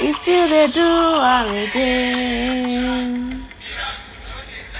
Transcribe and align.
It's 0.00 0.18
still 0.22 0.48
the 0.48 0.68
do 0.72 1.20
everything. 1.36 2.24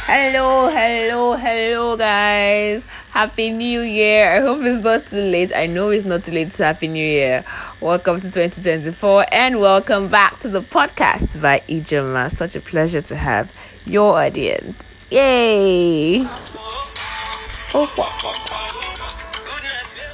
Hello, 0.06 0.68
hello, 0.68 1.34
hello, 1.34 1.96
guys. 1.96 2.84
Happy 3.14 3.50
New 3.50 3.80
Year. 3.82 4.28
I 4.28 4.40
hope 4.40 4.62
it's 4.62 4.82
not 4.82 5.06
too 5.06 5.20
late. 5.20 5.54
I 5.54 5.66
know 5.66 5.90
it's 5.90 6.04
not 6.04 6.24
too 6.24 6.32
late 6.32 6.50
to 6.50 6.64
Happy 6.64 6.88
New 6.88 7.06
Year. 7.06 7.44
Welcome 7.80 8.16
to 8.16 8.22
2024 8.26 9.26
and 9.30 9.60
welcome 9.60 10.08
back 10.08 10.40
to 10.40 10.48
the 10.48 10.60
podcast 10.60 11.40
by 11.40 11.60
Ijoma. 11.68 12.28
Such 12.28 12.56
a 12.56 12.60
pleasure 12.60 13.02
to 13.02 13.14
have 13.14 13.54
your 13.86 14.18
audience. 14.20 15.06
Yay! 15.12 16.26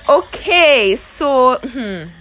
Okay, 0.07 0.95
so. 0.95 1.57
Hmm. 1.57 2.20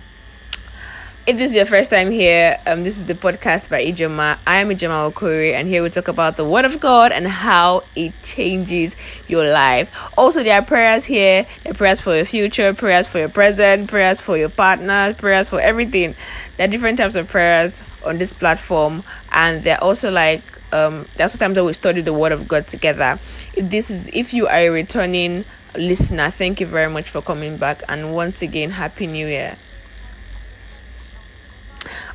If 1.29 1.37
this 1.37 1.51
is 1.51 1.57
your 1.57 1.67
first 1.67 1.91
time 1.91 2.09
here, 2.09 2.57
um, 2.65 2.83
this 2.83 2.97
is 2.97 3.05
the 3.05 3.13
podcast 3.13 3.69
by 3.69 3.85
Ijoma. 3.85 4.39
I 4.47 4.61
am 4.61 4.69
Ijoma 4.69 5.13
Okori, 5.13 5.53
and 5.53 5.67
here 5.67 5.83
we 5.83 5.91
talk 5.91 6.07
about 6.07 6.37
the 6.37 6.43
Word 6.43 6.65
of 6.65 6.79
God 6.79 7.11
and 7.11 7.27
how 7.27 7.83
it 7.95 8.13
changes 8.23 8.95
your 9.27 9.47
life. 9.47 9.95
Also, 10.17 10.41
there 10.41 10.59
are 10.59 10.65
prayers 10.65 11.05
here. 11.05 11.45
There 11.61 11.73
are 11.73 11.75
prayers 11.75 12.01
for 12.01 12.15
your 12.15 12.25
future, 12.25 12.73
prayers 12.73 13.05
for 13.07 13.19
your 13.19 13.29
present, 13.29 13.91
prayers 13.91 14.19
for 14.19 14.39
your 14.39 14.49
partner, 14.49 15.13
prayers 15.13 15.49
for 15.49 15.61
everything. 15.61 16.15
There 16.57 16.67
are 16.67 16.67
different 16.67 16.97
types 16.97 17.13
of 17.13 17.29
prayers 17.29 17.83
on 18.03 18.17
this 18.17 18.33
platform, 18.33 19.03
and 19.31 19.63
they're 19.63 19.83
also 19.83 20.09
like 20.09 20.41
um, 20.73 21.05
there 21.15 21.27
are 21.27 21.29
sometimes 21.29 21.53
that 21.53 21.63
we 21.63 21.73
study 21.73 22.01
the 22.01 22.11
Word 22.11 22.31
of 22.31 22.47
God 22.47 22.65
together. 22.65 23.19
If 23.53 23.69
this 23.69 23.91
is 23.91 24.09
if 24.15 24.33
you 24.33 24.47
are 24.47 24.57
a 24.57 24.69
returning 24.69 25.45
listener, 25.77 26.31
thank 26.31 26.59
you 26.59 26.65
very 26.65 26.89
much 26.89 27.07
for 27.07 27.21
coming 27.21 27.57
back, 27.57 27.83
and 27.87 28.15
once 28.15 28.41
again, 28.41 28.71
Happy 28.71 29.05
New 29.05 29.27
Year. 29.27 29.57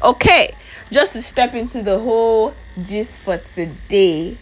Okay, 0.04 0.54
just 0.92 1.14
to 1.14 1.22
step 1.22 1.54
into 1.54 1.80
the 1.80 1.98
whole 1.98 2.52
gist 2.82 3.18
for 3.20 3.38
today. 3.38 4.36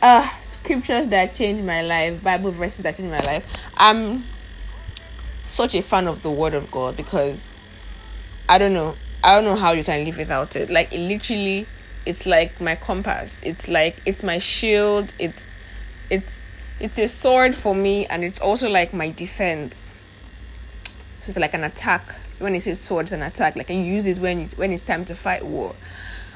Uh 0.00 0.22
scriptures 0.40 1.08
that 1.08 1.34
changed 1.34 1.64
my 1.64 1.82
life, 1.82 2.22
Bible 2.22 2.52
verses 2.52 2.84
that 2.84 2.94
changed 2.94 3.10
my 3.10 3.18
life. 3.18 3.44
I'm 3.76 4.22
such 5.44 5.74
a 5.74 5.82
fan 5.82 6.06
of 6.06 6.22
the 6.22 6.30
word 6.30 6.54
of 6.54 6.70
God 6.70 6.96
because 6.96 7.50
I 8.48 8.58
don't 8.58 8.74
know. 8.74 8.94
I 9.24 9.34
don't 9.34 9.44
know 9.44 9.56
how 9.56 9.72
you 9.72 9.82
can 9.82 10.04
live 10.04 10.18
without 10.18 10.54
it. 10.54 10.70
Like 10.70 10.92
it 10.92 11.00
literally 11.00 11.66
it's 12.06 12.24
like 12.24 12.60
my 12.60 12.76
compass. 12.76 13.40
It's 13.42 13.66
like 13.66 14.00
it's 14.06 14.22
my 14.22 14.38
shield. 14.38 15.12
It's 15.18 15.60
it's 16.10 16.48
it's 16.78 17.00
a 17.00 17.08
sword 17.08 17.56
for 17.56 17.74
me 17.74 18.06
and 18.06 18.22
it's 18.22 18.40
also 18.40 18.70
like 18.70 18.94
my 18.94 19.10
defense. 19.10 19.92
So 21.18 21.30
it's 21.30 21.38
like 21.40 21.54
an 21.54 21.64
attack 21.64 22.14
when 22.42 22.54
it 22.54 22.60
says 22.60 22.80
swords 22.80 23.12
and 23.12 23.22
attack, 23.22 23.56
like 23.56 23.70
I 23.70 23.74
use 23.74 24.06
it 24.06 24.18
when 24.18 24.40
it's 24.40 24.58
when 24.58 24.72
it's 24.72 24.84
time 24.84 25.04
to 25.06 25.14
fight 25.14 25.44
war. 25.44 25.74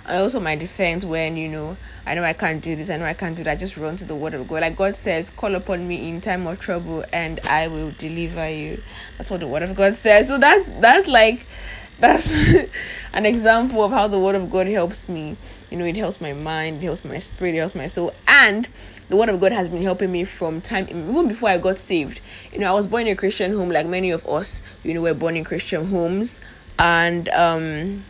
And 0.07 0.19
also 0.19 0.39
my 0.39 0.55
defense 0.55 1.05
when 1.05 1.37
you 1.37 1.49
know 1.49 1.77
I 2.07 2.15
know 2.15 2.23
I 2.23 2.35
can't 2.35 2.63
do 2.63 2.77
this, 2.77 2.89
I 2.89 2.97
know 2.99 3.05
I 3.05 3.15
can't 3.15 3.37
do 3.37 3.43
that. 3.43 3.57
I 3.57 3.57
just 3.57 3.77
run 3.77 3.97
to 3.97 4.05
the 4.05 4.15
word 4.15 4.35
of 4.35 4.47
God. 4.47 4.61
Like 4.61 4.77
God 4.77 4.95
says, 4.95 5.29
call 5.29 5.57
upon 5.57 5.89
me 5.89 6.09
in 6.09 6.21
time 6.21 6.47
of 6.47 6.61
trouble, 6.61 7.05
and 7.13 7.41
I 7.41 7.67
will 7.67 7.91
deliver 7.99 8.49
you. 8.49 8.81
That's 9.19 9.29
what 9.29 9.41
the 9.41 9.49
word 9.49 9.65
of 9.65 9.75
God 9.75 9.97
says. 9.97 10.29
So 10.29 10.39
that's 10.39 10.71
that's 10.71 11.09
like 11.09 11.47
that's 11.99 12.55
an 13.13 13.27
example 13.27 13.83
of 13.83 13.91
how 13.91 14.07
the 14.07 14.21
word 14.21 14.37
of 14.37 14.51
God 14.51 14.69
helps 14.69 15.09
me. 15.09 15.37
You 15.71 15.79
know, 15.79 15.85
it 15.85 15.97
helps 15.97 16.21
my 16.21 16.33
mind, 16.33 16.77
it 16.77 16.87
helps 16.87 17.05
my 17.05 17.19
spirit, 17.19 17.57
it 17.57 17.59
helps 17.59 17.75
my 17.75 17.89
soul, 17.89 18.15
and 18.29 18.69
the 19.09 19.17
word 19.17 19.29
of 19.29 19.41
God 19.41 19.53
has 19.53 19.69
been 19.69 19.83
helping 19.83 20.11
me 20.11 20.25
from 20.25 20.61
time 20.61 20.87
even 20.89 21.29
before 21.29 21.49
I 21.49 21.59
got 21.59 21.79
saved. 21.79 22.21
You 22.53 22.59
know, 22.59 22.71
I 22.71 22.75
was 22.75 22.87
born 22.87 23.07
in 23.07 23.13
a 23.13 23.17
Christian 23.17 23.53
home, 23.55 23.71
like 23.71 23.87
many 23.87 24.11
of 24.11 24.27
us. 24.27 24.63
You 24.83 24.95
know, 24.95 25.03
we're 25.03 25.15
born 25.15 25.37
in 25.37 25.45
Christian 25.45 25.87
homes, 25.87 26.41
and 26.79 27.29
um, 27.31 28.05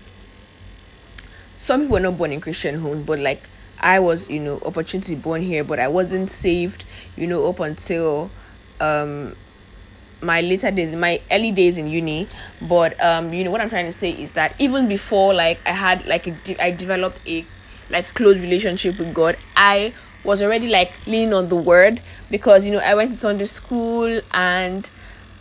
some 1.57 1.83
people 1.83 1.95
were 1.95 2.01
not 2.01 2.17
born 2.17 2.33
in 2.33 2.41
Christian 2.41 2.77
homes, 2.79 3.05
but 3.05 3.19
like 3.19 3.43
I 3.81 4.01
was, 4.01 4.31
you 4.31 4.41
know, 4.41 4.59
opportunity 4.65 5.15
born 5.15 5.43
here, 5.43 5.65
but 5.65 5.79
I 5.79 5.89
wasn't 5.89 6.31
saved. 6.31 6.85
You 7.17 7.27
know, 7.27 7.49
up 7.49 7.61
until 7.61 8.31
um 8.81 9.35
my 10.23 10.41
later 10.41 10.71
days 10.71 10.95
my 10.97 11.21
early 11.31 11.53
days 11.53 11.77
in 11.77 11.87
uni 11.87 12.27
but 12.63 12.99
um 13.05 13.33
you 13.35 13.45
know 13.45 13.51
what 13.51 13.61
i'm 13.61 13.69
trying 13.69 13.85
to 13.85 13.93
say 13.93 14.11
is 14.11 14.33
that 14.33 14.55
even 14.59 14.89
before 14.89 15.35
like 15.35 15.61
i 15.67 15.73
had 15.73 16.07
like 16.07 16.27
a 16.27 16.31
de- 16.31 16.59
i 16.59 16.71
developed 16.71 17.19
a 17.29 17.45
like 17.91 18.07
close 18.15 18.39
relationship 18.39 18.99
with 18.99 19.13
god 19.13 19.37
i 19.57 19.93
was 20.27 20.43
already 20.43 20.69
like 20.69 20.93
leaning 21.07 21.33
on 21.33 21.49
the 21.49 21.57
word 21.57 22.01
because 22.31 22.67
you 22.67 22.73
know 22.73 22.81
I 22.81 22.95
went 22.95 23.13
to 23.13 23.17
Sunday 23.17 23.45
school 23.45 24.21
and 24.35 24.91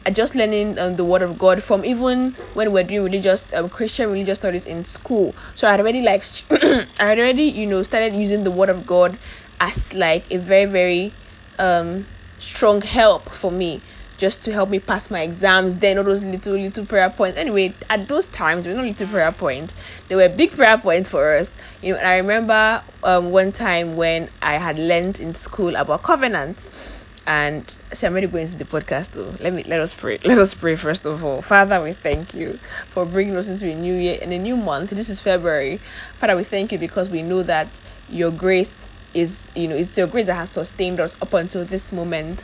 I 0.05 0.11
just 0.11 0.35
learning 0.35 0.77
um, 0.77 0.95
the 0.97 1.03
word 1.03 1.23
of 1.23 1.37
God 1.37 1.63
from 1.63 1.83
even 1.83 2.33
when 2.53 2.71
we 2.71 2.79
are 2.81 2.83
doing 2.83 3.03
religious 3.03 3.51
um, 3.53 3.69
Christian 3.69 4.11
religious 4.11 4.37
studies 4.37 4.65
in 4.65 4.85
school. 4.85 5.33
So 5.55 5.67
I 5.67 5.77
already 5.77 6.03
like 6.03 6.23
I 6.99 7.17
already 7.17 7.43
you 7.43 7.65
know 7.65 7.81
started 7.83 8.13
using 8.13 8.43
the 8.43 8.51
word 8.51 8.69
of 8.69 8.85
God 8.85 9.17
as 9.59 9.93
like 9.93 10.31
a 10.31 10.37
very 10.37 10.65
very 10.65 11.13
um 11.57 12.05
strong 12.37 12.81
help 12.81 13.29
for 13.29 13.51
me 13.51 13.81
just 14.17 14.43
to 14.43 14.51
help 14.51 14.69
me 14.69 14.79
pass 14.79 15.11
my 15.11 15.21
exams. 15.21 15.75
Then 15.77 15.97
all 15.97 16.03
those 16.03 16.23
little 16.23 16.53
little 16.53 16.85
prayer 16.85 17.09
points. 17.09 17.37
Anyway, 17.37 17.73
at 17.89 18.07
those 18.07 18.25
times, 18.27 18.63
there 18.63 18.73
were 18.73 18.81
no 18.81 18.87
little 18.87 19.07
prayer 19.07 19.31
points. 19.31 19.73
They 20.07 20.15
were 20.15 20.29
big 20.29 20.51
prayer 20.51 20.77
points 20.77 21.09
for 21.09 21.35
us. 21.35 21.57
You 21.81 21.93
know, 21.93 21.99
and 21.99 22.07
I 22.07 22.17
remember 22.17 22.83
um, 23.03 23.31
one 23.31 23.51
time 23.51 23.95
when 23.95 24.29
I 24.41 24.53
had 24.53 24.79
learned 24.79 25.19
in 25.19 25.35
school 25.35 25.75
about 25.75 26.03
covenants. 26.03 27.03
And 27.27 27.67
so 27.91 28.05
I'm 28.05 28.13
ready 28.13 28.27
going 28.27 28.43
into 28.43 28.57
the 28.57 28.65
podcast 28.65 29.11
though. 29.11 29.33
Let 29.43 29.53
me 29.53 29.63
let 29.63 29.79
us 29.79 29.95
pray. 29.95 30.19
Let 30.23 30.37
us 30.37 30.53
pray 30.53 30.75
first 30.75 31.05
of 31.05 31.23
all. 31.23 31.41
Father, 31.41 31.81
we 31.81 31.93
thank 31.93 32.35
you 32.35 32.59
for 32.89 33.05
bringing 33.05 33.35
us 33.35 33.47
into 33.47 33.71
a 33.71 33.75
new 33.75 33.95
year 33.95 34.19
and 34.21 34.31
a 34.31 34.37
new 34.37 34.55
month. 34.55 34.91
This 34.91 35.09
is 35.09 35.19
February. 35.19 35.77
Father, 35.77 36.35
we 36.35 36.43
thank 36.43 36.71
you 36.71 36.77
because 36.77 37.09
we 37.09 37.23
know 37.23 37.41
that 37.41 37.81
your 38.09 38.29
grace 38.29 38.91
is, 39.15 39.49
you 39.55 39.67
know, 39.67 39.75
it's 39.75 39.97
your 39.97 40.07
grace 40.07 40.27
that 40.27 40.35
has 40.35 40.51
sustained 40.51 40.99
us 40.99 41.19
up 41.21 41.33
until 41.33 41.65
this 41.65 41.91
moment. 41.91 42.43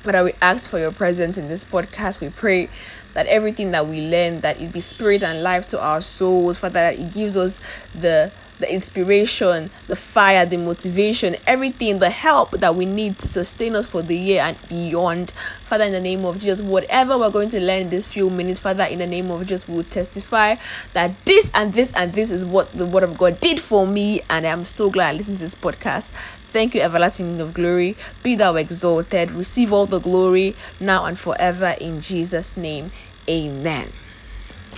Father, 0.00 0.24
we 0.24 0.32
ask 0.40 0.70
for 0.70 0.78
your 0.78 0.92
presence 0.92 1.36
in 1.36 1.48
this 1.48 1.62
podcast. 1.62 2.22
We 2.22 2.30
pray 2.30 2.70
that 3.12 3.26
everything 3.26 3.72
that 3.72 3.86
we 3.86 4.08
learn, 4.08 4.40
that 4.40 4.58
it 4.58 4.72
be 4.72 4.80
spirit 4.80 5.22
and 5.22 5.42
life 5.42 5.66
to 5.68 5.82
our 5.82 6.00
souls, 6.00 6.56
Father, 6.56 6.72
that 6.72 6.98
it 6.98 7.12
gives 7.12 7.36
us 7.36 7.60
the 7.92 8.32
the 8.60 8.72
inspiration, 8.72 9.70
the 9.86 9.96
fire, 9.96 10.46
the 10.46 10.58
motivation, 10.58 11.34
everything, 11.46 11.98
the 11.98 12.10
help 12.10 12.50
that 12.52 12.74
we 12.74 12.84
need 12.84 13.18
to 13.18 13.26
sustain 13.26 13.74
us 13.74 13.86
for 13.86 14.02
the 14.02 14.16
year 14.16 14.42
and 14.42 14.56
beyond. 14.68 15.30
Father, 15.64 15.84
in 15.84 15.92
the 15.92 16.00
name 16.00 16.24
of 16.24 16.38
Jesus, 16.38 16.62
whatever 16.62 17.18
we're 17.18 17.30
going 17.30 17.48
to 17.48 17.60
learn 17.60 17.82
in 17.82 17.90
these 17.90 18.06
few 18.06 18.30
minutes, 18.30 18.60
Father, 18.60 18.84
in 18.84 18.98
the 18.98 19.06
name 19.06 19.30
of 19.30 19.40
Jesus, 19.46 19.66
we 19.66 19.76
will 19.76 19.84
testify 19.84 20.56
that 20.92 21.24
this 21.24 21.50
and 21.54 21.72
this 21.72 21.92
and 21.94 22.12
this 22.12 22.30
is 22.30 22.44
what 22.44 22.70
the 22.72 22.86
Word 22.86 23.02
of 23.02 23.16
God 23.16 23.40
did 23.40 23.60
for 23.60 23.86
me, 23.86 24.20
and 24.28 24.46
I'm 24.46 24.64
so 24.64 24.90
glad 24.90 25.14
I 25.14 25.16
listened 25.16 25.38
to 25.38 25.44
this 25.44 25.54
podcast. 25.54 26.12
Thank 26.50 26.74
you, 26.74 26.80
everlasting 26.80 27.40
of 27.40 27.54
glory. 27.54 27.94
Be 28.24 28.34
thou 28.34 28.56
exalted. 28.56 29.30
Receive 29.30 29.72
all 29.72 29.86
the 29.86 30.00
glory 30.00 30.56
now 30.80 31.04
and 31.04 31.16
forever 31.16 31.76
in 31.80 32.00
Jesus' 32.00 32.56
name. 32.56 32.90
Amen. 33.28 33.88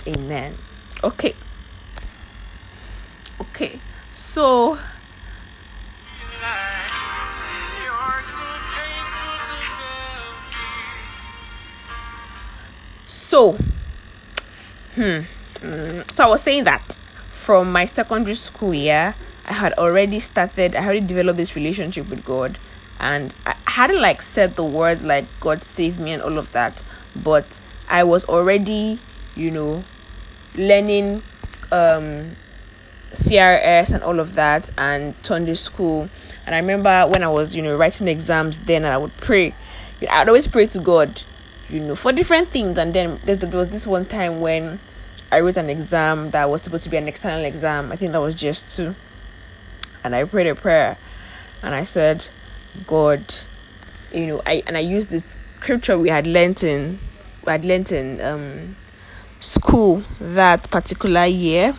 Amen. 0.05 0.53
Okay. 1.03 1.33
Okay. 3.41 3.79
So 4.11 4.77
So 13.07 13.53
hmm. 14.93 15.21
So 16.13 16.23
I 16.23 16.27
was 16.27 16.43
saying 16.43 16.65
that 16.65 16.93
from 17.31 17.71
my 17.71 17.85
secondary 17.85 18.35
school 18.35 18.75
year 18.75 19.15
I 19.45 19.53
had 19.53 19.73
already 19.73 20.19
started, 20.19 20.75
I 20.75 20.81
had 20.81 20.91
already 20.91 21.07
developed 21.07 21.37
this 21.37 21.55
relationship 21.55 22.09
with 22.09 22.23
God. 22.25 22.57
And 22.99 23.33
I 23.45 23.55
hadn't 23.65 23.99
like 24.01 24.21
said 24.21 24.55
the 24.55 24.63
words 24.63 25.03
like 25.03 25.25
God 25.39 25.63
save 25.63 25.99
me 25.99 26.11
and 26.11 26.21
all 26.21 26.37
of 26.37 26.51
that. 26.53 26.83
But 27.15 27.59
I 27.89 28.03
was 28.03 28.23
already, 28.25 28.99
you 29.35 29.51
know, 29.51 29.83
learning 30.55 31.23
um 31.71 32.35
CRS 33.11 33.93
and 33.93 34.03
all 34.03 34.19
of 34.19 34.35
that 34.35 34.71
and 34.77 35.15
Sunday 35.25 35.55
school. 35.55 36.09
And 36.45 36.55
I 36.55 36.59
remember 36.59 37.07
when 37.07 37.23
I 37.23 37.27
was, 37.27 37.55
you 37.55 37.61
know, 37.61 37.75
writing 37.75 38.07
exams 38.07 38.59
then 38.59 38.85
and 38.85 38.93
I 38.93 38.97
would 38.97 39.15
pray. 39.17 39.53
I'd 40.09 40.27
always 40.27 40.47
pray 40.47 40.67
to 40.67 40.79
God, 40.79 41.21
you 41.69 41.79
know, 41.79 41.95
for 41.95 42.11
different 42.11 42.49
things. 42.49 42.77
And 42.77 42.93
then 42.93 43.19
there 43.23 43.37
was 43.49 43.69
this 43.69 43.85
one 43.85 44.05
time 44.05 44.41
when 44.41 44.79
I 45.31 45.39
wrote 45.39 45.57
an 45.57 45.69
exam 45.69 46.31
that 46.31 46.49
was 46.49 46.61
supposed 46.61 46.83
to 46.85 46.89
be 46.89 46.97
an 46.97 47.07
external 47.07 47.45
exam. 47.45 47.91
I 47.91 47.95
think 47.95 48.11
that 48.11 48.21
was 48.21 48.35
just 48.35 48.75
two 48.75 48.95
and 50.03 50.15
I 50.15 50.23
prayed 50.25 50.47
a 50.47 50.55
prayer 50.55 50.97
and 51.61 51.73
I 51.73 51.83
said, 51.83 52.27
God, 52.87 53.33
you 54.11 54.27
know, 54.27 54.41
I 54.45 54.63
and 54.67 54.77
I 54.77 54.81
used 54.81 55.09
this 55.09 55.25
scripture 55.25 55.97
we 55.97 56.09
had 56.09 56.27
learnt 56.27 56.63
in 56.63 56.99
we 57.45 57.51
had 57.51 57.65
learnt 57.65 57.91
in 57.91 58.19
um 58.21 58.75
school 59.39 60.03
that 60.19 60.69
particular 60.69 61.25
year. 61.25 61.75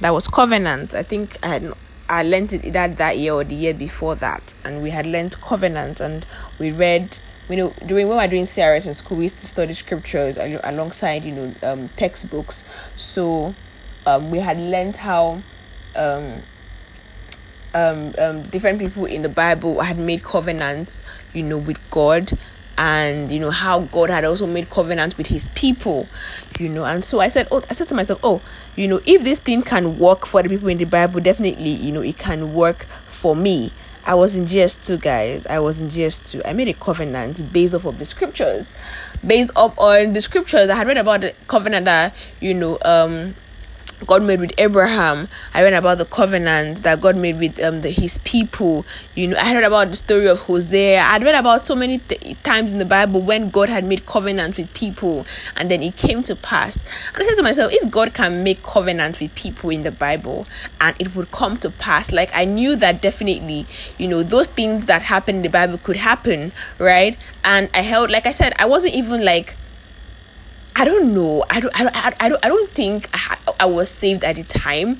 That 0.00 0.10
was 0.10 0.28
covenant. 0.28 0.94
I 0.94 1.02
think 1.02 1.36
i 1.42 1.48
had 1.48 1.72
i 2.08 2.22
learned 2.22 2.52
it 2.52 2.64
either 2.64 2.86
that 2.88 3.16
year 3.18 3.32
or 3.32 3.44
the 3.44 3.54
year 3.54 3.74
before 3.74 4.14
that. 4.16 4.54
And 4.64 4.82
we 4.82 4.90
had 4.90 5.06
learnt 5.06 5.40
covenant 5.40 6.00
and 6.00 6.24
we 6.58 6.70
read 6.70 7.18
you 7.48 7.56
know 7.56 7.74
during 7.84 8.08
when 8.08 8.16
we 8.16 8.24
were 8.24 8.30
doing 8.30 8.44
CRS 8.44 8.86
in 8.86 8.94
school 8.94 9.18
we 9.18 9.24
used 9.24 9.38
to 9.38 9.46
study 9.46 9.74
scriptures 9.74 10.38
alongside 10.38 11.24
you 11.24 11.32
know 11.32 11.54
um, 11.62 11.88
textbooks. 11.96 12.64
So 12.96 13.54
um, 14.06 14.30
we 14.30 14.38
had 14.38 14.58
learned 14.58 14.96
how 14.96 15.42
um, 15.96 16.42
um, 17.74 18.14
um, 18.18 18.42
different 18.44 18.78
people 18.78 19.04
in 19.04 19.22
the 19.22 19.28
Bible 19.28 19.80
had 19.80 19.98
made 19.98 20.22
covenants, 20.22 21.02
you 21.34 21.42
know, 21.42 21.58
with 21.58 21.90
God, 21.90 22.32
and 22.78 23.30
you 23.30 23.38
know 23.38 23.50
how 23.50 23.80
God 23.80 24.10
had 24.10 24.24
also 24.24 24.46
made 24.46 24.70
covenants 24.70 25.18
with 25.18 25.26
His 25.26 25.48
people, 25.50 26.08
you 26.58 26.68
know. 26.68 26.84
And 26.84 27.04
so 27.04 27.20
I 27.20 27.28
said, 27.28 27.48
oh, 27.50 27.62
I 27.68 27.72
said 27.72 27.88
to 27.88 27.94
myself, 27.94 28.20
oh, 28.22 28.40
you 28.76 28.88
know, 28.88 29.00
if 29.06 29.22
this 29.22 29.38
thing 29.38 29.62
can 29.62 29.98
work 29.98 30.26
for 30.26 30.42
the 30.42 30.48
people 30.48 30.68
in 30.68 30.78
the 30.78 30.84
Bible, 30.84 31.20
definitely, 31.20 31.70
you 31.70 31.92
know, 31.92 32.00
it 32.00 32.18
can 32.18 32.54
work 32.54 32.84
for 33.06 33.36
me. 33.36 33.72
I 34.06 34.14
was 34.14 34.36
in 34.36 34.44
GS2, 34.44 35.00
guys. 35.00 35.46
I 35.46 35.60
was 35.60 35.80
in 35.80 35.88
GS2. 35.88 36.42
I 36.44 36.52
made 36.52 36.68
a 36.68 36.74
covenant 36.74 37.52
based 37.52 37.74
off 37.74 37.86
of 37.86 37.98
the 37.98 38.04
scriptures, 38.04 38.74
based 39.26 39.50
off 39.56 39.78
on 39.78 40.12
the 40.12 40.20
scriptures. 40.20 40.68
I 40.68 40.74
had 40.76 40.86
read 40.86 40.98
about 40.98 41.22
the 41.22 41.34
covenant 41.48 41.86
that 41.86 42.14
you 42.40 42.52
know, 42.52 42.78
um, 42.84 43.34
God 44.06 44.22
made 44.22 44.40
with 44.40 44.52
Abraham. 44.58 45.28
I 45.52 45.62
read 45.62 45.72
about 45.72 45.98
the 45.98 46.04
covenant 46.04 46.82
that 46.82 47.00
God 47.00 47.16
made 47.16 47.38
with 47.38 47.62
um, 47.62 47.80
the, 47.82 47.90
his 47.90 48.18
people. 48.18 48.84
You 49.14 49.28
know, 49.28 49.36
I 49.40 49.54
read 49.54 49.64
about 49.64 49.88
the 49.88 49.96
story 49.96 50.28
of 50.28 50.40
Hosea. 50.40 51.00
I'd 51.00 51.22
read 51.22 51.34
about 51.34 51.62
so 51.62 51.74
many 51.74 51.98
th- 51.98 52.42
times 52.42 52.72
in 52.72 52.78
the 52.78 52.84
Bible 52.84 53.20
when 53.20 53.50
God 53.50 53.68
had 53.68 53.84
made 53.84 54.06
covenant 54.06 54.56
with 54.56 54.72
people 54.74 55.26
and 55.56 55.70
then 55.70 55.82
it 55.82 55.96
came 55.96 56.22
to 56.24 56.36
pass. 56.36 56.84
And 57.14 57.22
I 57.22 57.26
said 57.26 57.36
to 57.36 57.42
myself, 57.42 57.72
if 57.72 57.90
God 57.90 58.14
can 58.14 58.44
make 58.44 58.62
covenant 58.62 59.20
with 59.20 59.34
people 59.34 59.70
in 59.70 59.82
the 59.82 59.92
Bible 59.92 60.46
and 60.80 60.94
it 61.00 61.14
would 61.14 61.30
come 61.30 61.56
to 61.58 61.70
pass, 61.70 62.12
like 62.12 62.30
I 62.34 62.44
knew 62.44 62.76
that 62.76 63.02
definitely, 63.02 63.66
you 63.98 64.08
know, 64.08 64.22
those 64.22 64.46
things 64.46 64.86
that 64.86 65.02
happened 65.02 65.38
in 65.38 65.42
the 65.42 65.50
Bible 65.50 65.78
could 65.78 65.96
happen, 65.96 66.52
right? 66.78 67.16
And 67.44 67.68
I 67.74 67.80
held, 67.80 68.10
like 68.10 68.26
I 68.26 68.32
said, 68.32 68.52
I 68.58 68.66
wasn't 68.66 68.94
even 68.94 69.24
like 69.24 69.56
I 70.76 70.84
don't 70.84 71.14
know. 71.14 71.44
I 71.50 71.60
don't. 71.60 71.80
I 71.80 71.84
don't. 71.84 72.22
I 72.22 72.28
don't. 72.28 72.44
I 72.44 72.48
don't 72.48 72.68
think 72.68 73.08
I, 73.14 73.36
I 73.64 73.66
was 73.66 73.88
saved 73.88 74.24
at 74.24 74.36
the 74.36 74.42
time, 74.42 74.98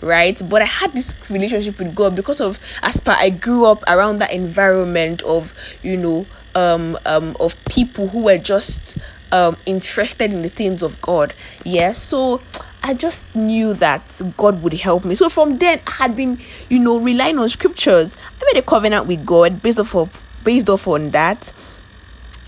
right? 0.00 0.40
But 0.48 0.62
I 0.62 0.64
had 0.64 0.92
this 0.92 1.30
relationship 1.30 1.78
with 1.78 1.94
God 1.94 2.16
because 2.16 2.40
of 2.40 2.58
as 2.82 2.98
per 2.98 3.14
I 3.14 3.28
grew 3.28 3.66
up 3.66 3.82
around 3.86 4.18
that 4.18 4.32
environment 4.32 5.20
of 5.20 5.52
you 5.82 5.98
know 5.98 6.24
um 6.54 6.96
um 7.04 7.36
of 7.38 7.62
people 7.66 8.08
who 8.08 8.24
were 8.24 8.38
just 8.38 8.96
um 9.32 9.58
interested 9.66 10.32
in 10.32 10.40
the 10.40 10.48
things 10.48 10.82
of 10.82 10.98
God. 11.02 11.34
Yeah. 11.62 11.92
So 11.92 12.40
I 12.82 12.94
just 12.94 13.36
knew 13.36 13.74
that 13.74 14.22
God 14.38 14.62
would 14.62 14.72
help 14.72 15.04
me. 15.04 15.14
So 15.14 15.28
from 15.28 15.58
then 15.58 15.80
I 15.86 15.90
had 15.90 16.16
been 16.16 16.40
you 16.70 16.78
know 16.78 16.98
relying 16.98 17.38
on 17.38 17.50
scriptures. 17.50 18.16
I 18.40 18.50
made 18.50 18.58
a 18.58 18.66
covenant 18.66 19.06
with 19.06 19.26
God 19.26 19.60
based 19.60 19.78
off 19.78 19.94
of 19.94 20.40
based 20.42 20.70
off 20.70 20.88
on 20.88 21.10
that 21.10 21.52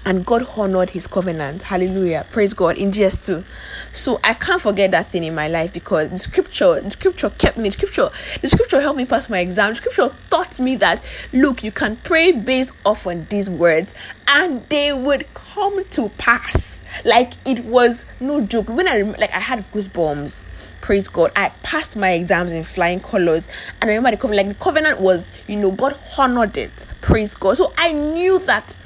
and 0.09 0.25
God 0.25 0.49
honored 0.57 0.91
his 0.91 1.07
covenant. 1.07 1.65
Hallelujah. 1.65 2.25
Praise 2.31 2.55
God 2.55 2.79
in 2.79 2.93
GS2. 2.93 3.45
So 3.93 4.19
I 4.25 4.33
can't 4.33 4.59
forget 4.59 4.91
that 4.93 5.09
thing 5.09 5.23
in 5.23 5.35
my 5.35 5.49
life 5.49 5.75
because 5.75 6.09
the 6.09 6.17
scripture, 6.17 6.81
the 6.81 6.91
scripture 6.91 7.29
kept 7.29 7.59
me. 7.59 7.69
The 7.69 7.73
scripture, 7.73 8.09
the 8.41 8.49
scripture 8.49 8.81
helped 8.81 8.97
me 8.97 9.05
pass 9.05 9.29
my 9.29 9.41
exam. 9.41 9.73
The 9.73 9.77
scripture 9.77 10.09
taught 10.31 10.59
me 10.61 10.77
that 10.77 11.05
look, 11.35 11.63
you 11.63 11.71
can 11.71 11.97
pray 11.97 12.33
based 12.33 12.75
off 12.87 13.07
on 13.07 13.27
these 13.29 13.51
words 13.51 13.95
and 14.27 14.63
they 14.71 14.95
would 14.95 15.27
come 15.35 15.85
to 15.85 16.09
pass. 16.17 16.87
Like 17.05 17.35
it 17.47 17.67
was 17.67 18.07
no 18.19 18.41
joke. 18.41 18.71
When 18.71 18.89
I 18.89 19.03
like 19.03 19.35
I 19.35 19.41
had 19.41 19.71
goosebumps. 19.73 20.58
Praise 20.81 21.09
God. 21.09 21.33
I 21.37 21.51
passed 21.63 21.97
my 21.97 22.13
exams 22.13 22.53
in 22.53 22.65
flying 22.65 23.01
colors. 23.01 23.49
And 23.81 23.91
I 23.91 23.95
remember 23.95 24.13
the 24.13 24.17
covenant, 24.17 24.47
like 24.47 24.57
the 24.57 24.65
covenant 24.65 25.01
was, 25.01 25.33
you 25.47 25.57
know, 25.57 25.71
God 25.71 25.99
honored 26.17 26.57
it. 26.57 26.87
Praise 27.01 27.35
God. 27.35 27.57
So 27.57 27.73
I 27.77 27.93
knew 27.93 28.39
that 28.41 28.77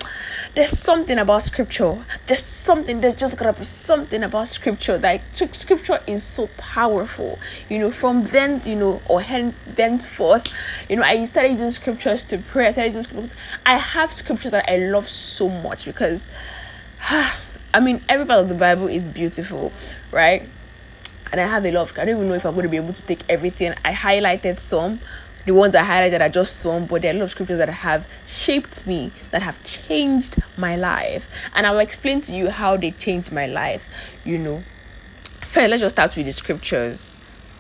there's 0.55 0.71
something 0.71 1.19
about 1.19 1.43
scripture. 1.43 1.97
There's 2.27 2.43
something, 2.43 3.01
there's 3.01 3.17
just 3.17 3.39
gotta 3.39 3.59
be 3.59 3.65
something 3.65 4.23
about 4.23 4.49
scripture 4.49 4.99
that 4.99 5.23
scripture 5.35 6.01
is 6.07 6.23
so 6.23 6.49
powerful. 6.59 7.39
You 7.69 7.79
know, 7.79 7.91
from 7.91 8.25
then, 8.25 8.61
you 8.65 8.77
know, 8.77 9.01
or 9.09 9.23
thenceforth, 9.23 10.53
you 10.89 10.97
know, 10.97 11.03
I 11.03 11.25
started 11.25 11.51
using 11.51 11.71
scriptures 11.71 12.25
to 12.27 12.39
pray. 12.39 12.69
I 12.69 12.73
started 12.73 12.89
using 12.91 13.03
scriptures. 13.05 13.37
I 13.65 13.77
have 13.77 14.13
scriptures 14.13 14.53
that 14.53 14.69
I 14.69 14.77
love 14.77 15.09
so 15.09 15.49
much 15.49 15.85
because, 15.85 16.27
I 17.75 17.81
mean, 17.81 18.03
every 18.09 18.27
part 18.27 18.41
of 18.41 18.49
the 18.49 18.55
Bible 18.55 18.89
is 18.89 19.09
beautiful, 19.09 19.73
right? 20.11 20.49
And 21.33 21.41
I 21.41 21.47
have 21.47 21.65
a 21.65 21.73
lot 21.73 21.91
of, 21.91 21.99
I 21.99 22.05
don't 22.05 22.17
even 22.17 22.29
know 22.29 22.35
if 22.35 22.45
I'm 22.45 22.53
going 22.53 22.65
to 22.65 22.69
be 22.69 22.77
able 22.77 22.93
to 22.93 23.03
take 23.03 23.25
everything. 23.29 23.73
I 23.85 23.93
highlighted 23.93 24.59
some 24.59 25.01
the 25.45 25.55
ones 25.55 25.75
I 25.75 25.83
highlighted 25.83 26.21
are 26.21 26.29
just 26.29 26.61
some, 26.61 26.87
but 26.87 27.03
there 27.03 27.13
are 27.13 27.17
a 27.17 27.19
lot 27.19 27.25
of 27.25 27.31
scriptures 27.31 27.59
that 27.59 27.69
have 27.69 28.09
shaped 28.27 28.87
me, 28.87 29.11
that 29.33 29.43
have 29.43 29.63
changed 29.65 30.37
my 30.57 30.77
life. 30.77 31.29
And 31.55 31.67
I 31.67 31.73
will 31.73 31.81
explain 31.81 32.21
to 32.23 32.33
you 32.33 32.51
how 32.51 32.77
they 32.77 32.93
changed 32.93 33.33
my 33.33 33.47
life, 33.47 33.89
you 34.25 34.39
know. 34.39 34.63
First, 35.41 35.71
let's 35.71 35.83
just 35.83 35.97
start 35.97 36.15
with 36.17 36.27
the 36.27 36.33
scriptures. 36.33 37.17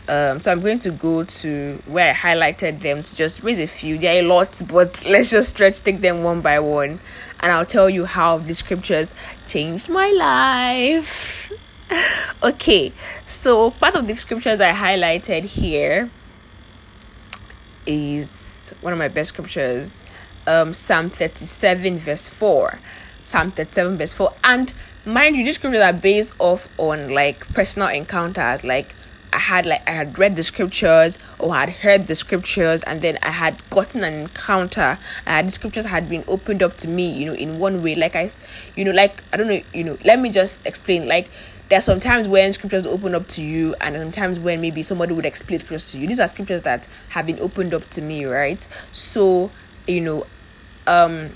Um, 0.08 0.40
so 0.40 0.50
I'm 0.52 0.60
going 0.60 0.78
to 0.80 0.90
go 0.90 1.24
to 1.24 1.82
where 1.86 2.10
I 2.10 2.14
highlighted 2.14 2.80
them 2.80 3.02
to 3.02 3.16
just 3.16 3.42
raise 3.42 3.58
a 3.58 3.66
few. 3.66 3.98
There 3.98 4.16
are 4.16 4.24
a 4.24 4.28
lot, 4.28 4.62
but 4.68 5.04
let's 5.08 5.30
just 5.30 5.50
stretch, 5.50 5.80
take 5.80 6.00
them 6.00 6.22
one 6.22 6.40
by 6.40 6.60
one, 6.60 7.00
and 7.40 7.52
I'll 7.52 7.66
tell 7.66 7.90
you 7.90 8.04
how 8.04 8.38
the 8.38 8.54
scriptures 8.54 9.10
changed 9.46 9.88
my 9.88 10.10
life. 10.10 11.51
okay, 12.42 12.92
so 13.26 13.70
part 13.70 13.94
of 13.94 14.06
the 14.06 14.16
scriptures 14.16 14.60
I 14.60 14.72
highlighted 14.72 15.44
here 15.44 16.10
is 17.86 18.74
one 18.80 18.92
of 18.92 18.98
my 18.98 19.08
best 19.08 19.30
scriptures 19.30 20.02
um 20.46 20.72
psalm 20.72 21.10
37 21.10 21.98
verse 21.98 22.28
4 22.28 22.78
psalm 23.24 23.50
37 23.50 23.96
verse 23.96 24.12
4 24.12 24.32
and 24.44 24.72
mind 25.04 25.36
you 25.36 25.44
these 25.44 25.56
scriptures 25.56 25.82
are 25.82 25.92
based 25.92 26.34
off 26.38 26.68
on 26.78 27.12
like 27.12 27.46
personal 27.54 27.88
encounters. 27.88 28.62
Like 28.62 28.94
I 29.32 29.38
had 29.38 29.66
like 29.66 29.88
I 29.88 29.92
had 29.92 30.18
read 30.18 30.36
the 30.36 30.42
scriptures 30.42 31.18
or 31.38 31.54
had 31.54 31.70
heard 31.70 32.06
the 32.06 32.14
scriptures 32.14 32.82
and 32.84 33.00
then 33.00 33.18
I 33.22 33.30
had 33.30 33.58
gotten 33.70 34.04
an 34.04 34.14
encounter. 34.14 34.98
And 35.26 35.48
the 35.48 35.52
scriptures 35.52 35.86
had 35.86 36.08
been 36.08 36.24
opened 36.28 36.62
up 36.62 36.76
to 36.78 36.88
me 36.88 37.10
you 37.10 37.26
know 37.26 37.34
in 37.34 37.58
one 37.58 37.82
way. 37.82 37.94
Like 37.94 38.14
I 38.14 38.30
you 38.76 38.84
know 38.84 38.92
like 38.92 39.22
I 39.32 39.36
don't 39.36 39.48
know 39.48 39.60
you 39.74 39.84
know 39.84 39.98
let 40.04 40.20
me 40.20 40.30
just 40.30 40.66
explain. 40.66 41.08
Like 41.08 41.28
there 41.72 41.78
are 41.78 41.80
some 41.80 42.00
times 42.00 42.28
when 42.28 42.52
scriptures 42.52 42.84
open 42.84 43.14
up 43.14 43.26
to 43.26 43.42
you 43.42 43.74
and 43.80 43.96
sometimes 43.96 44.38
when 44.38 44.60
maybe 44.60 44.82
somebody 44.82 45.14
would 45.14 45.24
explain 45.24 45.58
scriptures 45.58 45.90
to 45.90 45.96
you. 45.96 46.06
These 46.06 46.20
are 46.20 46.28
scriptures 46.28 46.60
that 46.60 46.86
have 47.08 47.24
been 47.24 47.40
opened 47.40 47.72
up 47.72 47.88
to 47.92 48.02
me 48.02 48.26
right? 48.26 48.68
So 48.92 49.50
you 49.88 50.02
know 50.02 50.26
um 50.86 51.30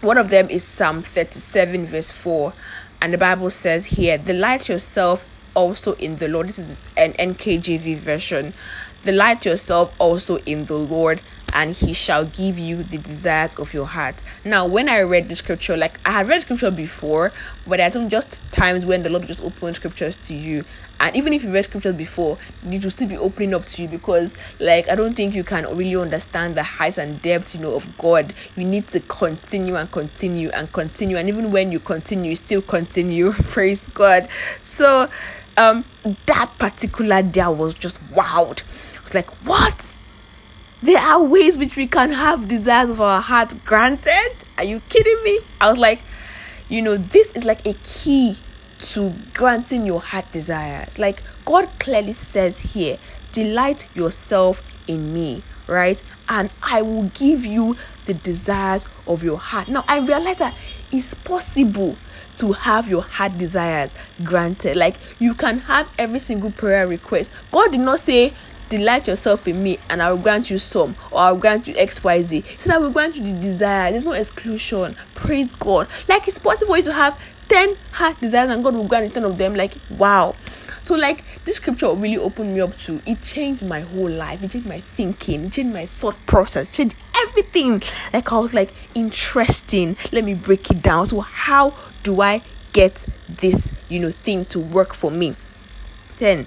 one 0.00 0.18
of 0.18 0.28
them 0.28 0.50
is 0.50 0.64
psalm 0.64 1.02
37 1.02 1.86
verse 1.86 2.10
4 2.10 2.52
and 3.00 3.12
the 3.12 3.18
bible 3.18 3.48
says 3.48 3.86
here 3.86 4.18
delight 4.18 4.68
yourself 4.68 5.24
also 5.54 5.92
in 5.94 6.16
the 6.16 6.26
lord. 6.26 6.48
This 6.48 6.58
is 6.58 6.74
an 6.96 7.12
nkjv 7.12 7.94
version. 7.98 8.54
Delight 9.04 9.46
yourself 9.46 9.94
also 10.00 10.38
in 10.38 10.64
the 10.64 10.78
lord 10.78 11.20
and 11.52 11.74
he 11.74 11.92
shall 11.92 12.24
give 12.24 12.58
you 12.58 12.82
the 12.82 12.98
desires 12.98 13.54
of 13.56 13.72
your 13.72 13.86
heart. 13.86 14.22
Now, 14.44 14.66
when 14.66 14.88
I 14.88 15.00
read 15.00 15.28
the 15.28 15.34
scripture, 15.34 15.76
like 15.76 15.98
I 16.04 16.12
had 16.12 16.28
read 16.28 16.42
scripture 16.42 16.70
before, 16.70 17.32
but 17.66 17.80
I 17.80 17.88
don't 17.88 18.08
just 18.08 18.39
times 18.50 18.84
when 18.84 19.02
the 19.02 19.10
Lord 19.10 19.26
just 19.26 19.42
open 19.42 19.74
scriptures 19.74 20.16
to 20.18 20.34
you. 20.34 20.64
And 20.98 21.14
even 21.16 21.32
if 21.32 21.44
you 21.44 21.52
read 21.52 21.64
scriptures 21.64 21.94
before, 21.94 22.38
it 22.68 22.84
will 22.84 22.90
still 22.90 23.08
be 23.08 23.16
opening 23.16 23.54
up 23.54 23.64
to 23.66 23.82
you 23.82 23.88
because, 23.88 24.34
like, 24.58 24.88
I 24.90 24.94
don't 24.94 25.14
think 25.14 25.34
you 25.34 25.44
can 25.44 25.64
really 25.76 25.96
understand 25.96 26.56
the 26.56 26.62
heights 26.62 26.98
and 26.98 27.20
depth, 27.22 27.54
you 27.54 27.60
know, 27.60 27.74
of 27.74 27.96
God. 27.96 28.34
You 28.56 28.64
need 28.64 28.88
to 28.88 29.00
continue 29.00 29.76
and 29.76 29.90
continue 29.90 30.50
and 30.50 30.72
continue. 30.72 31.16
And 31.16 31.28
even 31.28 31.52
when 31.52 31.72
you 31.72 31.80
continue, 31.80 32.30
you 32.30 32.36
still 32.36 32.62
continue. 32.62 33.32
Praise 33.32 33.88
God. 33.88 34.28
So, 34.62 35.08
um, 35.56 35.84
that 36.26 36.52
particular 36.58 37.22
day 37.22 37.40
I 37.40 37.48
was 37.48 37.74
just 37.74 38.02
wowed. 38.12 38.62
I 38.98 39.02
was 39.02 39.14
like, 39.14 39.30
what? 39.46 40.02
there 40.82 40.98
are 40.98 41.22
ways 41.22 41.58
which 41.58 41.76
we 41.76 41.86
can 41.86 42.10
have 42.10 42.48
desires 42.48 42.90
of 42.90 43.00
our 43.00 43.20
heart 43.20 43.54
granted. 43.64 44.32
Are 44.56 44.64
you 44.64 44.80
kidding 44.88 45.22
me? 45.22 45.40
I 45.60 45.68
was 45.68 45.78
like, 45.78 46.00
you 46.70 46.80
know, 46.80 46.96
this 46.96 47.32
is 47.34 47.44
like 47.44 47.66
a 47.66 47.74
key 47.82 48.36
to 48.78 49.12
granting 49.34 49.84
your 49.84 50.00
heart 50.00 50.30
desires. 50.32 50.98
Like 50.98 51.22
God 51.44 51.68
clearly 51.78 52.12
says 52.12 52.60
here, 52.60 52.96
delight 53.32 53.88
yourself 53.94 54.62
in 54.88 55.12
me, 55.12 55.42
right? 55.66 56.02
And 56.28 56.48
I 56.62 56.80
will 56.82 57.10
give 57.12 57.44
you 57.44 57.76
the 58.06 58.14
desires 58.14 58.88
of 59.06 59.22
your 59.24 59.36
heart. 59.36 59.68
Now 59.68 59.84
I 59.88 59.98
realize 59.98 60.36
that 60.36 60.56
it's 60.92 61.12
possible 61.12 61.96
to 62.36 62.52
have 62.52 62.88
your 62.88 63.02
heart 63.02 63.36
desires 63.36 63.94
granted. 64.22 64.76
Like 64.76 64.96
you 65.18 65.34
can 65.34 65.58
have 65.58 65.92
every 65.98 66.20
single 66.20 66.52
prayer 66.52 66.86
request. 66.86 67.32
God 67.50 67.72
did 67.72 67.80
not 67.80 67.98
say 67.98 68.32
delight 68.70 69.06
yourself 69.06 69.46
in 69.46 69.62
me 69.62 69.76
and 69.90 70.00
I 70.00 70.10
will 70.10 70.18
grant 70.18 70.48
you 70.50 70.56
some 70.56 70.96
or 71.10 71.20
I'll 71.20 71.36
grant 71.36 71.68
you 71.68 71.74
XYZ. 71.74 72.58
So 72.58 72.70
that 72.70 72.80
will 72.80 72.90
grant 72.90 73.16
you 73.16 73.24
the 73.24 73.38
desire. 73.38 73.90
There's 73.90 74.06
no 74.06 74.12
exclusion. 74.12 74.96
Praise 75.14 75.52
God. 75.52 75.88
Like 76.08 76.26
it's 76.26 76.38
possible 76.38 76.80
to 76.80 76.92
have 76.92 77.20
10 77.50 77.76
heart 77.90 78.18
desires 78.20 78.48
and 78.50 78.62
God 78.62 78.74
will 78.74 78.86
grant 78.86 79.12
10 79.12 79.24
of 79.24 79.36
them. 79.36 79.54
Like, 79.54 79.74
wow. 79.90 80.36
So, 80.84 80.94
like, 80.94 81.24
this 81.44 81.56
scripture 81.56 81.92
really 81.92 82.16
opened 82.16 82.54
me 82.54 82.60
up 82.60 82.76
to 82.78 83.02
it 83.04 83.22
changed 83.22 83.66
my 83.66 83.80
whole 83.80 84.08
life. 84.08 84.42
It 84.42 84.52
changed 84.52 84.68
my 84.68 84.80
thinking, 84.80 85.46
it 85.46 85.52
changed 85.52 85.74
my 85.74 85.84
thought 85.84 86.16
process, 86.26 86.70
changed 86.70 86.96
everything. 87.26 87.82
Like, 88.12 88.32
I 88.32 88.38
was 88.38 88.54
like, 88.54 88.72
interesting. 88.94 89.96
Let 90.12 90.24
me 90.24 90.34
break 90.34 90.70
it 90.70 90.80
down. 90.80 91.06
So, 91.06 91.20
how 91.20 91.74
do 92.02 92.20
I 92.22 92.42
get 92.72 93.06
this, 93.28 93.72
you 93.88 93.98
know, 93.98 94.10
thing 94.10 94.44
to 94.46 94.60
work 94.60 94.94
for 94.94 95.10
me? 95.10 95.34
Then 96.18 96.46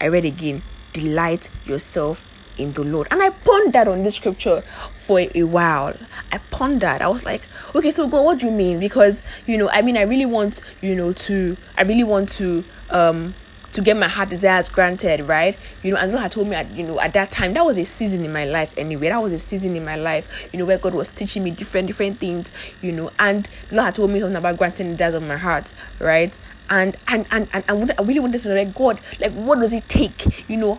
I 0.00 0.06
read 0.06 0.24
again, 0.24 0.62
delight 1.00 1.50
yourself 1.66 2.26
in 2.58 2.72
the 2.72 2.82
Lord. 2.82 3.08
And 3.10 3.22
I 3.22 3.30
pondered 3.30 3.88
on 3.88 4.02
this 4.02 4.16
scripture 4.16 4.62
for 4.62 5.20
a 5.20 5.42
while. 5.42 5.94
I 6.32 6.38
pondered. 6.50 7.02
I 7.02 7.08
was 7.08 7.24
like, 7.24 7.42
okay, 7.74 7.90
so 7.90 8.06
God, 8.06 8.24
what 8.24 8.38
do 8.38 8.46
you 8.46 8.52
mean? 8.52 8.80
Because, 8.80 9.22
you 9.46 9.58
know, 9.58 9.68
I 9.70 9.82
mean, 9.82 9.96
I 9.96 10.02
really 10.02 10.26
want, 10.26 10.60
you 10.80 10.94
know, 10.94 11.12
to, 11.12 11.56
I 11.76 11.82
really 11.82 12.04
want 12.04 12.30
to, 12.30 12.64
um, 12.90 13.34
to 13.72 13.82
get 13.82 13.94
my 13.94 14.08
heart 14.08 14.30
desires 14.30 14.70
granted, 14.70 15.20
right? 15.20 15.58
You 15.82 15.92
know, 15.92 15.98
and 15.98 16.10
God 16.10 16.20
had 16.20 16.32
told 16.32 16.48
me, 16.48 16.56
at, 16.56 16.70
you 16.70 16.82
know, 16.82 16.98
at 16.98 17.12
that 17.12 17.30
time, 17.30 17.52
that 17.54 17.64
was 17.64 17.76
a 17.76 17.84
season 17.84 18.24
in 18.24 18.32
my 18.32 18.46
life 18.46 18.76
anyway. 18.78 19.10
That 19.10 19.22
was 19.22 19.34
a 19.34 19.38
season 19.38 19.76
in 19.76 19.84
my 19.84 19.96
life, 19.96 20.48
you 20.50 20.58
know, 20.58 20.64
where 20.64 20.78
God 20.78 20.94
was 20.94 21.10
teaching 21.10 21.44
me 21.44 21.50
different, 21.50 21.88
different 21.88 22.18
things, 22.18 22.52
you 22.80 22.90
know, 22.90 23.10
and 23.18 23.46
God 23.70 23.84
had 23.84 23.94
told 23.96 24.10
me 24.12 24.20
something 24.20 24.36
about 24.36 24.56
granting 24.56 24.92
the 24.92 24.96
desires 24.96 25.16
of 25.16 25.28
my 25.28 25.36
heart, 25.36 25.74
right? 26.00 26.40
And 26.68 26.96
and 27.08 27.26
and 27.30 27.48
and, 27.52 27.64
and 27.68 27.92
I 27.98 28.02
really 28.02 28.20
wanted 28.20 28.40
to 28.40 28.48
know, 28.48 28.54
like, 28.54 28.74
God, 28.74 29.00
like, 29.20 29.32
what 29.32 29.60
does 29.60 29.72
it 29.72 29.88
take, 29.88 30.48
you 30.48 30.56
know? 30.56 30.78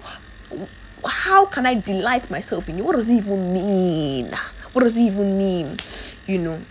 How 1.05 1.45
can 1.45 1.65
I 1.65 1.75
delight 1.75 2.29
myself 2.29 2.67
in 2.69 2.77
you? 2.77 2.83
What 2.83 2.95
does 2.95 3.09
it 3.09 3.15
even 3.15 3.53
mean? 3.53 4.31
What 4.73 4.83
does 4.83 4.97
it 4.97 5.03
even 5.03 5.37
mean? 5.37 5.77
You 6.25 6.39
know, 6.39 6.61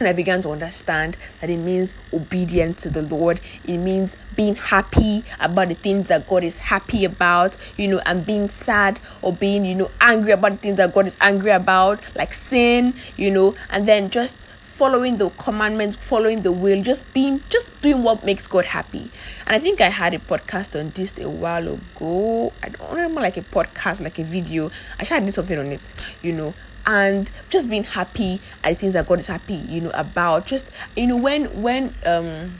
and 0.00 0.08
I 0.08 0.14
began 0.14 0.40
to 0.42 0.50
understand 0.50 1.18
that 1.40 1.50
it 1.50 1.58
means 1.58 1.94
obedience 2.12 2.82
to 2.84 2.90
the 2.90 3.02
Lord. 3.02 3.38
It 3.66 3.76
means 3.76 4.16
being 4.34 4.56
happy 4.56 5.24
about 5.38 5.68
the 5.68 5.74
things 5.74 6.08
that 6.08 6.26
God 6.26 6.42
is 6.42 6.58
happy 6.58 7.04
about, 7.04 7.58
you 7.76 7.86
know, 7.86 8.00
and 8.06 8.24
being 8.24 8.48
sad 8.48 8.98
or 9.20 9.32
being, 9.32 9.66
you 9.66 9.74
know, 9.74 9.90
angry 10.00 10.32
about 10.32 10.52
the 10.52 10.56
things 10.56 10.76
that 10.78 10.94
God 10.94 11.06
is 11.06 11.18
angry 11.20 11.50
about, 11.50 12.00
like 12.16 12.32
sin, 12.32 12.94
you 13.16 13.30
know, 13.30 13.54
and 13.68 13.86
then 13.86 14.08
just 14.08 14.38
following 14.70 15.16
the 15.16 15.28
commandments, 15.30 15.96
following 15.96 16.42
the 16.42 16.52
will, 16.52 16.80
just 16.80 17.12
being, 17.12 17.42
just 17.50 17.82
doing 17.82 18.04
what 18.04 18.24
makes 18.24 18.46
God 18.46 18.66
happy. 18.66 19.10
And 19.46 19.56
I 19.56 19.58
think 19.58 19.80
I 19.80 19.88
had 19.88 20.14
a 20.14 20.18
podcast 20.20 20.78
on 20.78 20.90
this 20.90 21.18
a 21.18 21.28
while 21.28 21.66
ago. 21.66 22.52
I 22.62 22.68
don't 22.68 22.90
remember 22.90 23.20
like 23.20 23.36
a 23.36 23.42
podcast, 23.42 24.00
like 24.00 24.20
a 24.20 24.24
video. 24.24 24.70
I 24.98 25.04
should 25.04 25.24
did 25.24 25.34
something 25.34 25.58
on 25.58 25.66
it, 25.66 26.14
you 26.22 26.32
know, 26.32 26.54
and 26.86 27.28
just 27.50 27.68
being 27.68 27.82
happy 27.82 28.40
at 28.62 28.78
things 28.78 28.92
that 28.92 29.08
God 29.08 29.18
is 29.18 29.26
happy, 29.26 29.54
you 29.54 29.80
know, 29.80 29.90
about. 29.92 30.46
Just 30.46 30.70
you 30.96 31.08
know, 31.08 31.16
when 31.16 31.46
when 31.60 31.92
um 32.06 32.52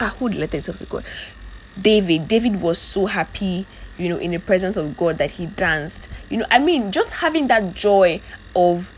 ah 0.00 0.14
who 0.18 0.28
let 0.28 0.50
himself 0.50 0.82
God? 0.88 1.04
David. 1.80 2.26
David 2.26 2.60
was 2.60 2.80
so 2.80 3.06
happy, 3.06 3.64
you 3.96 4.08
know, 4.08 4.18
in 4.18 4.32
the 4.32 4.38
presence 4.38 4.76
of 4.76 4.96
God 4.96 5.18
that 5.18 5.30
he 5.30 5.46
danced. 5.46 6.08
You 6.28 6.38
know, 6.38 6.46
I 6.50 6.58
mean, 6.58 6.90
just 6.90 7.12
having 7.12 7.46
that 7.46 7.74
joy 7.74 8.20
of 8.56 8.92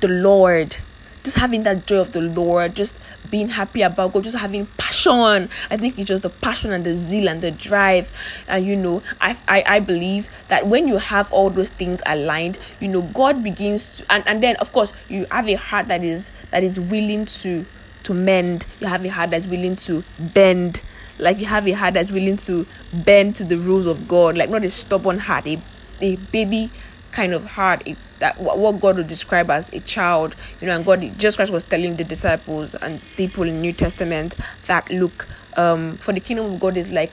the 0.00 0.08
Lord 0.08 0.78
just 1.22 1.36
having 1.36 1.62
that 1.62 1.86
joy 1.86 2.00
of 2.00 2.12
the 2.12 2.20
Lord, 2.20 2.74
just 2.74 2.98
being 3.30 3.48
happy 3.48 3.82
about 3.82 4.12
God, 4.12 4.24
just 4.24 4.36
having 4.36 4.66
passion. 4.78 5.48
I 5.70 5.76
think 5.76 5.98
it's 5.98 6.08
just 6.08 6.22
the 6.22 6.30
passion 6.30 6.72
and 6.72 6.84
the 6.84 6.96
zeal 6.96 7.28
and 7.28 7.40
the 7.40 7.50
drive. 7.50 8.10
And 8.48 8.64
you 8.66 8.76
know, 8.76 9.02
I 9.20 9.36
I, 9.48 9.64
I 9.66 9.80
believe 9.80 10.28
that 10.48 10.66
when 10.66 10.88
you 10.88 10.98
have 10.98 11.32
all 11.32 11.50
those 11.50 11.70
things 11.70 12.00
aligned, 12.06 12.58
you 12.80 12.88
know, 12.88 13.02
God 13.02 13.42
begins 13.42 13.98
to 13.98 14.12
and, 14.12 14.26
and 14.26 14.42
then 14.42 14.56
of 14.56 14.72
course 14.72 14.92
you 15.08 15.26
have 15.30 15.48
a 15.48 15.54
heart 15.54 15.88
that 15.88 16.02
is 16.02 16.30
that 16.50 16.62
is 16.62 16.78
willing 16.78 17.26
to 17.26 17.64
to 18.04 18.14
mend. 18.14 18.66
You 18.80 18.88
have 18.88 19.04
a 19.04 19.08
heart 19.08 19.30
that's 19.30 19.46
willing 19.46 19.76
to 19.76 20.04
bend. 20.18 20.82
Like 21.18 21.38
you 21.38 21.46
have 21.46 21.68
a 21.68 21.72
heart 21.72 21.94
that's 21.94 22.10
willing 22.10 22.36
to 22.38 22.66
bend 22.92 23.36
to 23.36 23.44
the 23.44 23.56
rules 23.56 23.86
of 23.86 24.08
God, 24.08 24.36
like 24.36 24.50
not 24.50 24.64
a 24.64 24.70
stubborn 24.70 25.20
heart, 25.20 25.46
a, 25.46 25.60
a 26.00 26.16
baby 26.16 26.70
kind 27.12 27.32
of 27.32 27.44
heart, 27.44 27.86
a 27.86 27.94
that 28.22 28.38
what 28.38 28.80
God 28.80 28.98
would 28.98 29.08
describe 29.08 29.50
as 29.50 29.72
a 29.72 29.80
child, 29.80 30.36
you 30.60 30.68
know, 30.68 30.76
and 30.76 30.86
God, 30.86 31.00
Jesus 31.00 31.34
Christ 31.34 31.50
was 31.50 31.64
telling 31.64 31.96
the 31.96 32.04
disciples 32.04 32.76
and 32.76 33.02
people 33.16 33.42
in 33.42 33.56
the 33.56 33.60
New 33.60 33.72
Testament 33.72 34.36
that 34.66 34.88
look, 34.90 35.26
um, 35.56 35.96
for 35.96 36.12
the 36.12 36.20
kingdom 36.20 36.52
of 36.52 36.60
God 36.60 36.76
is 36.76 36.88
like, 36.92 37.12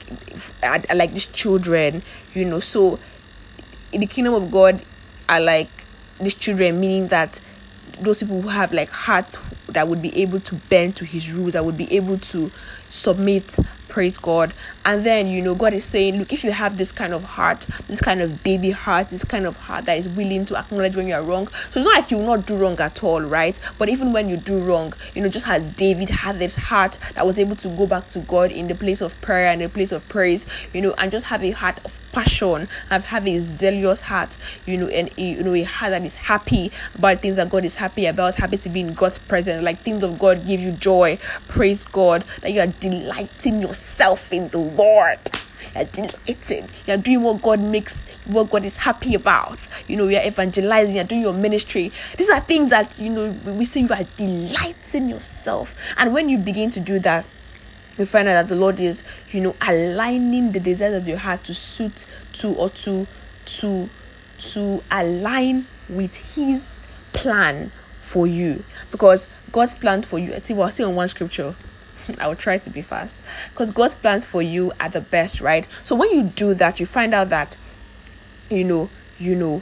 like 0.94 1.12
these 1.13 1.25
children, 1.25 2.04
you 2.36 2.46
know. 2.46 2.60
So, 2.60 3.00
in 3.92 4.01
the 4.01 4.06
kingdom 4.06 4.36
of 4.36 4.51
God, 4.51 4.82
are 5.28 5.42
like 5.42 5.70
these 6.20 6.36
children, 6.36 6.80
meaning 6.80 7.08
that 7.08 7.42
those 8.00 8.20
people 8.20 8.42
who 8.42 8.50
have 8.50 8.72
like 8.72 8.92
hearts 8.92 9.39
that 9.70 9.88
would 9.88 10.04
be 10.04 10.16
able 10.22 10.39
to 10.42 10.56
bend 10.70 10.96
to 10.98 11.06
His 11.06 11.32
rules, 11.32 11.54
that 11.54 11.66
would 11.66 11.78
be 11.78 11.92
able 11.92 12.20
to 12.20 12.51
submit 12.92 13.58
praise 13.89 14.17
God. 14.17 14.53
And 14.86 15.03
then, 15.03 15.27
you 15.27 15.41
know, 15.41 15.55
God 15.55 15.74
is 15.74 15.84
saying, 15.84 16.17
look, 16.17 16.31
if 16.31 16.43
you 16.43 16.51
have 16.51 16.77
this 16.77 16.91
kind 16.91 17.13
of 17.13 17.24
heart, 17.24 17.65
this 17.88 18.00
kind 18.00 18.22
of 18.22 18.43
baby 18.43 18.72
heart, 18.72 19.10
this 19.10 19.25
kind 19.25 19.46
of 19.46 19.58
heart 19.58 19.86
that 19.86 19.98
is 19.98 20.08
willing 20.08 20.46
to 20.46 20.58
acknowledge 20.58 20.96
when 20.96 21.08
you 21.08 21.15
are 21.15 21.24
wrong. 21.24 21.48
So 21.69 21.79
it's 21.79 21.88
not 21.88 21.96
like 21.96 22.12
you 22.12 22.17
will 22.17 22.38
not 22.38 22.46
do 22.46 22.55
wrong 22.55 22.79
at 22.79 23.03
all, 23.03 23.22
right? 23.22 23.60
But 23.77 23.89
even 23.89 24.13
when 24.13 24.29
you 24.29 24.38
do 24.38 24.60
wrong, 24.60 24.93
you 25.13 25.22
know, 25.22 25.29
just 25.29 25.48
as 25.48 25.69
David 25.69 26.10
had 26.10 26.38
this 26.38 26.55
heart 26.55 26.98
that 27.15 27.25
was 27.25 27.38
able 27.38 27.55
to 27.58 27.67
go 27.67 27.88
back 27.88 28.08
to 28.10 28.19
God 28.19 28.51
in 28.51 28.67
the 28.67 28.75
place 28.75 29.01
of 29.01 29.19
prayer 29.22 29.48
and 29.48 29.62
the 29.62 29.69
place 29.69 29.91
of 29.91 30.08
praise, 30.08 30.46
you 30.74 30.81
know, 30.81 30.93
and 30.98 31.12
just 31.12 31.25
have 31.25 31.43
a 31.43 31.51
heart 31.51 31.84
of 31.84 32.00
passion, 32.12 32.67
have, 32.89 33.05
have 33.08 33.27
a 33.27 33.39
zealous 33.39 34.01
heart, 34.01 34.38
you 34.65 34.77
know, 34.77 34.88
and 34.88 35.10
a, 35.17 35.22
you 35.22 35.43
know, 35.43 35.53
a 35.53 35.63
heart 35.63 35.91
that 35.91 36.05
is 36.05 36.15
happy 36.15 36.72
about 36.96 37.19
things 37.19 37.36
that 37.36 37.50
God 37.50 37.65
is 37.65 37.77
happy 37.77 38.05
about, 38.05 38.36
happy 38.36 38.58
to 38.58 38.69
be 38.69 38.81
in 38.81 38.93
God's 38.93 39.17
presence, 39.17 39.63
like 39.63 39.79
things 39.79 40.03
of 40.03 40.19
God 40.19 40.48
give 40.48 40.60
you 40.60 40.72
joy, 40.72 41.17
praise 41.48 41.84
God, 41.84 42.24
that 42.41 42.51
you 42.51 42.62
are 42.62 42.67
delighting 42.67 43.60
yourself 43.60 43.78
yourself 43.79 44.33
in 44.33 44.50
the 44.50 44.57
Lord. 44.57 45.17
You're 45.74 45.86
delighting. 45.86 46.67
You're 46.86 46.98
doing 46.98 47.21
what 47.21 47.41
God 47.41 47.59
makes, 47.62 48.05
what 48.25 48.50
God 48.50 48.65
is 48.65 48.77
happy 48.77 49.15
about. 49.15 49.57
You 49.88 49.95
know, 49.95 50.07
you're 50.07 50.21
evangelizing, 50.21 50.95
you're 50.95 51.05
doing 51.05 51.21
your 51.21 51.33
ministry. 51.33 51.91
These 52.17 52.29
are 52.29 52.41
things 52.41 52.71
that, 52.71 53.00
you 53.00 53.09
know, 53.09 53.29
we 53.45 53.65
say 53.65 53.81
you 53.81 53.89
are 53.91 54.03
delighting 54.17 55.09
yourself. 55.09 55.75
And 55.98 56.13
when 56.13 56.27
you 56.27 56.38
begin 56.38 56.71
to 56.71 56.79
do 56.79 57.00
that, 57.00 57.25
you 57.98 58.05
find 58.05 58.27
out 58.27 58.33
that 58.33 58.48
the 58.48 58.55
Lord 58.55 58.79
is, 58.79 59.03
you 59.29 59.41
know, 59.41 59.55
aligning 59.62 60.51
the 60.51 60.59
desires 60.59 60.95
of 60.95 61.07
your 61.07 61.17
heart 61.17 61.43
to 61.45 61.53
suit 61.53 62.05
to 62.33 62.53
or 62.55 62.69
to 62.69 63.07
to 63.45 63.89
to 64.38 64.83
align 64.89 65.65
with 65.89 66.36
His 66.36 66.79
plan 67.12 67.71
for 68.00 68.25
you. 68.25 68.63
Because 68.91 69.27
God's 69.51 69.75
plan 69.75 70.01
for 70.01 70.17
you, 70.17 70.33
see, 70.39 70.53
we're 70.53 70.71
seeing 70.71 70.95
one 70.95 71.09
scripture 71.09 71.55
I 72.20 72.28
will 72.28 72.36
try 72.36 72.58
to 72.58 72.70
be 72.70 72.82
fast 72.82 73.20
because 73.51 73.72
God's 73.72 73.96
plans 73.96 74.25
for 74.25 74.42
you 74.42 74.72
are 74.80 74.89
the 74.89 75.01
best, 75.01 75.42
right? 75.42 75.68
So 75.84 75.96
when 75.96 76.12
you 76.12 76.24
do 76.24 76.54
that, 76.56 76.80
you 76.80 76.86
find 76.86 77.13
out 77.13 77.30
that 77.30 77.58
you 78.50 78.63
know, 78.63 78.89
you 79.18 79.36
know, 79.36 79.62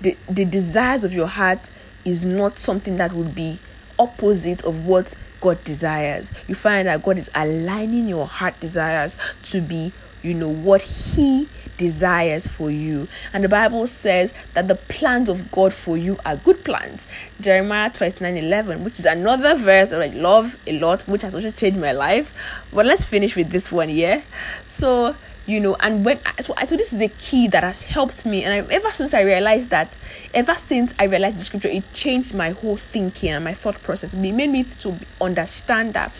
the 0.00 0.16
the 0.28 0.44
desires 0.44 1.04
of 1.04 1.12
your 1.12 1.26
heart 1.26 1.70
is 2.04 2.24
not 2.24 2.58
something 2.58 2.96
that 2.96 3.12
would 3.12 3.34
be 3.34 3.58
opposite 3.98 4.64
of 4.64 4.86
what 4.86 5.14
God 5.40 5.62
desires. 5.64 6.32
You 6.48 6.54
find 6.54 6.88
that 6.88 7.02
God 7.02 7.18
is 7.18 7.30
aligning 7.34 8.08
your 8.08 8.26
heart 8.26 8.58
desires 8.60 9.16
to 9.44 9.60
be, 9.60 9.92
you 10.22 10.34
know, 10.34 10.48
what 10.48 10.82
He 10.82 11.48
desires 11.76 12.48
for 12.48 12.70
you. 12.70 13.08
And 13.32 13.42
the 13.42 13.48
Bible 13.48 13.86
says 13.86 14.32
that 14.54 14.68
the 14.68 14.74
plans 14.74 15.28
of 15.28 15.50
God 15.50 15.72
for 15.72 15.96
you 15.96 16.18
are 16.24 16.36
good 16.36 16.64
plans. 16.64 17.06
Jeremiah 17.40 17.90
29 17.90 18.36
11, 18.36 18.84
which 18.84 18.98
is 18.98 19.06
another 19.06 19.54
verse 19.56 19.88
that 19.88 20.00
I 20.00 20.08
love 20.08 20.60
a 20.66 20.78
lot, 20.78 21.02
which 21.02 21.22
has 21.22 21.34
also 21.34 21.50
changed 21.50 21.78
my 21.78 21.92
life. 21.92 22.34
But 22.72 22.86
let's 22.86 23.04
finish 23.04 23.36
with 23.36 23.50
this 23.50 23.72
one, 23.72 23.90
yeah? 23.90 24.22
So, 24.66 25.16
you 25.46 25.58
know 25.58 25.76
and 25.80 26.04
when 26.04 26.20
so, 26.40 26.54
so 26.66 26.76
this 26.76 26.92
is 26.92 27.00
a 27.02 27.08
key 27.08 27.48
that 27.48 27.64
has 27.64 27.84
helped 27.84 28.24
me 28.24 28.44
and 28.44 28.52
I, 28.54 28.74
ever 28.74 28.90
since 28.90 29.12
i 29.12 29.22
realized 29.22 29.70
that 29.70 29.98
ever 30.34 30.54
since 30.54 30.94
i 30.98 31.04
realized 31.04 31.38
the 31.38 31.42
scripture 31.42 31.68
it 31.68 31.92
changed 31.92 32.32
my 32.32 32.50
whole 32.50 32.76
thinking 32.76 33.30
and 33.30 33.44
my 33.44 33.52
thought 33.52 33.82
process 33.82 34.14
it 34.14 34.18
made 34.18 34.50
me 34.50 34.62
to 34.62 34.98
understand 35.20 35.94
that 35.94 36.12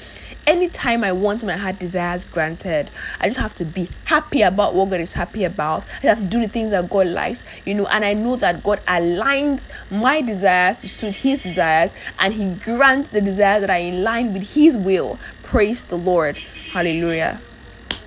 anytime 0.47 1.05
I 1.05 1.13
want 1.13 1.45
my 1.45 1.57
heart 1.57 1.79
desires 1.79 2.25
granted, 2.25 2.91
I 3.21 3.27
just 3.27 3.39
have 3.39 3.55
to 3.57 3.65
be 3.65 3.89
happy 4.05 4.43
about 4.43 4.75
what 4.75 4.91
God 4.91 5.01
is 5.01 5.15
happy 5.15 5.45
about. 5.45 5.85
I 6.03 6.07
have 6.07 6.19
to 6.19 6.25
do 6.25 6.41
the 6.41 6.49
things 6.49 6.71
that 6.71 6.89
God 6.91 7.07
likes, 7.07 7.45
you 7.65 7.75
know, 7.75 7.87
and 7.87 8.05
I 8.05 8.15
know 8.15 8.37
that 8.37 8.63
God 8.63 8.81
aligns 8.87 9.71
my 9.91 10.21
desires 10.21 10.81
to 10.83 10.89
suit 10.89 11.17
His 11.17 11.39
desires, 11.41 11.95
and 12.19 12.35
He 12.35 12.55
grants 12.55 13.11
the 13.11 13.21
desires 13.21 13.63
that 13.63 13.71
are 13.71 13.79
in 13.79 14.03
line 14.03 14.33
with 14.33 14.55
His 14.55 14.77
will. 14.77 15.19
Praise 15.43 15.85
the 15.85 15.97
Lord. 15.97 16.39
Hallelujah. 16.73 17.41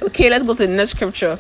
Okay, 0.02 0.30
let's 0.30 0.44
go 0.44 0.54
to 0.54 0.68
the 0.68 0.74
next 0.74 0.92
scripture 0.92 1.40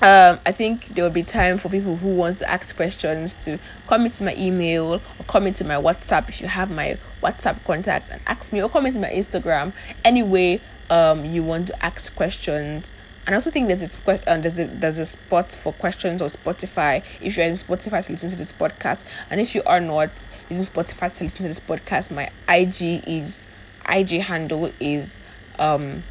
um, 0.00 0.38
I 0.46 0.52
think 0.52 0.86
there 0.88 1.04
will 1.04 1.10
be 1.10 1.22
time 1.22 1.58
for 1.58 1.68
people 1.68 1.96
who 1.96 2.14
want 2.14 2.38
to 2.38 2.50
ask 2.50 2.74
questions 2.76 3.44
to 3.44 3.58
comment 3.86 4.14
to 4.14 4.24
my 4.24 4.34
email 4.36 4.94
or 4.94 5.24
comment 5.26 5.56
to 5.58 5.64
my 5.64 5.74
WhatsApp 5.74 6.28
if 6.28 6.40
you 6.40 6.46
have 6.48 6.70
my 6.70 6.96
WhatsApp 7.20 7.64
contact 7.64 8.10
and 8.10 8.20
ask 8.26 8.52
me 8.52 8.62
or 8.62 8.68
comment 8.68 8.94
to 8.94 9.00
my 9.00 9.08
Instagram. 9.08 9.72
Anyway, 10.04 10.60
um, 10.90 11.24
you 11.24 11.42
want 11.42 11.66
to 11.68 11.84
ask 11.84 12.14
questions 12.14 12.92
and 13.28 13.34
I 13.34 13.36
also 13.36 13.50
think 13.50 13.66
there's 13.66 13.82
a 13.82 14.10
uh, 14.30 14.38
there's 14.38 14.58
a 14.58 14.64
there's 14.64 14.96
a 14.96 15.04
spot 15.04 15.52
for 15.52 15.74
questions 15.74 16.22
on 16.22 16.30
Spotify 16.30 17.04
if 17.20 17.36
you're 17.36 17.44
in 17.44 17.52
Spotify 17.56 18.02
to 18.06 18.12
listen 18.12 18.30
to 18.30 18.36
this 18.36 18.52
podcast, 18.52 19.04
and 19.30 19.38
if 19.38 19.54
you 19.54 19.62
are 19.66 19.80
not 19.80 20.26
using 20.48 20.64
Spotify 20.64 21.12
to 21.12 21.24
listen 21.24 21.42
to 21.42 21.48
this 21.48 21.60
podcast, 21.60 22.10
my 22.10 22.30
IG 22.48 23.06
is 23.06 23.46
IG 23.86 24.22
handle 24.22 24.72
is 24.80 25.18
um 25.58 26.04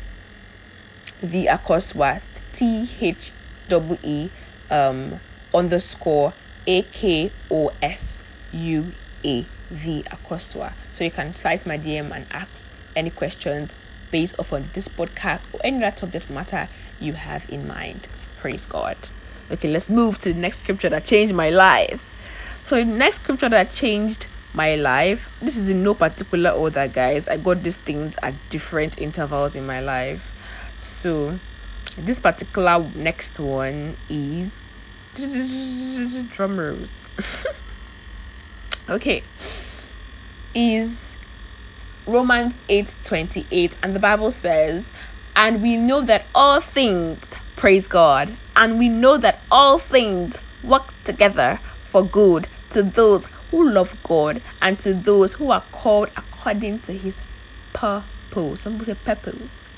the 1.23 1.47
Akosua 1.47 2.21
T 2.53 2.87
H 3.01 3.31
W 3.69 3.97
E 4.03 4.29
um 4.69 5.19
underscore 5.53 6.33
A 6.65 6.81
K 6.83 7.31
O 7.51 7.71
S 7.81 8.23
U 8.51 8.91
A 9.23 9.41
V 9.69 10.03
Akosua. 10.03 10.73
So 10.93 11.03
you 11.03 11.11
can 11.11 11.35
slide 11.35 11.65
my 11.65 11.77
DM 11.77 12.11
and 12.11 12.25
ask 12.31 12.71
any 12.95 13.09
questions 13.09 13.75
based 14.11 14.39
off 14.39 14.53
on 14.53 14.65
this 14.73 14.87
podcast 14.87 15.41
or 15.53 15.59
any 15.63 15.83
other 15.83 15.95
subject 15.95 16.29
matter 16.29 16.67
you 16.99 17.13
have 17.13 17.49
in 17.49 17.67
mind. 17.67 18.07
Praise 18.37 18.65
God. 18.65 18.97
Okay, 19.51 19.69
let's 19.69 19.89
move 19.89 20.19
to 20.19 20.33
the 20.33 20.39
next 20.39 20.59
scripture 20.59 20.89
that 20.89 21.05
changed 21.05 21.33
my 21.33 21.49
life. 21.49 22.13
So 22.65 22.75
the 22.75 22.85
next 22.85 23.21
scripture 23.21 23.49
that 23.49 23.71
changed 23.71 24.27
my 24.53 24.75
life, 24.75 25.37
this 25.39 25.55
is 25.55 25.69
in 25.69 25.83
no 25.83 25.93
particular 25.93 26.49
order, 26.49 26.87
guys. 26.87 27.27
I 27.27 27.37
got 27.37 27.63
these 27.63 27.77
things 27.77 28.17
at 28.21 28.33
different 28.49 28.99
intervals 28.99 29.55
in 29.55 29.65
my 29.65 29.79
life. 29.79 30.33
So 30.77 31.39
this 31.97 32.19
particular 32.19 32.79
next 32.95 33.39
one 33.39 33.95
is 34.09 34.87
drum 36.31 36.59
rolls. 36.59 37.07
okay. 38.89 39.23
Is 40.53 41.17
Romans 42.05 42.59
8 42.69 42.95
28, 43.03 43.75
and 43.81 43.95
the 43.95 43.99
Bible 43.99 44.31
says, 44.31 44.91
And 45.35 45.61
we 45.61 45.75
know 45.75 46.01
that 46.01 46.25
all 46.35 46.61
things, 46.61 47.33
praise 47.55 47.87
God, 47.87 48.33
and 48.55 48.77
we 48.77 48.89
know 48.89 49.17
that 49.17 49.41
all 49.51 49.79
things 49.79 50.37
work 50.63 50.93
together 51.03 51.59
for 51.63 52.03
good 52.03 52.47
to 52.71 52.83
those 52.83 53.25
who 53.49 53.69
love 53.69 53.97
God 54.03 54.41
and 54.61 54.79
to 54.79 54.93
those 54.93 55.35
who 55.35 55.51
are 55.51 55.63
called 55.71 56.09
according 56.15 56.79
to 56.79 56.93
his 56.93 57.17
purpose. 57.73 58.61
Some 58.61 58.73
people 58.73 58.85
say 58.85 58.95
purpose. 58.95 59.69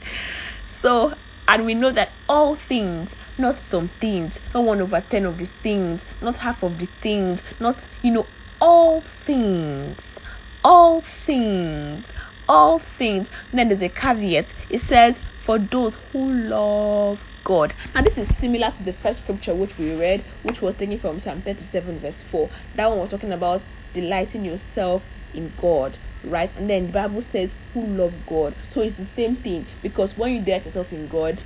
so, 0.66 1.14
and 1.48 1.64
we 1.64 1.74
know 1.74 1.90
that 1.92 2.10
all 2.28 2.54
things, 2.54 3.14
not 3.38 3.58
some 3.58 3.88
things, 3.88 4.40
not 4.54 4.64
one 4.64 4.80
over 4.80 5.00
ten 5.00 5.24
of 5.24 5.38
the 5.38 5.46
things, 5.46 6.04
not 6.20 6.38
half 6.38 6.62
of 6.62 6.78
the 6.78 6.86
things, 6.86 7.42
not, 7.60 7.86
you 8.02 8.12
know, 8.12 8.26
all 8.60 9.00
things 9.00 10.18
all 10.66 11.00
things, 11.00 12.12
all 12.48 12.80
things. 12.80 13.30
And 13.50 13.58
then 13.60 13.68
there's 13.68 13.82
a 13.82 13.88
caveat. 13.88 14.52
It 14.68 14.80
says, 14.80 15.18
for 15.18 15.58
those 15.58 15.94
who 16.12 16.28
love 16.28 17.24
God. 17.46 17.72
Now, 17.94 18.02
this 18.02 18.18
is 18.18 18.36
similar 18.36 18.72
to 18.72 18.82
the 18.82 18.92
first 18.92 19.22
scripture 19.22 19.54
which 19.54 19.78
we 19.78 19.94
read, 19.94 20.22
which 20.42 20.60
was 20.60 20.74
taken 20.74 20.98
from 20.98 21.20
Psalm 21.20 21.42
37, 21.42 22.00
verse 22.00 22.20
4. 22.20 22.50
That 22.74 22.88
one 22.88 22.98
was 22.98 23.08
talking 23.08 23.30
about 23.30 23.62
delighting 23.94 24.44
yourself 24.44 25.08
in 25.32 25.52
God, 25.56 25.96
right? 26.24 26.52
And 26.56 26.68
then 26.68 26.88
the 26.88 26.92
Bible 26.92 27.20
says, 27.20 27.54
who 27.72 27.86
love 27.86 28.26
God. 28.26 28.52
So 28.70 28.80
it's 28.80 28.94
the 28.94 29.04
same 29.04 29.36
thing 29.36 29.64
because 29.80 30.18
when 30.18 30.34
you 30.34 30.42
delight 30.42 30.64
yourself 30.64 30.92
in 30.92 31.06
God, 31.06 31.38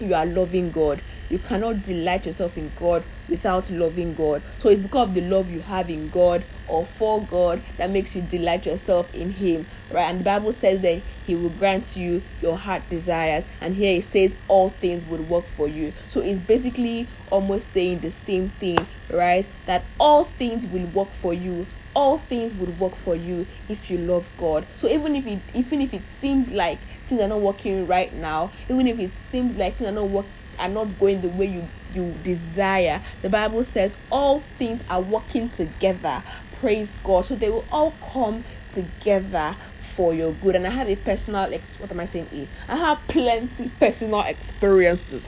you 0.00 0.14
are 0.14 0.24
loving 0.24 0.70
God. 0.70 1.02
You 1.30 1.38
cannot 1.38 1.84
delight 1.84 2.26
yourself 2.26 2.58
in 2.58 2.72
God 2.76 3.04
without 3.28 3.70
loving 3.70 4.14
God. 4.14 4.42
So 4.58 4.68
it's 4.68 4.82
because 4.82 5.08
of 5.08 5.14
the 5.14 5.20
love 5.20 5.48
you 5.48 5.60
have 5.60 5.88
in 5.88 6.08
God 6.08 6.44
or 6.66 6.84
for 6.84 7.22
God 7.22 7.62
that 7.76 7.90
makes 7.90 8.16
you 8.16 8.22
delight 8.22 8.66
yourself 8.66 9.14
in 9.14 9.30
Him, 9.30 9.66
right? 9.92 10.10
And 10.10 10.20
the 10.20 10.24
Bible 10.24 10.52
says 10.52 10.80
that 10.80 11.02
He 11.24 11.36
will 11.36 11.50
grant 11.50 11.96
you 11.96 12.22
your 12.42 12.56
heart 12.58 12.88
desires, 12.90 13.46
and 13.60 13.76
here 13.76 13.98
it 13.98 14.04
says 14.04 14.36
all 14.48 14.70
things 14.70 15.04
would 15.06 15.28
work 15.28 15.44
for 15.44 15.68
you. 15.68 15.92
So 16.08 16.20
it's 16.20 16.40
basically 16.40 17.06
almost 17.30 17.72
saying 17.72 18.00
the 18.00 18.10
same 18.10 18.48
thing, 18.48 18.86
right? 19.08 19.48
That 19.66 19.84
all 20.00 20.24
things 20.24 20.66
will 20.66 20.86
work 20.86 21.10
for 21.10 21.32
you 21.32 21.66
all 21.94 22.18
things 22.18 22.54
would 22.54 22.78
work 22.78 22.94
for 22.94 23.16
you 23.16 23.46
if 23.68 23.90
you 23.90 23.98
love 23.98 24.30
God. 24.38 24.64
So 24.76 24.88
even 24.88 25.16
if 25.16 25.26
it 25.26 25.40
even 25.54 25.80
if 25.80 25.92
it 25.92 26.02
seems 26.20 26.52
like 26.52 26.78
things 26.78 27.20
are 27.20 27.28
not 27.28 27.40
working 27.40 27.86
right 27.86 28.12
now, 28.14 28.52
even 28.68 28.86
if 28.86 28.98
it 29.00 29.10
seems 29.16 29.56
like 29.56 29.74
things 29.74 29.90
are 29.90 29.92
not 29.92 30.08
work 30.08 30.26
are 30.60 30.68
not 30.68 30.98
going 30.98 31.20
the 31.20 31.28
way 31.28 31.46
you 31.46 31.68
you 31.94 32.14
desire, 32.22 33.02
the 33.22 33.28
Bible 33.28 33.64
says 33.64 33.96
all 34.12 34.38
things 34.40 34.84
are 34.88 35.00
working 35.00 35.48
together. 35.48 36.22
Praise 36.60 36.98
God. 37.02 37.24
So 37.24 37.34
they 37.34 37.50
will 37.50 37.64
all 37.72 37.92
come 38.12 38.44
together 38.72 39.56
for 39.96 40.14
your 40.14 40.32
good. 40.32 40.54
And 40.54 40.66
I 40.66 40.70
have 40.70 40.88
a 40.88 40.96
personal 40.96 41.52
ex 41.52 41.80
what 41.80 41.90
am 41.90 42.00
I 42.00 42.04
saying? 42.04 42.48
I 42.68 42.76
have 42.76 43.00
plenty 43.08 43.68
personal 43.80 44.22
experiences 44.22 45.26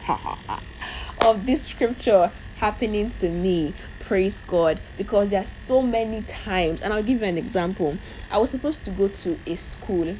of 1.27 1.47
this 1.47 1.64
scripture 1.64 2.31
happening 2.57 3.11
to 3.11 3.29
me 3.29 3.75
praise 4.12 4.42
God 4.42 4.79
because 4.99 5.31
there 5.31 5.40
are 5.40 5.45
so 5.45 5.81
many 5.81 6.23
times, 6.23 6.83
and 6.83 6.92
I'll 6.92 7.03
give 7.03 7.23
you 7.23 7.27
an 7.27 7.38
example. 7.38 7.97
I 8.31 8.38
was 8.38 8.51
supposed 8.51 8.85
to 8.85 8.90
go 8.90 9.09
to 9.09 9.38
a 9.47 9.55
school 9.57 10.16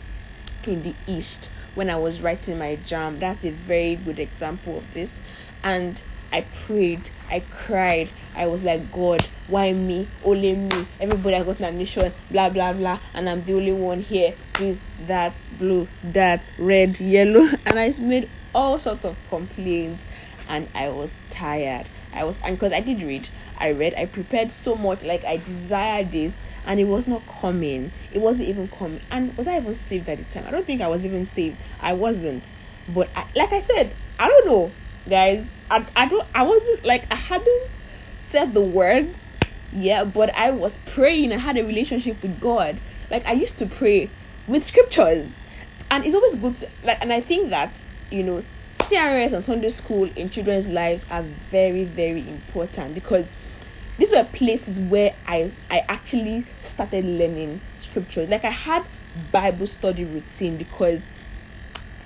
in 0.67 0.83
the 0.83 0.95
east 1.07 1.51
when 1.75 1.91
I 1.91 1.97
was 1.97 2.21
writing 2.21 2.59
my 2.59 2.77
JAMB. 2.77 3.19
That's 3.19 3.45
a 3.45 3.51
very 3.51 3.97
good 3.97 4.19
example 4.19 4.79
of 4.79 4.95
this. 4.95 5.23
And 5.65 6.01
I 6.33 6.43
prayed, 6.43 7.11
I 7.31 7.41
cried, 7.41 8.09
I 8.35 8.47
was 8.47 8.65
like, 8.65 8.91
God, 8.91 9.23
why 9.49 9.73
me? 9.75 10.09
Only 10.25 10.57
me. 10.57 10.87
Everybody 10.99 11.37
has 11.37 11.45
got 11.45 11.59
an 11.59 11.67
admission, 11.67 12.13
blah 12.31 12.49
blah 12.49 12.73
blah, 12.73 12.99
and 13.13 13.29
I'm 13.29 13.45
the 13.45 13.53
only 13.55 13.73
one 13.73 14.01
here. 14.01 14.35
This, 14.59 14.87
that, 15.07 15.35
blue, 15.59 15.89
that, 16.03 16.51
red, 16.59 16.99
yellow, 17.01 17.47
and 17.67 17.79
I 17.79 17.93
made 17.99 18.31
all 18.55 18.79
sorts 18.79 19.05
of 19.05 19.19
complaints, 19.29 20.07
and 20.49 20.69
I 20.75 20.89
was 20.89 21.21
tired. 21.29 21.87
I 22.15 22.25
was 22.25 22.41
and 22.43 22.57
because 22.57 22.73
I 22.73 22.81
did 22.81 23.03
read, 23.03 23.29
I 23.59 23.73
read, 23.73 23.95
I 23.95 24.07
prepared 24.07 24.51
so 24.51 24.75
much, 24.75 25.05
like 25.05 25.25
I 25.25 25.37
desired 25.37 26.15
it, 26.15 26.33
and 26.67 26.81
it 26.81 26.85
was 26.85 27.07
not 27.07 27.27
coming. 27.27 27.93
It 28.13 28.21
wasn't 28.21 28.49
even 28.49 28.69
coming. 28.69 29.01
And 29.11 29.37
was 29.37 29.49
I 29.49 29.59
even 29.59 29.75
saved 29.75 30.09
at 30.09 30.19
the 30.19 30.25
time? 30.25 30.45
I 30.47 30.51
don't 30.51 30.65
think 30.65 30.81
I 30.81 30.89
was 30.89 31.05
even 31.05 31.27
saved. 31.27 31.57
I 31.81 31.93
wasn't. 31.93 32.55
But 32.89 33.09
I, 33.17 33.27
like 33.37 33.53
I 33.53 33.61
said, 33.61 33.93
I 34.19 34.29
don't 34.29 34.47
know, 34.47 34.71
guys. 35.09 35.47
I 35.71 35.85
I 35.97 36.09
don't. 36.09 36.27
I 36.35 36.43
wasn't 36.43 36.85
like 36.85 37.11
I 37.11 37.17
hadn't 37.17 37.71
said 38.19 38.55
the 38.55 38.61
words. 38.61 39.29
Yeah, 39.73 40.05
but 40.05 40.35
I 40.37 40.51
was 40.51 40.79
praying. 40.87 41.33
I 41.33 41.39
had 41.39 41.57
a 41.57 41.65
relationship 41.65 42.21
with 42.23 42.41
God. 42.41 42.79
Like 43.11 43.27
I 43.27 43.33
used 43.33 43.59
to 43.59 43.67
pray 43.67 44.11
with 44.47 44.65
scriptures, 44.65 45.39
and 45.91 46.05
it's 46.05 46.15
always 46.15 46.35
good 46.35 46.57
to 46.57 46.69
like. 46.85 46.99
And 47.01 47.13
I 47.13 47.21
think 47.21 47.51
that 47.51 47.85
you 48.11 48.23
know 48.23 48.43
CRS 48.83 49.33
and 49.33 49.45
Sunday 49.45 49.71
school 49.71 50.11
in 50.17 50.29
children's 50.29 50.69
lives 50.69 51.07
are 51.11 51.23
very, 51.23 51.85
very 51.85 52.29
important 52.29 52.95
because 52.95 53.33
these 53.99 54.11
were 54.11 54.25
places 54.25 54.81
where 54.81 55.15
I 55.27 55.51
I 55.71 55.85
actually 55.89 56.45
started 56.61 57.05
learning 57.05 57.61
scripture. 57.77 58.27
Like 58.27 58.45
I 58.45 58.51
had 58.51 58.85
Bible 59.31 59.67
study 59.67 60.05
routine 60.05 60.57
because 60.57 61.05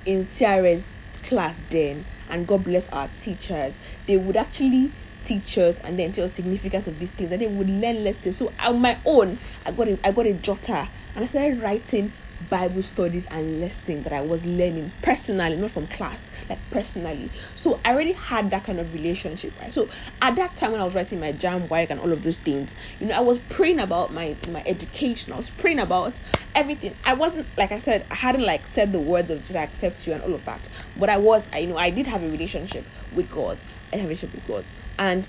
in 0.05 0.25
CRS 0.25 0.91
class 1.25 1.63
then, 1.71 2.05
and 2.31 2.47
God 2.47 2.65
bless 2.65 2.89
our 2.91 3.09
teachers, 3.19 3.79
they 4.07 4.17
would 4.17 4.37
actually 4.37 4.91
teach 5.25 5.59
us 5.59 5.81
and 5.81 5.99
then 5.99 6.13
tell 6.13 6.29
significance 6.29 6.87
of 6.87 6.99
these 6.99 7.11
things, 7.11 7.33
and 7.33 7.43
they 7.43 7.47
would 7.47 7.69
learn 7.69 8.05
lessons. 8.05 8.37
So 8.37 8.53
on 8.61 8.81
my 8.81 8.99
own, 9.05 9.39
I 9.65 9.73
got 9.73 9.89
a 9.89 9.99
I 10.07 10.13
got 10.13 10.27
a 10.27 10.35
jotter 10.35 10.89
and 11.15 11.25
I 11.25 11.27
started 11.27 11.61
writing 11.61 12.13
Bible 12.49 12.83
studies 12.83 13.27
and 13.27 13.61
lessons 13.61 14.05
that 14.05 14.13
I 14.13 14.21
was 14.21 14.45
learning 14.47 14.93
personally, 15.03 15.57
not 15.57 15.71
from 15.71 15.87
class, 15.87 16.31
like 16.49 16.59
personally. 16.71 17.31
So 17.55 17.81
I 17.85 17.93
already 17.93 18.13
had 18.13 18.51
that 18.51 18.65
kind 18.65 18.79
of 18.79 18.93
relationship, 18.95 19.53
right? 19.61 19.73
So 19.73 19.89
at 20.23 20.37
that 20.37 20.57
time 20.57 20.73
when 20.73 20.81
I 20.81 20.85
was 20.85 20.95
writing 20.95 21.21
my 21.21 21.33
JAMB 21.33 21.69
work 21.69 21.91
and 21.91 21.99
all 22.01 22.13
of 22.13 22.23
those 22.23 22.39
things, 22.39 22.75
you 23.01 23.07
know, 23.07 23.17
I 23.17 23.21
was 23.21 23.39
praying 23.39 23.81
about 23.81 24.13
my 24.13 24.37
my 24.51 24.63
education. 24.67 25.33
I 25.33 25.37
was 25.37 25.51
praying 25.51 25.79
about 25.79 26.15
everything. 26.55 26.95
I 27.05 27.15
wasn't 27.15 27.47
like 27.57 27.73
I 27.73 27.79
said, 27.79 28.05
I 28.11 28.15
hadn't 28.15 28.45
like 28.45 28.67
said 28.67 28.93
the 28.93 29.01
words 29.01 29.31
of 29.31 29.41
just 29.41 29.57
I 29.57 29.63
accept 29.63 30.07
you 30.07 30.13
and 30.13 30.23
all 30.23 30.35
of 30.35 30.45
that. 30.45 30.69
But 30.99 31.11
I 31.11 31.17
was, 31.17 31.49
I 31.53 31.59
you 31.59 31.69
know, 31.69 31.79
I 31.79 31.91
did 31.91 32.07
have 32.07 32.23
a 32.23 32.29
relationship 32.29 32.85
with 33.15 33.31
God. 33.31 33.59
I 33.93 33.97
have 33.97 34.05
a 34.05 34.09
relationship 34.09 34.35
with 34.35 34.47
God. 34.47 34.65
And 34.99 35.27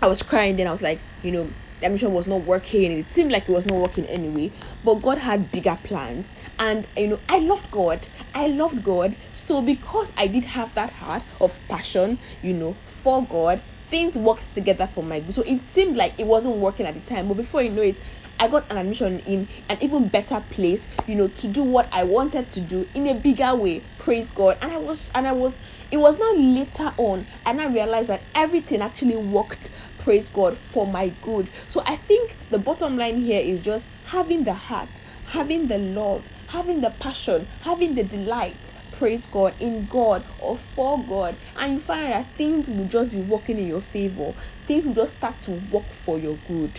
I 0.00 0.08
was 0.08 0.22
crying, 0.22 0.56
then 0.56 0.66
I 0.66 0.72
was 0.72 0.82
like, 0.82 0.98
you 1.22 1.30
know, 1.30 1.48
the 1.82 1.86
admission 1.86 2.14
was 2.14 2.26
not 2.26 2.42
working. 2.42 2.92
It 2.92 3.06
seemed 3.06 3.32
like 3.32 3.48
it 3.48 3.52
was 3.52 3.66
not 3.66 3.78
working 3.78 4.06
anyway. 4.06 4.52
But 4.84 4.94
God 4.96 5.18
had 5.18 5.50
bigger 5.50 5.76
plans. 5.82 6.34
And 6.58 6.86
you 6.96 7.08
know, 7.08 7.18
I 7.28 7.38
loved 7.38 7.70
God. 7.70 8.06
I 8.34 8.46
loved 8.46 8.84
God. 8.84 9.16
So 9.32 9.60
because 9.60 10.12
I 10.16 10.28
did 10.28 10.44
have 10.44 10.74
that 10.74 10.90
heart 10.90 11.22
of 11.40 11.58
passion, 11.68 12.18
you 12.42 12.52
know, 12.54 12.74
for 12.86 13.24
God, 13.24 13.60
things 13.88 14.16
worked 14.16 14.54
together 14.54 14.86
for 14.86 15.02
my 15.02 15.20
good. 15.20 15.34
So 15.34 15.42
it 15.42 15.60
seemed 15.62 15.96
like 15.96 16.18
it 16.18 16.26
wasn't 16.26 16.56
working 16.56 16.86
at 16.86 16.94
the 16.94 17.00
time. 17.00 17.26
But 17.28 17.36
before 17.36 17.62
you 17.62 17.70
know 17.70 17.82
it, 17.82 18.00
I 18.38 18.48
got 18.48 18.68
an 18.70 18.78
admission 18.78 19.20
in 19.20 19.48
an 19.68 19.78
even 19.80 20.08
better 20.08 20.40
place, 20.50 20.88
you 21.06 21.14
know, 21.14 21.28
to 21.28 21.48
do 21.48 21.62
what 21.62 21.88
I 21.92 22.04
wanted 22.04 22.50
to 22.50 22.60
do 22.60 22.88
in 22.94 23.06
a 23.06 23.14
bigger 23.14 23.54
way. 23.54 23.82
Praise 23.98 24.30
God. 24.30 24.58
And 24.62 24.72
I 24.72 24.78
was 24.78 25.10
and 25.14 25.26
I 25.28 25.32
was 25.32 25.58
it 25.90 25.98
was 25.98 26.18
not 26.18 26.36
later 26.36 26.92
on 26.96 27.26
and 27.44 27.60
I 27.60 27.66
realized 27.66 28.08
that 28.08 28.22
everything 28.34 28.82
actually 28.82 29.16
worked 29.16 29.70
praise 30.02 30.28
God 30.28 30.56
for 30.56 30.86
my 30.86 31.08
good. 31.22 31.48
So 31.68 31.82
I 31.86 31.96
think 31.96 32.36
the 32.50 32.58
bottom 32.58 32.96
line 32.96 33.20
here 33.20 33.40
is 33.40 33.62
just 33.62 33.88
having 34.06 34.44
the 34.44 34.54
heart, 34.54 34.88
having 35.28 35.68
the 35.68 35.78
love, 35.78 36.28
having 36.48 36.80
the 36.80 36.90
passion, 36.90 37.46
having 37.62 37.94
the 37.94 38.04
delight 38.04 38.72
praise 39.02 39.26
God, 39.26 39.52
in 39.58 39.86
God 39.86 40.22
or 40.38 40.56
for 40.56 41.02
God, 41.02 41.34
and 41.56 41.72
you 41.72 41.80
find 41.80 42.12
that 42.12 42.24
things 42.28 42.68
will 42.68 42.86
just 42.86 43.10
be 43.10 43.20
working 43.20 43.58
in 43.58 43.66
your 43.66 43.80
favor, 43.80 44.32
things 44.66 44.86
will 44.86 44.94
just 44.94 45.16
start 45.16 45.40
to 45.40 45.50
work 45.72 45.86
for 45.86 46.20
your 46.20 46.36
good. 46.46 46.70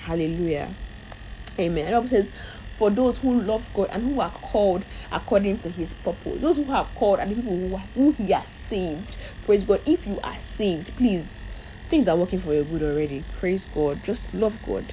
Hallelujah. 0.00 0.70
Amen. 1.58 1.84
The 1.84 1.92
Bible 1.92 2.08
says, 2.08 2.30
for 2.78 2.88
those 2.88 3.18
who 3.18 3.42
love 3.42 3.68
God 3.74 3.88
and 3.92 4.02
who 4.02 4.18
are 4.18 4.30
called 4.30 4.84
according 5.12 5.58
to 5.58 5.68
his 5.68 5.92
purpose. 5.92 6.40
Those 6.40 6.56
who 6.56 6.72
are 6.72 6.86
called 6.94 7.18
and 7.18 7.32
the 7.32 7.34
people 7.34 7.58
who, 7.58 7.76
who 7.76 8.12
he 8.12 8.30
has 8.30 8.48
saved. 8.48 9.16
Praise 9.44 9.64
God. 9.64 9.82
If 9.84 10.06
you 10.06 10.20
are 10.20 10.36
saved, 10.36 10.96
please, 10.96 11.44
things 11.88 12.08
are 12.08 12.16
working 12.16 12.38
for 12.38 12.52
your 12.54 12.64
good 12.64 12.82
already. 12.82 13.24
Praise 13.38 13.64
God. 13.64 14.04
Just 14.04 14.34
love 14.34 14.58
God. 14.66 14.84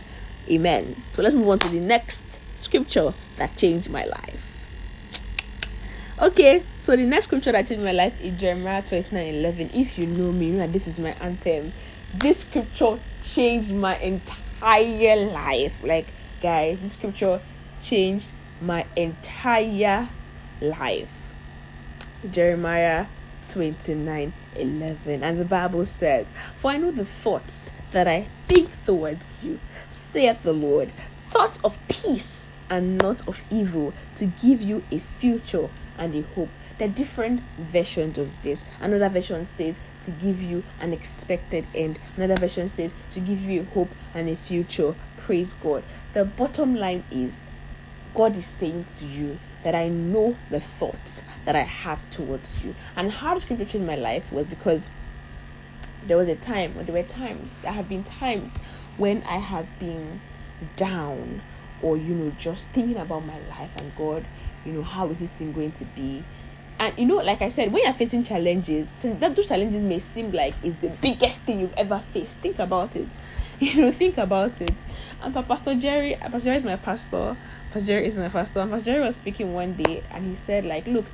Amen. 0.50 0.96
So 1.14 1.22
let's 1.22 1.36
move 1.36 1.50
on 1.50 1.60
to 1.60 1.70
the 1.70 1.80
next 1.80 2.40
scripture 2.58 3.14
that 3.38 3.56
changed 3.58 3.90
my 3.90 4.06
life. 4.06 4.42
Okay, 6.22 6.64
so 6.80 6.96
the 6.96 7.04
next 7.04 7.26
scripture 7.26 7.52
that 7.52 7.68
changed 7.68 7.84
my 7.84 7.92
life 7.92 8.24
is 8.24 8.40
Jeremiah 8.40 8.82
29 8.82 9.36
11. 9.36 9.72
If 9.74 9.98
you 9.98 10.06
know 10.06 10.32
me, 10.32 10.52
know 10.52 10.66
this 10.68 10.88
is 10.88 10.98
my 10.98 11.12
anthem. 11.20 11.74
This 12.14 12.40
scripture 12.40 13.00
changed 13.22 13.74
my 13.74 13.98
entire 13.98 15.18
life. 15.18 15.84
Like, 15.84 16.08
guys, 16.42 16.80
this 16.80 16.94
scripture 16.94 17.42
changed 17.84 18.32
my 18.62 18.86
entire 18.96 20.08
life. 20.62 21.10
Jeremiah 22.32 23.08
29 23.54 24.34
11. 24.56 25.24
And 25.24 25.40
the 25.40 25.46
Bible 25.46 25.86
says, 25.86 26.32
For 26.58 26.72
I 26.72 26.78
know 26.78 26.92
the 26.92 27.06
thoughts 27.06 27.72
that 27.92 28.08
I 28.08 28.28
think 28.48 28.70
towards 28.86 29.44
you, 29.44 29.60
saith 29.90 30.44
the 30.44 30.54
Lord, 30.54 30.92
thoughts 31.30 31.60
of 31.64 31.78
peace 31.88 32.50
and 32.70 32.98
not 33.02 33.28
of 33.28 33.42
evil, 33.52 33.94
to 34.16 34.26
give 34.26 34.62
you 34.62 34.84
a 34.92 35.00
future 35.00 35.70
and 35.98 36.16
a 36.16 36.22
hope. 36.34 36.50
There 36.78 36.90
are 36.90 36.92
different 36.92 37.42
versions 37.58 38.18
of 38.18 38.44
this. 38.44 38.66
Another 38.82 39.08
version 39.08 39.46
says 39.46 39.80
to 40.02 40.12
give 40.12 40.42
you 40.42 40.64
an 40.82 40.92
expected 40.92 41.66
end. 41.74 42.00
Another 42.18 42.36
version 42.36 42.68
says 42.68 42.94
to 43.12 43.20
give 43.22 43.42
you 43.42 43.62
a 43.62 43.66
hope 43.74 43.90
and 44.14 44.28
a 44.28 44.36
future. 44.36 44.94
Praise 45.18 45.54
God. 45.54 45.84
The 46.14 46.26
bottom 46.26 46.76
line 46.76 47.04
is 47.10 47.44
God 48.14 48.36
is 48.38 48.46
saying 48.46 48.86
to 48.98 49.06
you 49.06 49.40
that 49.66 49.74
I 49.74 49.88
know 49.88 50.38
the 50.52 50.60
thoughts 50.60 51.24
that 51.46 51.56
I 51.56 51.64
have 51.64 52.08
towards 52.12 52.64
you. 52.64 52.76
And 52.96 53.12
how 53.12 53.34
the 53.34 53.42
scripture 53.42 53.66
changed 53.66 53.88
my 53.88 53.96
life 53.96 54.32
was 54.32 54.46
because 54.46 54.92
there 56.06 56.18
was 56.18 56.28
a 56.28 56.36
time, 56.36 56.78
or 56.78 56.84
there 56.84 56.94
were 56.94 57.02
times, 57.02 57.58
there 57.58 57.72
have 57.72 57.90
been 57.90 58.04
times 58.04 58.58
when 58.98 59.24
I 59.24 59.38
have 59.38 59.80
been 59.80 60.22
down 60.76 61.42
or, 61.82 61.98
you 61.98 62.14
know, 62.14 62.32
just 62.38 62.70
thinking 62.70 62.98
about 62.98 63.26
my 63.26 63.40
life 63.50 63.76
and 63.76 63.92
God, 63.96 64.24
you 64.64 64.74
know, 64.74 64.84
how 64.84 65.08
is 65.08 65.20
this 65.20 65.32
thing 65.32 65.52
going 65.52 65.72
to 65.74 65.86
be? 65.86 66.24
And 66.78 66.98
you 66.98 67.06
know, 67.06 67.16
like 67.18 67.42
I 67.42 67.48
said, 67.48 67.72
when 67.72 67.84
you're 67.84 67.94
facing 67.94 68.24
challenges, 68.24 68.92
that 68.92 69.36
those 69.36 69.48
challenges 69.48 69.82
may 69.82 70.00
seem 70.00 70.32
like 70.32 70.54
it's 70.62 70.76
the 70.76 70.90
biggest 71.02 71.42
thing 71.42 71.62
you've 71.62 71.74
ever 71.78 72.00
faced. 72.00 72.40
Think 72.40 72.60
about 72.60 72.96
it. 72.96 73.08
You 73.58 73.80
know, 73.80 73.92
think 73.94 74.18
about 74.18 74.60
it. 74.60 74.74
And 75.22 75.34
Pastor 75.34 75.76
Jerry, 75.76 76.16
uh, 76.16 76.30
Pastor 76.30 76.40
Jerry 76.40 76.58
is 76.58 76.64
my 76.66 76.76
pastor. 76.76 77.38
Pastor 77.72 77.88
Jerry 77.88 78.06
is 78.06 78.18
my 78.18 78.28
pastor. 78.28 78.60
And 78.60 78.70
Pastor 78.70 78.86
Jerry 78.86 79.00
was 79.00 79.16
speaking 79.16 79.54
one 79.54 79.74
day, 79.76 80.04
and 80.12 80.30
he 80.30 80.36
said, 80.36 80.66
like, 80.66 80.86
look, 80.88 81.06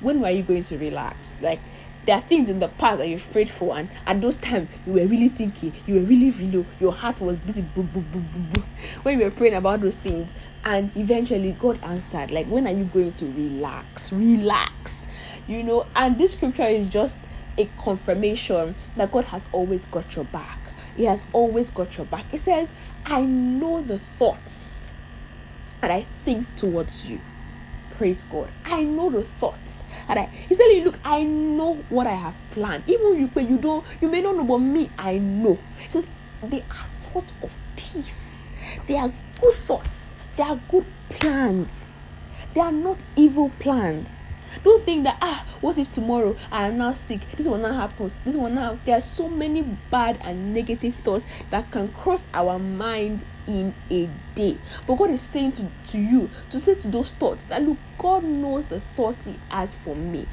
when 0.00 0.22
were 0.22 0.30
you 0.30 0.42
going 0.42 0.62
to 0.62 0.78
relax? 0.78 1.42
Like, 1.42 1.60
there 2.06 2.16
are 2.16 2.22
things 2.22 2.50
in 2.50 2.60
the 2.60 2.68
past 2.68 2.98
that 2.98 3.08
you've 3.08 3.30
prayed 3.32 3.48
for, 3.48 3.76
and 3.76 3.88
at 4.06 4.20
those 4.20 4.36
times 4.36 4.68
you 4.86 4.92
were 4.92 5.06
really 5.06 5.28
thinking, 5.28 5.72
you 5.86 5.94
were 5.94 6.00
really, 6.02 6.30
really, 6.30 6.66
your 6.80 6.92
heart 6.92 7.20
was 7.20 7.36
busy, 7.36 7.62
boom, 7.62 7.86
boom, 7.86 8.06
boom, 8.12 8.28
boom, 8.32 8.48
boom, 8.52 8.64
when 9.02 9.18
you 9.18 9.24
were 9.24 9.30
praying 9.30 9.54
about 9.54 9.80
those 9.80 9.96
things, 9.96 10.34
and 10.64 10.94
eventually 10.96 11.52
God 11.52 11.82
answered, 11.82 12.30
like, 12.30 12.46
when 12.46 12.66
are 12.66 12.72
you 12.72 12.84
going 12.84 13.12
to 13.14 13.26
relax? 13.26 14.12
Relax, 14.12 15.06
you 15.46 15.62
know. 15.62 15.86
And 15.94 16.18
this 16.18 16.32
scripture 16.32 16.64
is 16.64 16.90
just 16.90 17.18
a 17.58 17.68
confirmation 17.78 18.74
that 18.96 19.12
God 19.12 19.26
has 19.26 19.46
always 19.52 19.86
got 19.86 20.16
your 20.16 20.24
back. 20.26 20.58
He 20.96 21.04
has 21.04 21.22
always 21.32 21.70
got 21.70 21.96
your 21.96 22.06
back. 22.06 22.24
It 22.32 22.38
says, 22.38 22.72
I 23.06 23.22
know 23.22 23.82
the 23.82 23.98
thoughts 23.98 24.88
that 25.80 25.90
I 25.90 26.02
think 26.24 26.54
towards 26.56 27.10
you. 27.10 27.20
Praise 27.96 28.24
God. 28.24 28.48
I 28.66 28.82
know 28.82 29.10
the 29.10 29.22
thoughts. 29.22 29.84
And 30.08 30.18
I 30.18 30.24
he's 30.26 30.58
telling 30.58 30.76
you, 30.78 30.84
look, 30.84 30.98
I 31.04 31.22
know 31.22 31.74
what 31.88 32.06
I 32.06 32.14
have 32.14 32.36
planned. 32.50 32.84
Even 32.86 33.20
you 33.20 33.30
you 33.42 33.58
don't 33.58 33.84
you 34.00 34.08
may 34.08 34.20
not 34.20 34.36
know, 34.36 34.44
but 34.44 34.58
me, 34.58 34.90
I 34.98 35.18
know. 35.18 35.58
He 35.78 35.90
says 35.90 36.06
they 36.42 36.60
are 36.60 36.86
thoughts 37.00 37.32
of 37.42 37.56
peace. 37.76 38.50
They 38.86 38.96
are 38.98 39.12
good 39.40 39.54
thoughts. 39.54 40.14
They 40.36 40.42
are 40.42 40.60
good 40.68 40.86
plans. 41.10 41.92
They 42.54 42.60
are 42.60 42.72
not 42.72 43.04
evil 43.16 43.50
plans. 43.60 44.23
Don't 44.62 44.82
think 44.84 45.04
that 45.04 45.18
ah, 45.20 45.44
what 45.60 45.78
if 45.78 45.90
tomorrow 45.90 46.36
I 46.52 46.68
am 46.68 46.78
now 46.78 46.92
sick? 46.92 47.20
This 47.36 47.48
one 47.48 47.62
now 47.62 47.72
happens. 47.72 48.14
This 48.24 48.36
one 48.36 48.54
now. 48.54 48.78
There 48.84 48.96
are 48.96 49.02
so 49.02 49.28
many 49.28 49.62
bad 49.90 50.18
and 50.22 50.54
negative 50.54 50.94
thoughts 50.96 51.24
that 51.50 51.70
can 51.70 51.88
cross 51.88 52.26
our 52.32 52.58
mind 52.58 53.24
in 53.46 53.74
a 53.90 54.08
day. 54.34 54.56
But 54.86 54.96
God 54.96 55.10
is 55.10 55.22
saying 55.22 55.52
to, 55.52 55.66
to 55.90 55.98
you 55.98 56.30
to 56.50 56.60
say 56.60 56.74
to 56.74 56.88
those 56.88 57.10
thoughts 57.10 57.44
that 57.46 57.62
look, 57.62 57.78
God 57.98 58.24
knows 58.24 58.66
the 58.66 58.80
thoughts 58.80 59.26
He 59.26 59.34
has 59.48 59.74
for 59.74 59.94
me. 59.94 60.26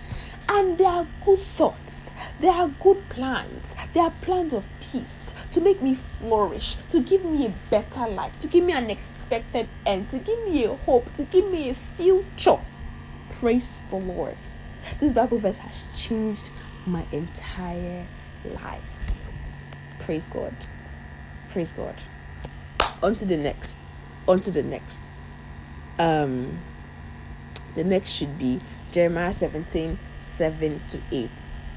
And 0.50 0.78
they 0.78 0.86
are 0.86 1.08
good 1.24 1.40
thoughts. 1.40 2.10
They 2.40 2.50
are 2.50 2.68
good 2.68 3.08
plans. 3.10 3.76
They 3.94 4.00
are 4.00 4.12
plans 4.22 4.54
of 4.54 4.66
peace 4.82 5.36
to 5.52 5.62
make 5.62 5.82
me 5.82 5.96
flourish, 5.96 6.76
to 6.90 7.02
give 7.02 7.24
me 7.24 7.46
a 7.46 7.54
better 7.70 8.08
life, 8.08 8.38
to 8.40 8.48
give 8.48 8.64
me 8.64 8.74
an 8.74 8.90
expected 8.90 9.68
end, 9.86 10.10
to 10.10 10.18
give 10.18 10.44
me 10.44 10.66
a 10.66 10.76
hope, 10.76 11.14
to 11.14 11.24
give 11.24 11.50
me 11.50 11.70
a 11.70 11.74
future. 11.74 12.60
Praise 13.42 13.82
the 13.90 13.96
Lord. 13.96 14.38
This 15.00 15.14
Bible 15.14 15.40
verse 15.40 15.58
has 15.58 15.86
changed 15.96 16.52
my 16.86 17.04
entire 17.12 18.06
life. 18.46 18.84
Praise 20.00 20.28
God. 20.28 20.54
Praise 21.50 21.72
God. 21.72 21.96
On 23.02 23.16
to 23.16 23.26
the 23.26 23.38
next. 23.38 23.80
On 24.28 24.40
to 24.42 24.52
the 24.52 24.62
next. 24.62 25.02
Um 25.98 26.60
the 27.74 27.84
next 27.84 28.12
should 28.12 28.38
be 28.38 28.60
Jeremiah 28.92 29.34
17, 29.34 29.98
7 30.20 30.82
to 30.90 31.00
8. 31.12 31.30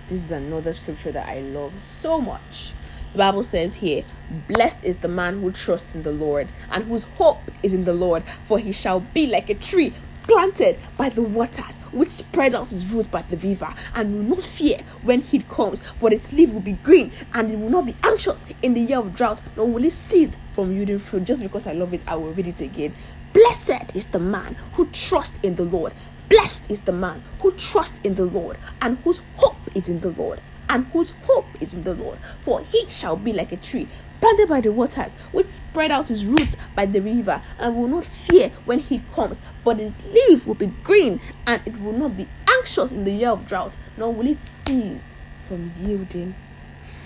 This 0.09 0.27
is 0.27 0.33
another 0.33 0.75
scripture 0.75 1.13
that 1.13 1.27
I 1.27 1.41
love 1.41 1.83
so 1.83 2.21
much. 2.21 2.75
The 3.13 3.19
Bible 3.19 3.43
says 3.43 3.77
here, 3.77 4.05
Blessed 4.49 4.85
is 4.85 4.97
the 4.97 5.09
man 5.09 5.41
who 5.41 5.51
trusts 5.51 5.95
in 5.95 6.03
the 6.03 6.13
Lord 6.13 6.49
and 6.71 6.85
whose 6.85 7.05
hope 7.05 7.41
is 7.63 7.73
in 7.73 7.85
the 7.85 7.95
Lord, 7.95 8.23
for 8.47 8.59
he 8.59 8.73
shall 8.73 9.01
be 9.01 9.27
like 9.27 9.49
a 9.49 9.55
tree 9.55 9.95
planted 10.25 10.79
by 10.97 11.09
the 11.09 11.23
waters, 11.23 11.79
which 11.93 12.11
spread 12.11 12.55
out 12.55 12.73
its 12.73 12.85
roots 12.85 13.09
by 13.09 13.23
the 13.23 13.37
river, 13.37 13.73
and 13.95 14.29
will 14.29 14.37
not 14.37 14.45
fear 14.45 14.79
when 15.03 15.21
heat 15.21 15.49
comes, 15.49 15.81
but 16.01 16.13
its 16.13 16.33
leaf 16.33 16.53
will 16.53 16.61
be 16.61 16.73
green, 16.73 17.13
and 17.35 17.51
it 17.51 17.59
will 17.59 17.71
not 17.71 17.87
be 17.87 17.95
anxious 18.05 18.45
in 18.63 18.75
the 18.75 18.81
year 18.81 18.99
of 18.99 19.15
drought, 19.15 19.41
nor 19.57 19.69
will 19.69 19.85
it 19.85 19.93
cease 19.93 20.37
from 20.55 20.75
yielding 20.75 20.99
fruit. 20.99 21.25
Just 21.25 21.43
because 21.43 21.67
I 21.67 21.73
love 21.73 21.95
it, 21.95 22.03
I 22.07 22.17
will 22.17 22.33
read 22.33 22.49
it 22.49 22.61
again. 22.61 22.95
Blessed 23.33 23.95
is 23.95 24.07
the 24.07 24.19
man 24.19 24.57
who 24.75 24.87
trusts 24.87 25.39
in 25.43 25.57
the 25.57 25.65
Lord. 25.65 25.93
Blessed 26.29 26.71
is 26.71 26.81
the 26.81 26.93
man 26.93 27.23
who 27.43 27.53
trusts 27.53 28.01
in 28.05 28.15
the 28.15 28.25
Lord, 28.25 28.57
and 28.81 28.99
whose 28.99 29.21
hope 29.37 29.57
is 29.75 29.89
in 29.89 30.01
the 30.01 30.11
Lord, 30.11 30.41
and 30.69 30.87
whose 30.87 31.11
hope 31.25 31.47
is 31.61 31.75
in 31.75 31.85
the 31.85 31.95
Lord. 31.95 32.19
For 32.41 32.61
he 32.63 32.89
shall 32.89 33.17
be 33.17 33.33
like 33.33 33.53
a 33.53 33.57
tree 33.57 33.89
planted 34.25 34.49
by 34.49 34.59
the 34.59 34.73
waters, 34.73 35.13
which 35.33 35.49
spread 35.49 35.91
out 35.91 36.09
his 36.09 36.25
roots 36.25 36.57
by 36.75 36.87
the 36.87 36.99
river, 36.99 37.43
and 37.59 37.77
will 37.77 37.89
not 37.89 38.07
fear 38.07 38.49
when 38.65 38.79
heat 38.79 39.03
comes, 39.13 39.39
but 39.63 39.79
its 39.79 40.03
leaf 40.03 40.47
will 40.47 40.55
be 40.55 40.69
green, 40.83 41.21
and 41.47 41.61
it 41.67 41.79
will 41.83 41.93
not 41.93 42.17
be 42.17 42.27
anxious 42.51 42.91
in 42.91 43.05
the 43.05 43.11
year 43.11 43.29
of 43.29 43.47
drought, 43.47 43.77
nor 43.99 44.15
will 44.15 44.27
it 44.27 44.41
cease 44.41 45.13
from 45.43 45.71
yielding 45.79 46.35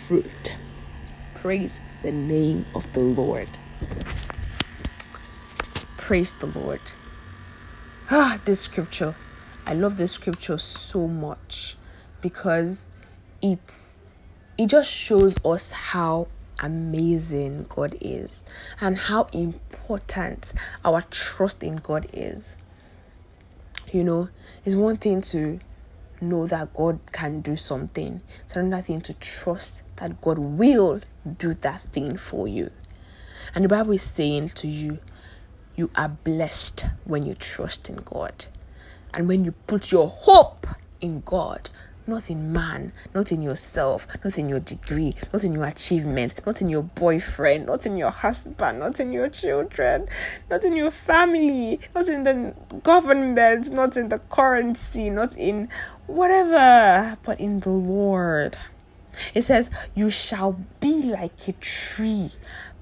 fruit. 0.07 0.55
Praise 1.35 1.81
the 2.05 2.13
name 2.13 2.65
of 2.73 2.93
the 2.93 3.01
Lord. 3.01 3.49
Praise 5.97 6.31
the 6.35 6.47
Lord. 6.47 6.81
Ah, 8.13 8.39
this 8.45 8.61
scripture. 8.61 9.17
I 9.67 9.75
love 9.75 9.97
this 9.97 10.13
scripture 10.13 10.57
so 10.57 11.09
much 11.09 11.77
because 12.21 12.93
it 13.43 14.03
it 14.57 14.67
just 14.67 14.89
shows 14.89 15.37
us 15.45 15.73
how 15.73 16.29
amazing 16.61 17.67
God 17.69 17.97
is 18.01 18.45
and 18.81 18.97
how 18.97 19.25
important 19.33 20.53
our 20.85 21.03
trust 21.11 21.63
in 21.63 21.77
God 21.77 22.09
is. 22.13 22.57
You 23.93 24.05
know, 24.05 24.29
it's 24.65 24.77
one 24.77 24.97
thing 24.97 25.21
to 25.23 25.59
know 26.21 26.47
that 26.47 26.75
God 26.75 26.99
can 27.13 27.41
do 27.41 27.57
something, 27.57 28.21
it's 28.45 28.57
another 28.57 28.83
thing 28.83 29.01
to 29.03 29.15
trust 29.15 29.83
that 29.97 30.21
God 30.21 30.39
will 30.39 31.01
do 31.39 31.55
that 31.55 31.81
thing 31.81 32.17
for 32.17 32.49
you. 32.49 32.71
And 33.55 33.65
the 33.65 33.69
Bible 33.69 33.93
is 33.93 34.03
saying 34.03 34.51
to 34.51 34.69
you, 34.69 34.99
you 35.77 35.91
are 35.95 36.09
blessed 36.09 36.87
when 37.05 37.25
you 37.25 37.35
trust 37.35 37.89
in 37.89 37.97
God. 37.97 38.47
And 39.15 39.29
when 39.29 39.45
you 39.45 39.53
put 39.53 39.91
your 39.93 40.09
hope 40.09 40.67
in 41.01 41.21
God, 41.25 41.71
not 42.09 42.31
in 42.31 42.53
man, 42.53 42.93
not 43.15 43.31
in 43.31 43.43
yourself, 43.43 44.09
not 44.25 44.39
in 44.39 44.49
your 44.49 44.61
degree, 44.61 45.15
not 45.33 45.45
in 45.45 45.53
your 45.53 45.67
achievement, 45.67 46.35
not 46.47 46.61
in 46.61 46.69
your 46.69 46.83
boyfriend, 46.83 47.67
not 47.67 47.87
in 47.87 47.97
your 47.97 48.11
husband, 48.11 48.79
not 48.81 48.99
in 48.99 49.13
your 49.13 49.29
children, 49.29 50.09
not 50.51 50.65
in 50.65 50.75
your 50.75 50.91
family, 50.91 51.79
not 51.95 52.09
in 52.09 52.25
the 52.25 52.55
government, 52.83 53.71
not 53.71 53.97
in 53.97 54.09
the 54.09 54.19
currency, 54.19 55.11
not 55.11 55.37
in 55.37 55.69
whatever, 56.07 57.19
but 57.23 57.39
in 57.39 57.61
the 57.61 57.71
Lord. 57.71 58.57
It 59.35 59.43
says, 59.43 59.71
You 59.95 60.11
shall 60.11 60.59
be 60.81 61.03
like 61.03 61.49
a 61.49 61.53
tree 61.53 62.33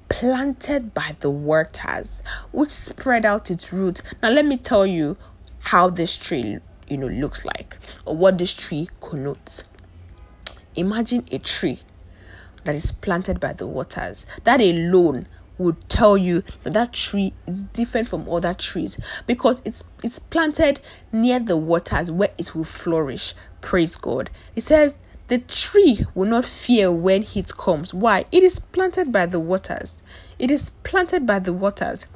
planted 0.08 0.94
by 0.94 1.16
the 1.20 1.30
waters, 1.30 2.22
which 2.52 2.70
spread 2.70 3.26
out 3.26 3.50
its 3.50 3.72
roots. 3.72 4.02
Now, 4.22 4.30
let 4.30 4.46
me 4.46 4.56
tell 4.56 4.86
you 4.86 5.16
how 5.60 5.90
this 5.90 6.16
tree, 6.16 6.58
you 6.88 6.96
know, 6.96 7.08
looks 7.08 7.44
like, 7.44 7.76
or 8.04 8.16
what 8.16 8.38
this 8.38 8.52
tree 8.52 8.88
connotes. 9.00 9.64
Imagine 10.74 11.24
a 11.30 11.38
tree 11.38 11.80
that 12.64 12.74
is 12.74 12.92
planted 12.92 13.40
by 13.40 13.52
the 13.52 13.66
waters. 13.66 14.26
That 14.44 14.60
alone 14.60 15.26
would 15.58 15.88
tell 15.88 16.16
you 16.16 16.42
that 16.62 16.74
that 16.74 16.92
tree 16.92 17.32
is 17.46 17.62
different 17.62 18.08
from 18.08 18.28
other 18.28 18.52
trees 18.52 18.98
because 19.26 19.62
it's 19.64 19.84
it's 20.02 20.18
planted 20.18 20.80
near 21.12 21.40
the 21.40 21.56
waters 21.56 22.10
where 22.10 22.30
it 22.36 22.54
will 22.54 22.64
flourish. 22.64 23.34
Praise 23.60 23.96
God. 23.96 24.30
It 24.54 24.62
says 24.62 24.98
the 25.28 25.38
tree 25.38 26.04
will 26.14 26.28
not 26.28 26.44
fear 26.44 26.92
when 26.92 27.22
heat 27.22 27.56
comes. 27.56 27.92
Why? 27.92 28.26
It 28.30 28.42
is 28.42 28.58
planted 28.58 29.10
by 29.10 29.26
the 29.26 29.40
waters. 29.40 30.02
It 30.38 30.50
is 30.50 30.70
planted 30.70 31.26
by 31.26 31.38
the 31.38 31.52
waters. 31.52 32.06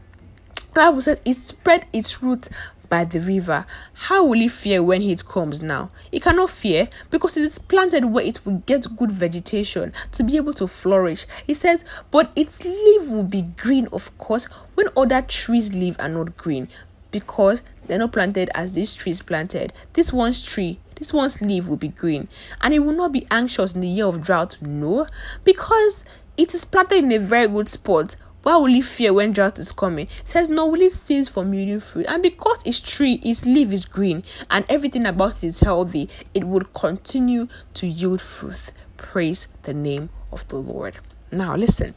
The 0.55 0.75
Bible 0.75 1.01
says 1.01 1.21
it 1.25 1.35
spread 1.35 1.87
its 1.93 2.23
roots 2.23 2.49
by 2.91 3.07
the 3.07 3.21
river. 3.21 3.65
How 3.95 4.23
will 4.23 4.43
it 4.43 4.51
fear 4.51 4.83
when 4.83 5.01
heat 5.01 5.25
comes 5.25 5.63
now? 5.63 5.91
It 6.13 6.23
cannot 6.23 6.51
fear 6.51 6.89
because 7.09 7.39
it 7.39 7.45
is 7.45 7.59
planted 7.59 8.05
where 8.05 8.25
it 8.25 8.45
will 8.45 8.63
get 8.67 8.95
good 8.97 9.11
vegetation 9.11 9.95
to 10.13 10.23
be 10.23 10.37
able 10.37 10.53
to 10.55 10.67
flourish. 10.67 11.25
It 11.49 11.55
says, 11.55 11.85
but 12.11 12.31
its 12.37 12.63
leaf 12.67 13.09
will 13.09 13.25
be 13.25 13.43
green, 13.43 13.89
of 13.93 14.17
course, 14.19 14.45
when 14.75 14.89
other 14.95 15.23
trees' 15.23 15.75
leaves 15.75 15.97
are 15.99 16.09
not 16.11 16.37
green 16.37 16.69
because 17.11 17.63
they're 17.87 17.99
not 17.99 18.13
planted 18.13 18.51
as 18.55 18.75
this 18.75 18.95
tree 18.95 19.13
is 19.13 19.23
planted. 19.23 19.73
This 19.95 20.13
one's 20.13 20.43
tree 20.43 20.79
this 21.01 21.15
one's 21.15 21.41
leaf 21.41 21.67
will 21.67 21.79
be 21.79 21.89
green 21.89 22.29
and 22.61 22.75
it 22.75 22.81
will 22.81 22.93
not 22.93 23.11
be 23.11 23.27
anxious 23.31 23.75
in 23.75 23.81
the 23.81 23.89
year 23.89 24.05
of 24.05 24.23
drought. 24.23 24.59
No, 24.61 25.07
because 25.45 26.05
it 26.37 26.55
is 26.55 26.67
planted 26.67 26.99
in 26.99 27.11
a 27.11 27.19
very 27.19 27.49
good 27.49 27.71
spot. 27.71 28.17
Why 28.43 28.57
will 28.57 28.75
it 28.75 28.85
fear 28.85 29.13
when 29.13 29.33
drought 29.33 29.59
is 29.59 29.71
coming? 29.73 30.07
It 30.07 30.29
says, 30.29 30.49
No, 30.49 30.67
will 30.67 30.81
it 30.81 30.95
cease 30.95 31.29
from 31.29 31.53
yielding 31.53 31.81
fruit? 31.81 32.07
And 32.09 32.23
because 32.23 32.65
its 32.65 32.81
tree, 32.81 33.21
its 33.23 33.45
leaf 33.45 33.73
is 33.73 33.85
green, 33.85 34.25
and 34.51 34.65
everything 34.69 35.05
about 35.05 35.39
it 35.39 35.45
is 35.45 35.61
healthy, 35.61 36.09
it 36.33 36.45
will 36.45 36.65
continue 36.73 37.49
to 37.75 37.87
yield 37.87 38.21
fruit. 38.21 38.73
Praise 38.97 39.49
the 39.63 39.75
name 39.75 40.09
of 40.33 40.49
the 40.49 40.57
Lord. 40.57 40.99
Now, 41.31 41.55
listen. 41.55 41.95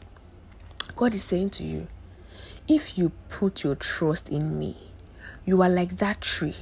God 0.96 1.14
is 1.14 1.24
saying 1.24 1.50
to 1.50 1.64
you, 1.64 1.88
if 2.68 2.96
you 2.98 3.12
put 3.28 3.64
your 3.64 3.74
trust 3.74 4.28
in 4.28 4.58
me, 4.58 4.76
you 5.44 5.60
are 5.62 5.68
like 5.68 5.96
that 5.96 6.20
tree 6.20 6.56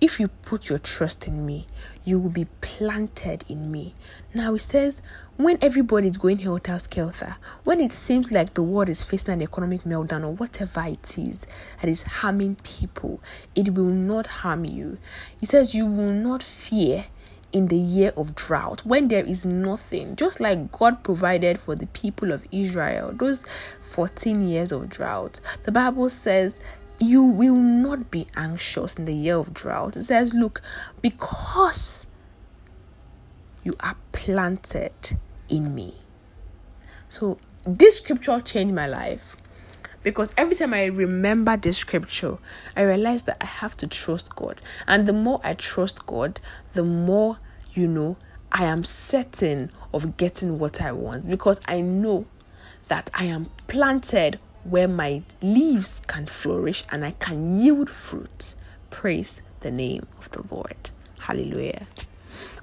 if 0.00 0.20
you 0.20 0.28
put 0.28 0.68
your 0.68 0.78
trust 0.78 1.26
in 1.26 1.46
me, 1.46 1.66
you 2.04 2.18
will 2.18 2.30
be 2.30 2.46
planted 2.60 3.44
in 3.48 3.70
me. 3.70 3.94
Now 4.34 4.54
it 4.54 4.60
says, 4.60 5.02
when 5.36 5.58
everybody 5.62 6.08
is 6.08 6.16
going 6.16 6.38
helter 6.38 6.78
skelter, 6.78 7.36
when 7.64 7.80
it 7.80 7.92
seems 7.92 8.30
like 8.30 8.54
the 8.54 8.62
world 8.62 8.88
is 8.88 9.02
facing 9.02 9.34
an 9.34 9.42
economic 9.42 9.82
meltdown 9.82 10.24
or 10.24 10.32
whatever 10.32 10.84
it 10.86 11.18
is 11.18 11.46
that 11.80 11.88
is 11.88 12.02
harming 12.02 12.56
people, 12.56 13.22
it 13.54 13.74
will 13.74 13.84
not 13.84 14.26
harm 14.26 14.64
you. 14.64 14.98
He 15.38 15.46
says, 15.46 15.74
you 15.74 15.86
will 15.86 16.12
not 16.12 16.42
fear 16.42 17.06
in 17.52 17.66
the 17.68 17.76
year 17.76 18.12
of 18.16 18.34
drought 18.34 18.84
when 18.84 19.08
there 19.08 19.24
is 19.24 19.44
nothing, 19.44 20.14
just 20.16 20.40
like 20.40 20.70
God 20.70 21.02
provided 21.02 21.58
for 21.58 21.74
the 21.74 21.88
people 21.88 22.32
of 22.32 22.46
Israel, 22.52 23.12
those 23.12 23.44
14 23.80 24.48
years 24.48 24.72
of 24.72 24.88
drought. 24.88 25.40
The 25.64 25.72
Bible 25.72 26.08
says 26.08 26.60
you 27.00 27.24
will 27.24 27.56
not 27.56 28.10
be 28.10 28.26
anxious 28.36 28.96
in 28.96 29.06
the 29.06 29.14
year 29.14 29.36
of 29.36 29.54
drought. 29.54 29.96
It 29.96 30.04
says, 30.04 30.34
Look, 30.34 30.60
because 31.00 32.06
you 33.64 33.74
are 33.80 33.96
planted 34.12 35.16
in 35.48 35.74
me. 35.74 35.94
So, 37.08 37.38
this 37.64 37.96
scripture 37.96 38.40
changed 38.40 38.74
my 38.74 38.86
life 38.86 39.36
because 40.02 40.34
every 40.36 40.56
time 40.56 40.72
I 40.72 40.86
remember 40.86 41.56
this 41.56 41.78
scripture, 41.78 42.38
I 42.76 42.82
realize 42.82 43.24
that 43.24 43.38
I 43.40 43.46
have 43.46 43.76
to 43.78 43.86
trust 43.86 44.34
God. 44.34 44.60
And 44.86 45.06
the 45.06 45.12
more 45.12 45.40
I 45.42 45.54
trust 45.54 46.06
God, 46.06 46.40
the 46.72 46.84
more, 46.84 47.38
you 47.74 47.86
know, 47.86 48.16
I 48.52 48.64
am 48.64 48.84
certain 48.84 49.70
of 49.92 50.16
getting 50.16 50.58
what 50.58 50.80
I 50.80 50.92
want 50.92 51.28
because 51.28 51.60
I 51.66 51.80
know 51.80 52.26
that 52.88 53.10
I 53.14 53.24
am 53.24 53.50
planted 53.68 54.38
where 54.64 54.88
my 54.88 55.22
leaves 55.40 56.00
can 56.06 56.26
flourish 56.26 56.84
and 56.90 57.04
I 57.04 57.12
can 57.12 57.60
yield 57.60 57.90
fruit. 57.90 58.54
Praise 58.90 59.42
the 59.60 59.70
name 59.70 60.06
of 60.18 60.30
the 60.30 60.42
Lord. 60.52 60.90
Hallelujah. 61.20 61.86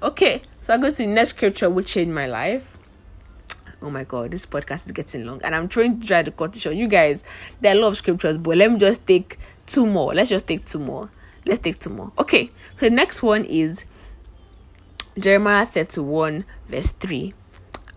Okay, 0.02 0.42
so 0.60 0.74
I 0.74 0.78
go 0.78 0.90
to 0.90 0.96
the 0.96 1.06
next 1.06 1.30
scripture 1.30 1.70
which 1.70 1.88
changed 1.88 2.12
my 2.12 2.26
life. 2.26 2.78
Oh 3.80 3.90
my 3.90 4.04
god, 4.04 4.32
this 4.32 4.44
podcast 4.44 4.86
is 4.86 4.92
getting 4.92 5.24
long 5.24 5.40
and 5.44 5.54
I'm 5.54 5.68
trying 5.68 6.00
to 6.00 6.06
try 6.06 6.22
to 6.22 6.30
cut. 6.30 6.64
You 6.64 6.88
guys, 6.88 7.22
there 7.60 7.74
are 7.74 7.78
a 7.78 7.80
lot 7.80 7.88
of 7.88 7.96
scriptures, 7.96 8.38
but 8.38 8.56
let 8.56 8.72
me 8.72 8.78
just 8.78 9.06
take 9.06 9.38
two 9.66 9.86
more. 9.86 10.12
Let's 10.14 10.30
just 10.30 10.46
take 10.46 10.64
two 10.64 10.80
more. 10.80 11.10
Let's 11.46 11.60
take 11.60 11.78
two 11.78 11.90
more. 11.90 12.12
Okay, 12.18 12.50
so 12.76 12.88
the 12.88 12.94
next 12.94 13.22
one 13.22 13.44
is 13.44 13.84
Jeremiah 15.18 15.66
31, 15.66 16.44
verse 16.68 16.90
3. 16.90 17.34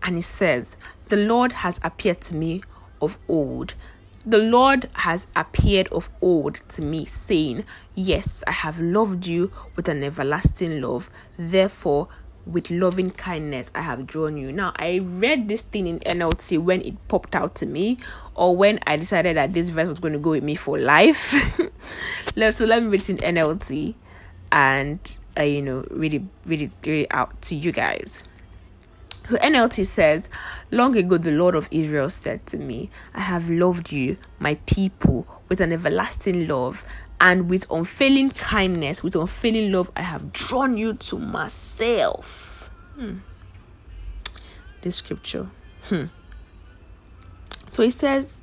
And 0.04 0.18
it 0.18 0.24
says, 0.24 0.76
The 1.08 1.16
Lord 1.16 1.52
has 1.52 1.78
appeared 1.84 2.20
to 2.22 2.34
me 2.34 2.62
of 3.00 3.18
old 3.28 3.74
the 4.24 4.38
Lord 4.38 4.88
has 4.94 5.26
appeared 5.34 5.88
of 5.88 6.10
old 6.20 6.60
to 6.70 6.82
me, 6.82 7.04
saying, 7.06 7.64
Yes, 7.94 8.44
I 8.46 8.52
have 8.52 8.78
loved 8.78 9.26
you 9.26 9.52
with 9.76 9.88
an 9.88 10.02
everlasting 10.04 10.80
love. 10.80 11.10
Therefore, 11.36 12.08
with 12.46 12.70
loving 12.70 13.10
kindness 13.10 13.70
I 13.74 13.82
have 13.82 14.06
drawn 14.06 14.36
you. 14.36 14.52
Now, 14.52 14.72
I 14.76 15.00
read 15.02 15.48
this 15.48 15.62
thing 15.62 15.86
in 15.86 16.00
NLT 16.00 16.58
when 16.58 16.82
it 16.82 16.96
popped 17.08 17.34
out 17.34 17.54
to 17.56 17.66
me, 17.66 17.98
or 18.34 18.56
when 18.56 18.78
I 18.86 18.96
decided 18.96 19.36
that 19.36 19.54
this 19.54 19.68
verse 19.68 19.88
was 19.88 20.00
going 20.00 20.12
to 20.12 20.18
go 20.18 20.30
with 20.30 20.44
me 20.44 20.54
for 20.54 20.78
life. 20.78 21.60
so 22.50 22.64
let 22.64 22.82
me 22.82 22.88
read 22.88 23.08
it 23.08 23.10
in 23.10 23.16
NLT 23.18 23.94
and, 24.50 25.18
uh, 25.38 25.42
you 25.42 25.62
know, 25.62 25.84
read 25.90 26.14
it, 26.14 26.22
read 26.44 26.62
it, 26.62 26.70
read 26.84 27.02
it 27.02 27.08
out 27.10 27.40
to 27.42 27.54
you 27.54 27.72
guys. 27.72 28.22
So 29.24 29.36
NLT 29.36 29.86
says, 29.86 30.28
Long 30.70 30.96
ago 30.96 31.16
the 31.16 31.30
Lord 31.30 31.54
of 31.54 31.68
Israel 31.70 32.10
said 32.10 32.44
to 32.46 32.56
me, 32.56 32.90
I 33.14 33.20
have 33.20 33.48
loved 33.48 33.92
you, 33.92 34.16
my 34.38 34.56
people, 34.66 35.26
with 35.48 35.60
an 35.60 35.72
everlasting 35.72 36.48
love, 36.48 36.84
and 37.20 37.48
with 37.48 37.70
unfailing 37.70 38.30
kindness, 38.30 39.02
with 39.02 39.14
unfailing 39.14 39.70
love, 39.70 39.92
I 39.94 40.02
have 40.02 40.32
drawn 40.32 40.76
you 40.76 40.94
to 40.94 41.18
myself. 41.18 42.68
Hmm. 42.96 43.18
This 44.80 44.96
scripture. 44.96 45.48
Hmm. 45.84 46.06
So 47.70 47.84
he 47.84 47.92
says, 47.92 48.42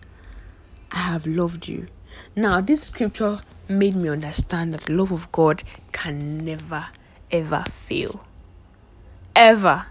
I 0.92 1.00
have 1.00 1.28
loved 1.28 1.68
you. 1.68 1.88
Now, 2.36 2.62
this 2.62 2.84
scripture 2.84 3.40
made 3.68 3.96
me 3.96 4.08
understand 4.08 4.74
that 4.74 4.82
the 4.82 4.94
love 4.94 5.12
of 5.12 5.30
God 5.34 5.64
can 5.92 6.38
never, 6.38 6.88
ever 7.32 7.64
fail. 7.70 8.26
Ever 9.36 9.88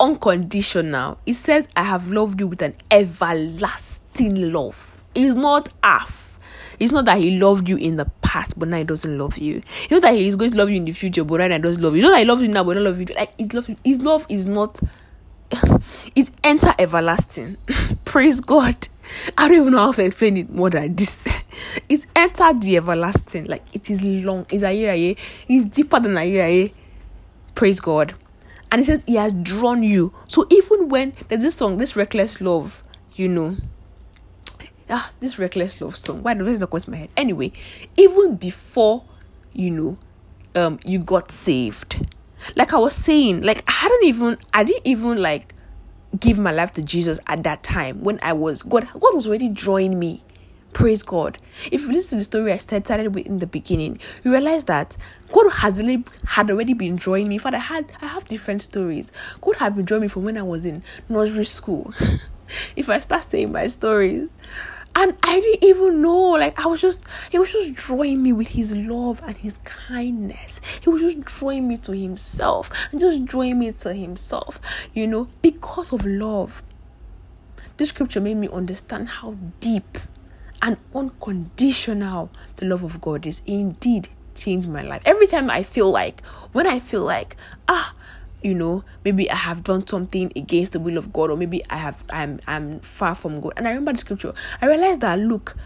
unconditional. 0.00 1.18
It 1.26 1.34
says, 1.34 1.68
I 1.76 1.84
have 1.84 2.10
loved 2.10 2.40
you 2.40 2.46
with 2.46 2.62
an 2.62 2.74
everlasting 2.90 4.52
love. 4.52 4.98
It's 5.14 5.36
not 5.36 5.68
half. 5.84 6.38
It's 6.78 6.92
not 6.92 7.04
that 7.04 7.18
he 7.18 7.38
loved 7.38 7.68
you 7.68 7.76
in 7.76 7.96
the 7.96 8.06
past, 8.22 8.58
but 8.58 8.68
now 8.68 8.78
he 8.78 8.84
doesn't 8.84 9.18
love 9.18 9.36
you. 9.36 9.56
It's 9.58 9.90
not 9.90 10.02
that 10.02 10.14
he 10.14 10.26
is 10.26 10.36
going 10.36 10.52
to 10.52 10.56
love 10.56 10.70
you 10.70 10.76
in 10.76 10.86
the 10.86 10.92
future, 10.92 11.24
but 11.24 11.38
right 11.38 11.48
now 11.50 11.56
he 11.56 11.62
doesn't 11.62 11.82
love 11.82 11.94
you. 11.94 11.98
It's 11.98 12.08
not 12.08 12.12
that 12.12 12.20
he 12.20 12.24
loves 12.24 12.42
you 12.42 12.48
now, 12.48 12.64
but 12.64 12.76
not 12.76 12.84
love 12.84 12.98
you. 12.98 13.06
Like 13.14 13.38
his 13.38 13.52
love, 13.52 13.70
his 13.84 14.00
love 14.00 14.26
is 14.28 14.46
not. 14.46 14.80
It's 16.16 16.30
enter 16.42 16.72
everlasting. 16.78 17.56
Praise 18.04 18.40
God. 18.40 18.88
I 19.36 19.48
don't 19.48 19.60
even 19.60 19.72
know 19.72 19.78
how 19.78 19.92
to 19.92 20.04
explain 20.04 20.36
it 20.36 20.50
more 20.50 20.70
than 20.70 20.94
this. 20.94 21.44
it's 21.88 22.06
enter 22.16 22.52
the 22.54 22.76
everlasting. 22.76 23.46
Like 23.46 23.62
it 23.74 23.90
is 23.90 24.02
long. 24.02 24.46
It's 24.50 24.62
a 24.62 24.72
year. 24.72 25.16
It's 25.48 25.64
deeper 25.66 26.00
than 26.00 26.16
a 26.16 26.24
year. 26.24 26.70
Praise 27.54 27.80
God 27.80 28.14
and 28.72 28.80
it 28.80 28.86
says 28.86 29.04
he 29.06 29.16
has 29.16 29.34
drawn 29.34 29.82
you. 29.82 30.14
So 30.28 30.46
even 30.50 30.88
when 30.88 31.12
there's 31.28 31.42
this 31.42 31.56
song, 31.56 31.78
this 31.78 31.96
reckless 31.96 32.40
love, 32.40 32.82
you 33.14 33.28
know, 33.28 33.56
ah, 34.90 35.12
this 35.20 35.38
reckless 35.38 35.80
love 35.80 35.96
song. 35.96 36.22
Why 36.22 36.34
does 36.34 36.60
not 36.60 36.70
come 36.70 36.80
to 36.80 36.90
my 36.90 36.96
head? 36.98 37.10
Anyway, 37.16 37.52
even 37.96 38.36
before 38.36 39.04
you 39.52 39.70
know, 39.70 39.98
um, 40.54 40.78
you 40.84 40.98
got 40.98 41.30
saved. 41.30 42.06
Like 42.56 42.72
I 42.72 42.78
was 42.78 42.94
saying, 42.94 43.42
like 43.42 43.62
I 43.68 43.72
hadn't 43.72 44.04
even, 44.04 44.38
I 44.54 44.64
didn't 44.64 44.86
even 44.86 45.20
like 45.20 45.54
give 46.18 46.38
my 46.38 46.52
life 46.52 46.72
to 46.72 46.82
Jesus 46.82 47.20
at 47.26 47.42
that 47.44 47.62
time 47.62 48.02
when 48.02 48.18
I 48.22 48.32
was 48.32 48.62
God. 48.62 48.88
God 48.92 49.14
was 49.14 49.28
already 49.28 49.48
drawing 49.48 49.98
me. 49.98 50.24
Praise 50.72 51.02
God. 51.02 51.38
If 51.70 51.82
you 51.82 51.92
listen 51.92 52.10
to 52.10 52.20
the 52.20 52.24
story 52.24 52.52
I 52.52 52.56
started 52.56 53.14
with 53.14 53.26
in 53.26 53.40
the 53.40 53.46
beginning, 53.46 53.98
you 54.22 54.30
realize 54.30 54.64
that 54.64 54.96
God 55.32 55.50
has 55.52 55.78
really 55.78 56.04
had 56.26 56.50
already 56.50 56.74
been 56.74 56.96
drawing 56.96 57.28
me. 57.28 57.36
In 57.36 57.40
fact, 57.40 57.54
I 57.54 57.60
had 57.60 57.92
I 58.00 58.06
have 58.06 58.26
different 58.26 58.62
stories. 58.62 59.12
God 59.40 59.56
had 59.56 59.76
been 59.76 59.84
drawing 59.84 60.02
me 60.02 60.08
from 60.08 60.24
when 60.24 60.36
I 60.36 60.42
was 60.42 60.64
in 60.64 60.82
nursery 61.08 61.44
school. 61.44 61.92
if 62.76 62.88
I 62.88 62.98
start 63.00 63.22
saying 63.22 63.52
my 63.52 63.66
stories, 63.68 64.34
and 64.94 65.16
I 65.22 65.40
didn't 65.40 65.64
even 65.64 66.02
know. 66.02 66.30
Like 66.32 66.58
I 66.58 66.66
was 66.66 66.80
just, 66.80 67.04
he 67.30 67.38
was 67.38 67.52
just 67.52 67.74
drawing 67.74 68.22
me 68.22 68.32
with 68.32 68.48
his 68.48 68.74
love 68.74 69.22
and 69.24 69.36
his 69.36 69.58
kindness. 69.58 70.60
He 70.82 70.90
was 70.90 71.02
just 71.02 71.20
drawing 71.20 71.68
me 71.68 71.76
to 71.78 71.92
himself 71.92 72.70
and 72.90 73.00
just 73.00 73.24
drawing 73.24 73.58
me 73.58 73.72
to 73.72 73.94
himself. 73.94 74.60
You 74.94 75.06
know, 75.06 75.28
because 75.42 75.92
of 75.92 76.04
love. 76.04 76.62
This 77.76 77.90
scripture 77.90 78.20
made 78.20 78.36
me 78.36 78.48
understand 78.48 79.08
how 79.08 79.36
deep 79.60 79.96
and 80.60 80.76
unconditional 80.94 82.30
the 82.56 82.66
love 82.66 82.84
of 82.84 83.00
God 83.00 83.24
is. 83.24 83.40
Indeed, 83.46 84.10
changed 84.40 84.68
my 84.68 84.82
life. 84.82 85.02
Every 85.04 85.26
time 85.26 85.50
I 85.50 85.62
feel 85.62 85.90
like, 85.90 86.24
when 86.52 86.66
I 86.66 86.80
feel 86.80 87.02
like, 87.02 87.36
ah, 87.68 87.94
you 88.42 88.54
know 88.54 88.82
maybe 89.04 89.30
i 89.30 89.34
have 89.34 89.62
done 89.62 89.86
something 89.86 90.32
against 90.34 90.72
the 90.72 90.80
will 90.80 90.96
of 90.96 91.12
god 91.12 91.30
or 91.30 91.36
maybe 91.36 91.62
i 91.68 91.76
have 91.76 92.04
i'm 92.08 92.40
i'm 92.46 92.80
far 92.80 93.14
from 93.14 93.38
god. 93.40 93.52
And 93.56 93.66
i 93.68 93.70
remember 93.70 93.92
the 93.92 93.98
scripture. 93.98 94.32
I 94.62 94.66
realized 94.66 95.02
that 95.02 95.18
look 95.18 95.56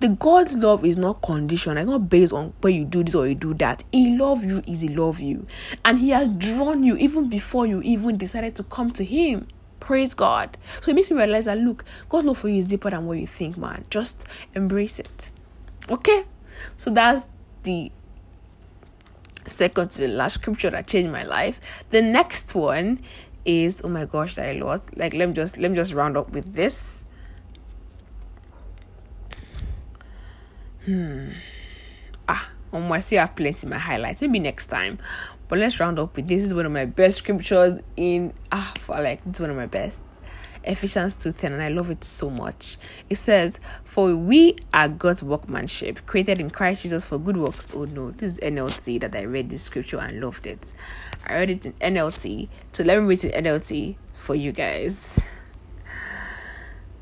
the 0.00 0.08
god's 0.10 0.58
love 0.58 0.84
is 0.84 0.98
not 0.98 1.22
conditional. 1.22 1.78
It's 1.78 1.86
not 1.90 2.10
based 2.10 2.32
on 2.32 2.52
where 2.60 2.72
you 2.72 2.84
do 2.84 3.02
this 3.02 3.14
or 3.14 3.26
you 3.26 3.34
do 3.34 3.54
that. 3.54 3.82
He 3.92 4.16
love 4.18 4.44
you 4.44 4.62
is 4.66 4.82
he 4.82 4.88
love 4.88 5.20
you. 5.20 5.46
And 5.86 5.98
he 5.98 6.10
has 6.10 6.28
drawn 6.28 6.84
you 6.84 6.96
even 6.98 7.30
before 7.30 7.66
you 7.66 7.80
even 7.82 8.18
decided 8.18 8.54
to 8.56 8.62
come 8.64 8.90
to 8.90 9.04
him. 9.04 9.48
Praise 9.80 10.12
god. 10.12 10.58
So 10.82 10.90
it 10.90 10.94
makes 10.94 11.10
me 11.10 11.16
realize 11.16 11.46
that 11.46 11.58
look 11.58 11.84
god's 12.08 12.26
love 12.26 12.38
for 12.38 12.48
you 12.48 12.58
is 12.58 12.66
deeper 12.66 12.90
than 12.90 13.06
what 13.06 13.18
you 13.18 13.26
think 13.26 13.56
man. 13.56 13.84
Just 13.88 14.26
embrace 14.54 14.98
it. 14.98 15.30
Okay? 15.90 16.24
So 16.76 16.90
that's 16.90 17.28
the 17.62 17.90
second 19.48 19.90
to 19.92 20.02
the 20.02 20.08
last 20.08 20.34
scripture 20.34 20.70
that 20.70 20.86
changed 20.86 21.10
my 21.10 21.24
life. 21.24 21.60
The 21.90 22.02
next 22.02 22.54
one 22.54 23.00
is 23.44 23.80
oh 23.84 23.88
my 23.88 24.04
gosh, 24.04 24.34
that 24.36 24.46
I 24.46 24.52
lost. 24.52 24.96
Like 24.96 25.14
let 25.14 25.28
me 25.28 25.34
just 25.34 25.58
let 25.58 25.70
me 25.70 25.76
just 25.76 25.92
round 25.92 26.16
up 26.16 26.30
with 26.30 26.54
this. 26.54 27.04
Hmm. 30.84 31.30
Ah, 32.28 32.48
um, 32.72 32.90
I 32.92 32.96
I 32.98 33.14
have 33.14 33.34
plenty 33.34 33.66
in 33.66 33.70
my 33.70 33.78
highlights. 33.78 34.20
Maybe 34.20 34.38
next 34.38 34.66
time. 34.66 34.98
But 35.48 35.58
let's 35.58 35.78
round 35.78 35.98
up 35.98 36.16
with 36.16 36.28
this. 36.28 36.38
this 36.38 36.46
is 36.46 36.54
one 36.54 36.66
of 36.66 36.72
my 36.72 36.84
best 36.84 37.18
scriptures 37.18 37.80
in 37.96 38.32
ah 38.52 38.72
for 38.78 39.00
like 39.00 39.20
it's 39.28 39.40
one 39.40 39.50
of 39.50 39.56
my 39.56 39.66
best. 39.66 40.02
Ephesians 40.66 41.14
2:10 41.14 41.52
and 41.52 41.62
I 41.62 41.68
love 41.68 41.90
it 41.90 42.02
so 42.02 42.28
much. 42.28 42.76
It 43.08 43.16
says, 43.16 43.60
"For 43.84 44.14
we 44.16 44.56
are 44.74 44.88
God's 44.88 45.22
workmanship, 45.22 46.04
created 46.06 46.40
in 46.40 46.50
Christ 46.50 46.82
Jesus 46.82 47.04
for 47.04 47.18
good 47.18 47.36
works." 47.36 47.68
Oh 47.72 47.84
no, 47.84 48.10
this 48.10 48.34
is 48.34 48.40
NLT 48.40 48.98
that 48.98 49.14
I 49.14 49.22
read 49.22 49.48
this 49.48 49.62
scripture 49.62 49.98
and 49.98 50.20
loved 50.20 50.46
it. 50.46 50.72
I 51.26 51.34
read 51.34 51.50
it 51.50 51.66
in 51.66 51.74
NLT, 51.80 52.48
so 52.72 52.82
let 52.82 53.00
me 53.00 53.06
read 53.06 53.24
it 53.24 53.32
in 53.32 53.44
NLT 53.44 53.96
for 54.14 54.34
you 54.34 54.52
guys. 54.52 55.20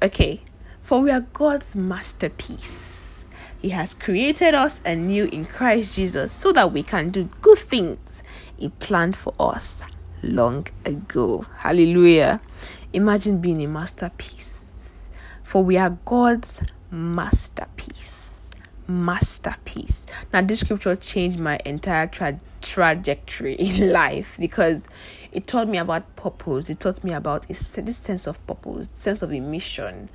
Okay, 0.03 0.43
for 0.83 1.01
we 1.01 1.11
are 1.11 1.21
God's 1.21 1.75
masterpiece. 1.75 3.25
He 3.63 3.71
has 3.71 3.95
created 3.95 4.55
us 4.55 4.83
anew 4.85 5.25
in 5.33 5.47
Christ 5.47 5.95
Jesus 5.97 6.31
so 6.31 6.53
that 6.53 6.71
we 6.71 6.83
can 6.83 7.09
do 7.09 7.31
good 7.41 7.59
things 7.59 8.23
He 8.59 8.69
planned 8.69 9.17
for 9.17 9.33
us 9.41 9.81
long 10.23 10.67
ago. 10.85 11.47
Hallelujah. 11.59 12.43
Imagine 12.95 13.39
being 13.39 13.61
a 13.61 13.67
masterpiece. 13.67 15.11
For 15.43 15.65
we 15.65 15.77
are 15.77 15.99
God's 16.05 16.63
masterpiece. 16.93 18.55
Masterpiece. 18.87 20.07
Now, 20.33 20.43
this 20.43 20.61
scripture 20.61 20.95
changed 20.95 21.41
my 21.41 21.59
entire 21.65 22.07
tra- 22.07 22.39
trajectory 22.63 23.55
in 23.59 23.91
life 23.91 24.37
because 24.39 24.87
it 25.33 25.49
taught 25.49 25.67
me 25.67 25.79
about 25.79 26.15
purpose. 26.15 26.71
It 26.71 26.79
taught 26.79 27.03
me 27.03 27.13
about 27.13 27.49
this 27.49 27.67
sense 27.67 28.29
of 28.29 28.47
purpose, 28.47 28.91
sense 28.93 29.23
of 29.23 29.33
a 29.33 29.41
mission, 29.41 30.09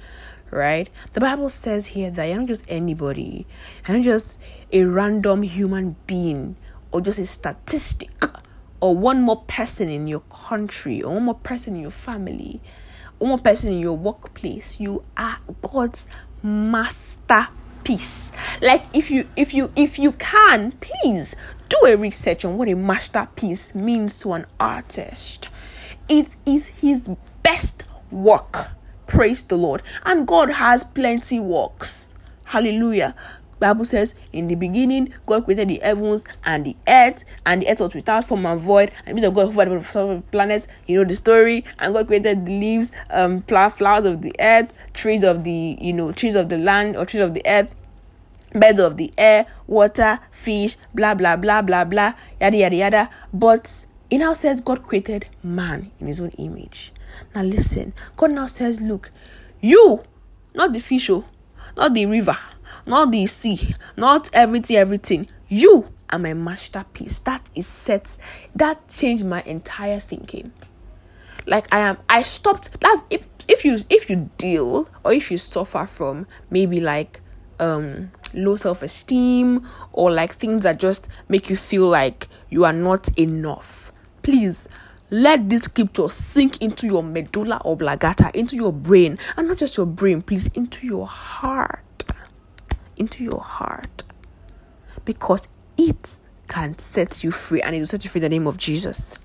right? 0.50 0.89
The 1.12 1.20
Bible 1.20 1.50
says 1.50 1.88
here 1.88 2.10
that 2.12 2.24
you're 2.24 2.38
not 2.38 2.48
just 2.48 2.63
anybody, 2.70 3.46
you're 3.89 3.98
not 3.98 4.06
just 4.06 4.39
a 4.72 4.86
random 4.86 5.44
human 5.44 5.98
being 6.08 6.56
or 6.94 7.02
just 7.02 7.20
a 7.20 7.26
statistic 7.26 8.29
or 8.82 8.96
one 8.96 9.22
more 9.22 9.44
person 9.44 9.89
in 9.89 10.08
your 10.08 10.22
country 10.22 11.02
or 11.02 11.15
one 11.15 11.24
more 11.24 11.36
person 11.36 11.76
in 11.76 11.82
your 11.82 11.92
family 11.92 12.62
or 13.20 13.28
one 13.28 13.30
more 13.30 13.39
person 13.39 13.72
in 13.72 13.80
your 13.80 13.98
workplace 13.98 14.80
you 14.80 15.04
are 15.18 15.39
god's 15.62 16.08
masterpiece. 16.44 18.32
Like 18.62 18.86
if 18.94 19.12
you 19.12 19.28
if 19.36 19.54
you 19.54 19.72
if 19.76 20.00
you 20.00 20.13
can 20.13 20.74
please 20.74 21.36
do 21.68 21.78
a 21.86 21.96
research 21.96 22.46
on 22.46 22.58
what 22.58 22.68
a 22.70 22.76
masterpiece 22.76 23.76
means 23.76 24.20
to 24.22 24.34
an 24.34 24.46
artist. 24.60 25.50
It 26.08 26.36
is 26.46 26.68
his 26.68 27.10
best 27.44 27.84
work. 28.10 28.70
Praise 29.08 29.44
the 29.44 29.58
lord. 29.58 29.82
And 30.06 30.28
god 30.28 30.52
has 30.52 30.84
plenty 30.84 31.39
works. 31.39 32.13
Hallelujah 32.46 33.15
Bible 33.60 33.86
says, 33.86 34.15
in 34.32 34.48
the 34.48 34.56
beginning, 34.56 35.13
God 35.26 35.45
created 35.45 35.67
the 35.69 35.80
heavens 35.84 36.24
and 36.45 36.65
the 36.65 36.76
earth, 36.88 37.24
and 37.45 37.62
the 37.62 37.69
earth 37.69 37.82
was 37.82 37.93
without 37.93 38.24
form 38.26 38.45
and 38.45 38.60
void, 38.60 38.91
and 39.06 39.17
the 39.17 39.30
God 39.30 39.54
hovered 39.54 39.69
the 39.69 40.24
planets. 40.32 40.67
You 40.88 41.00
know 41.00 41.04
the 41.04 41.15
story. 41.15 41.63
And 41.80 41.93
God 41.93 42.08
created 42.08 42.45
the 42.45 42.52
leaves, 42.52 42.91
um, 43.10 43.41
flowers 43.41 44.06
of 44.06 44.22
the 44.22 44.34
earth, 44.39 44.74
trees 44.93 45.24
of 45.24 45.43
the, 45.43 45.78
you 45.82 45.93
know, 45.93 46.12
trees 46.12 46.36
of 46.36 46.50
the 46.50 46.58
land 46.58 46.95
or 46.95 47.06
trees 47.06 47.24
of 47.24 47.34
the 47.34 47.41
earth, 47.45 47.76
birds 48.54 48.80
of 48.80 48.98
the 48.98 49.12
air, 49.17 49.45
water, 49.67 50.19
fish, 50.32 50.78
blah 50.93 51.13
blah 51.13 51.36
blah 51.36 51.62
blah 51.62 51.84
blah, 51.84 52.13
yada 52.41 52.58
yada 52.58 52.76
yada. 52.76 53.10
But 53.34 53.86
it 54.10 54.17
now 54.17 54.34
says 54.34 54.62
God 54.62 54.84
created 54.84 55.28
man 55.43 55.91
in 56.00 56.08
His 56.08 56.19
own 56.19 56.30
image. 56.38 56.91
Now 57.36 57.43
listen, 57.43 57.93
God 58.15 58.32
now 58.32 58.48
says, 58.48 58.82
look, 58.82 59.12
you, 59.62 60.04
not 60.56 60.74
the 60.74 60.80
fish, 60.80 61.10
oh, 61.10 61.26
not 61.78 61.93
the 61.93 62.06
river 62.06 62.38
not 62.89 63.12
the 63.12 63.28
sea, 63.28 63.75
not 63.95 64.32
everything, 64.34 64.75
everything. 64.75 65.28
You 65.47 65.93
are 66.10 66.19
my 66.19 66.34
masterpiece. 66.34 67.19
That 67.19 67.47
is 67.54 67.67
set. 67.67 68.17
That 68.56 68.89
changed 68.89 69.25
my 69.25 69.43
entire 69.43 69.99
thinking. 69.99 70.52
Like 71.45 71.73
I 71.73 71.80
am, 71.80 71.97
I 72.10 72.23
stopped. 72.23 72.80
That's 72.82 73.04
if 73.12 73.28
if 73.47 73.63
you 73.63 73.80
if 73.89 74.10
you 74.10 74.30
deal 74.38 74.89
or 75.06 75.13
if 75.13 75.30
you 75.32 75.38
suffer 75.38 75.86
from 75.86 76.25
maybe 76.49 76.80
like 76.80 77.21
um 77.60 78.12
low 78.34 78.56
self 78.56 78.82
esteem 78.82 79.67
or 79.93 80.12
like 80.12 80.34
things 80.34 80.63
that 80.63 80.80
just 80.80 81.10
make 81.28 81.49
you 81.49 81.56
feel 81.56 81.88
like 81.88 82.28
you 82.49 82.65
are 82.65 82.73
not 82.73 83.08
enough. 83.19 83.91
Please 84.23 84.67
let 85.12 85.47
this 85.47 85.63
scripture 85.63 86.10
sink 86.10 86.62
into 86.62 86.88
your 86.88 87.04
medulla 87.04 87.62
oblongata, 87.65 88.32
into 88.34 88.56
your 88.56 88.73
brain, 88.73 89.17
and 89.38 89.47
not 89.47 89.58
just 89.58 89.78
your 89.78 89.88
brain, 89.88 90.21
please, 90.21 90.47
into 90.49 90.86
your 90.86 91.08
heart 91.08 91.84
into 92.99 93.23
your 93.23 93.39
heart 93.39 94.03
because 95.05 95.47
it 95.77 96.19
can 96.47 96.77
set 96.77 97.23
you 97.23 97.31
free 97.31 97.62
and 97.62 97.75
it 97.75 97.79
will 97.79 97.88
set 97.88 98.03
you 98.03 98.09
free 98.09 98.19
in 98.19 98.23
the 98.23 98.29
name 98.29 98.45
of 98.45 98.57
Jesus. 98.57 99.17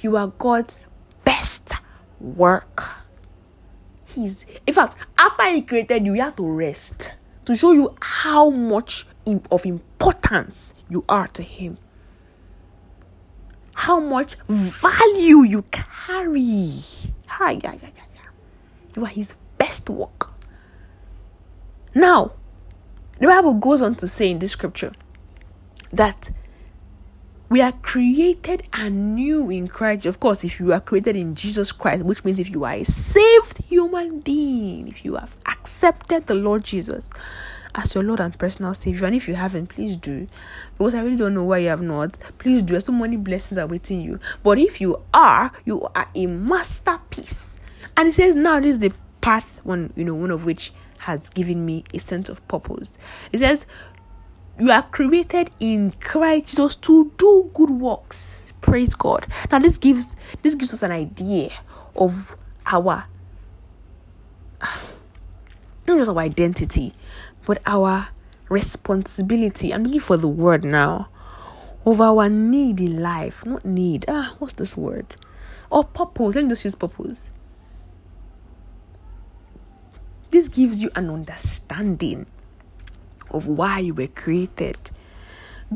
You 0.01 0.17
are 0.17 0.29
God's 0.29 0.81
best 1.25 1.73
work. 2.19 2.83
He's, 4.07 4.47
in 4.67 4.73
fact, 4.73 4.97
after 5.19 5.45
He 5.51 5.61
created 5.63 6.07
you, 6.07 6.15
you 6.15 6.23
have 6.23 6.37
to 6.37 6.51
rest 6.51 7.17
to 7.45 7.55
show 7.55 7.73
you 7.73 7.95
how 8.01 8.49
much 8.49 9.07
of 9.51 9.67
importance 9.67 10.73
you 10.89 11.05
are 11.09 11.29
to 11.29 11.43
Him 11.43 11.77
how 13.75 14.01
much 14.01 14.37
value 14.49 15.43
you 15.43 15.65
carry. 15.71 16.81
Hi, 17.27 17.53
yeah, 17.53 17.73
yeah, 17.73 17.79
yeah, 17.83 18.05
yeah. 18.15 18.31
You 18.97 19.05
are 19.05 19.09
his 19.09 19.35
best 19.59 19.91
work. 19.91 20.31
Now, 21.95 22.33
the 23.19 23.27
Bible 23.27 23.55
goes 23.55 23.83
on 23.83 23.95
to 23.97 24.07
say 24.07 24.31
in 24.31 24.39
this 24.39 24.53
scripture 24.53 24.93
that 25.93 26.31
we 27.49 27.61
are 27.61 27.73
created 27.73 28.65
anew 28.73 29.51
in 29.51 29.69
Christ. 29.69 30.07
Of 30.07 30.19
course, 30.19 30.43
if 30.45 30.59
you 30.59 30.73
are 30.73 30.81
created 30.81 31.15
in 31.15 31.35
Jesus 31.35 31.71
Christ, 31.71 32.05
which 32.05 32.25
means 32.25 32.41
if 32.41 32.51
you 32.51 32.65
are 32.65 32.75
a 32.75 32.85
saved 32.85 33.59
human 33.59 34.21
being, 34.21 34.89
if 34.89 35.05
you 35.05 35.17
have 35.17 35.37
accepted 35.47 36.27
the 36.27 36.35
Lord 36.35 36.65
Jesus 36.65 37.11
as 37.75 37.95
your 37.95 38.05
Lord 38.05 38.21
and 38.21 38.39
personal 38.39 38.75
Savior. 38.75 39.07
And 39.07 39.15
if 39.15 39.29
you 39.29 39.35
haven't, 39.35 39.69
please 39.69 39.97
do. 39.97 40.27
Because 40.77 40.95
I 40.95 41.03
really 41.03 41.17
don't 41.17 41.35
know 41.35 41.45
why 41.45 41.59
you 41.59 41.69
have 41.69 41.83
not. 41.83 42.19
Please 42.39 42.63
do. 42.63 42.73
There's 42.73 42.87
so 42.87 42.93
many 42.93 43.17
blessings 43.17 43.59
awaiting 43.59 44.01
you. 44.01 44.19
But 44.43 44.59
if 44.59 44.81
you 44.81 45.03
are, 45.13 45.53
you 45.65 45.83
are 45.95 46.09
a 46.15 46.27
masterpiece. 46.27 47.59
And 47.97 48.09
it 48.09 48.13
says 48.13 48.35
now 48.35 48.61
this 48.61 48.75
is 48.75 48.79
the 48.81 48.93
path 49.21 49.61
one, 49.65 49.93
you 49.97 50.05
know, 50.05 50.15
one 50.15 50.31
of 50.31 50.45
which 50.45 50.73
has 50.99 51.31
given 51.31 51.65
me 51.65 51.85
a 51.93 51.99
sense 51.99 52.29
of 52.29 52.47
purpose. 52.49 52.99
It 53.33 53.39
says 53.39 53.67
you 54.59 54.71
are 54.71 54.83
created 54.83 55.51
in 55.61 55.93
Christ 55.93 56.47
Jesus 56.49 56.77
to 56.77 57.13
do 57.17 57.51
good 57.55 57.71
works. 57.71 58.53
Praise 58.61 58.95
God. 58.95 59.27
Now 59.51 59.59
this 59.59 59.79
gives 59.79 60.17
this 60.43 60.55
gives 60.55 60.73
us 60.73 60.83
an 60.83 60.93
idea 60.93 61.51
of 61.97 62.37
our 62.67 63.05
not 65.87 65.99
just 65.99 66.11
our 66.11 66.19
identity, 66.19 66.93
but 67.47 67.63
our 67.67 68.09
responsibility. 68.49 69.73
I'm 69.73 69.85
looking 69.85 70.01
for 70.01 70.17
the 70.17 70.29
word 70.29 70.65
now. 70.65 71.09
Of 71.87 72.01
our 72.01 72.29
need 72.29 72.81
in 72.81 73.03
life. 73.03 73.45
Not 73.45 73.65
need. 73.65 74.07
Ah, 74.09 74.35
what's 74.39 74.55
this 74.55 74.77
word? 74.77 75.17
Or 75.71 75.85
purpose. 75.85 76.35
Let 76.35 76.45
me 76.45 76.51
just 76.51 76.65
use 76.65 76.75
purpose. 76.75 77.31
This 80.31 80.49
gives 80.49 80.83
you 80.83 80.91
an 80.97 81.11
understanding 81.11 82.27
of 83.31 83.47
why 83.47 83.81
you 83.81 83.95
were 83.95 84.07
created. 84.07 84.77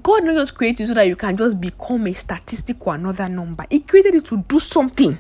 God 0.03 0.25
not 0.25 0.37
just 0.37 0.55
create 0.55 0.81
you 0.81 0.87
so 0.87 0.95
that 0.95 1.07
you 1.07 1.17
can 1.17 1.37
just 1.37 1.61
become 1.61 2.07
a 2.07 2.15
statistic 2.15 2.87
or 2.87 2.95
another 2.95 3.29
number. 3.29 3.65
He 3.71 3.81
created 3.81 4.15
you 4.15 4.21
to 4.23 4.45
do 4.49 4.61
something. 4.61 5.19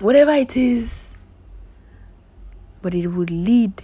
Whatever 0.00 0.32
it 0.32 0.56
is, 0.56 1.09
but 2.82 2.94
it 2.94 3.08
would 3.08 3.30
lead 3.30 3.82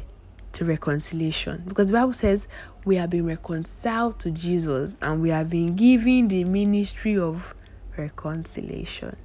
to 0.52 0.64
reconciliation 0.64 1.62
because 1.68 1.88
the 1.88 1.92
Bible 1.92 2.14
says 2.14 2.48
we 2.84 2.96
have 2.96 3.10
been 3.10 3.26
reconciled 3.26 4.18
to 4.20 4.30
Jesus 4.30 4.96
and 5.02 5.20
we 5.20 5.28
have 5.28 5.50
been 5.50 5.76
given 5.76 6.28
the 6.28 6.44
ministry 6.44 7.18
of 7.18 7.54
reconciliation. 7.96 9.16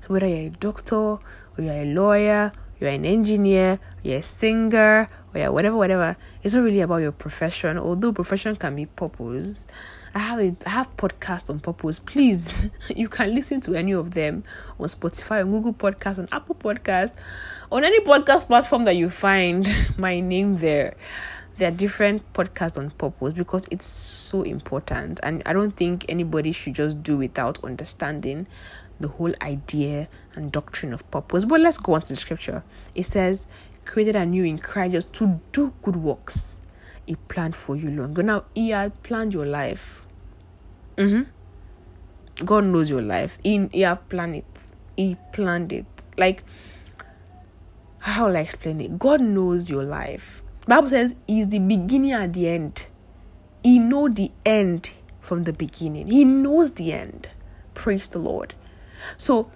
So, 0.00 0.08
whether 0.08 0.26
you're 0.26 0.48
a 0.48 0.50
doctor 0.50 0.94
or 0.96 1.20
you're 1.56 1.72
a 1.72 1.84
lawyer, 1.86 2.52
you're 2.80 2.90
an 2.90 3.04
engineer, 3.04 3.78
you're 4.02 4.18
a 4.18 4.22
singer, 4.22 5.08
or 5.34 5.40
you're 5.40 5.52
whatever, 5.52 5.76
whatever, 5.76 6.16
it's 6.42 6.54
not 6.54 6.62
really 6.62 6.80
about 6.80 6.98
your 6.98 7.12
profession, 7.12 7.78
although 7.78 8.12
profession 8.12 8.56
can 8.56 8.76
be 8.76 8.86
purpose. 8.86 9.66
I 10.14 10.20
have 10.20 10.38
a, 10.38 10.56
I 10.66 10.70
have 10.70 10.96
podcasts 10.96 11.50
on 11.50 11.60
purpose. 11.60 11.98
Please, 11.98 12.70
you 12.96 13.08
can 13.08 13.34
listen 13.34 13.60
to 13.62 13.74
any 13.74 13.92
of 13.92 14.12
them 14.12 14.42
on 14.78 14.86
Spotify, 14.86 15.42
on 15.42 15.50
Google 15.50 15.74
Podcast, 15.74 16.18
on 16.18 16.28
Apple 16.32 16.54
Podcast, 16.54 17.14
on 17.70 17.84
any 17.84 18.00
podcast 18.00 18.46
platform 18.46 18.84
that 18.84 18.96
you 18.96 19.10
find 19.10 19.68
my 19.98 20.20
name 20.20 20.56
there. 20.56 20.94
There 21.56 21.68
are 21.68 21.74
different 21.74 22.32
podcasts 22.34 22.78
on 22.78 22.90
purpose 22.90 23.34
because 23.34 23.66
it's 23.70 23.84
so 23.84 24.42
important, 24.42 25.18
and 25.24 25.42
I 25.44 25.52
don't 25.52 25.72
think 25.72 26.06
anybody 26.08 26.52
should 26.52 26.74
just 26.74 27.02
do 27.02 27.16
without 27.16 27.62
understanding 27.64 28.46
the 29.00 29.08
whole 29.08 29.32
idea 29.42 30.08
and 30.38 30.50
doctrine 30.52 30.92
of 30.92 31.08
purpose. 31.10 31.44
But 31.44 31.60
let's 31.60 31.78
go 31.78 31.94
on 31.94 32.02
to 32.02 32.08
the 32.08 32.16
scripture. 32.16 32.64
It 32.94 33.04
says, 33.04 33.46
created 33.84 34.16
anew 34.16 34.44
in 34.44 34.58
Christ 34.58 35.12
to 35.14 35.40
do 35.52 35.74
good 35.82 35.96
works. 35.96 36.60
He 37.06 37.16
planned 37.16 37.56
for 37.56 37.76
you 37.76 37.90
long. 37.90 38.14
Now, 38.14 38.44
He 38.54 38.70
had 38.70 39.02
planned 39.02 39.34
your 39.34 39.46
life. 39.46 40.06
Mm-hmm. 40.96 42.44
God 42.44 42.64
knows 42.64 42.88
your 42.88 43.02
life. 43.02 43.38
He, 43.42 43.68
he 43.72 43.80
have 43.80 44.08
planned 44.08 44.36
it. 44.36 44.70
He 44.96 45.16
planned 45.32 45.72
it. 45.72 45.86
Like, 46.16 46.44
how 48.00 48.26
will 48.26 48.36
I 48.36 48.40
explain 48.40 48.80
it? 48.80 48.98
God 48.98 49.20
knows 49.20 49.70
your 49.70 49.82
life. 49.82 50.42
Bible 50.66 50.90
says 50.90 51.14
He's 51.26 51.48
the 51.48 51.58
beginning 51.58 52.12
and 52.12 52.34
the 52.34 52.48
end. 52.48 52.86
He 53.62 53.78
know 53.78 54.08
the 54.08 54.30
end 54.44 54.90
from 55.20 55.44
the 55.44 55.52
beginning. 55.52 56.08
He 56.08 56.24
knows 56.24 56.74
the 56.74 56.92
end. 56.92 57.28
Praise 57.74 58.08
the 58.08 58.18
Lord. 58.18 58.54
So 59.16 59.50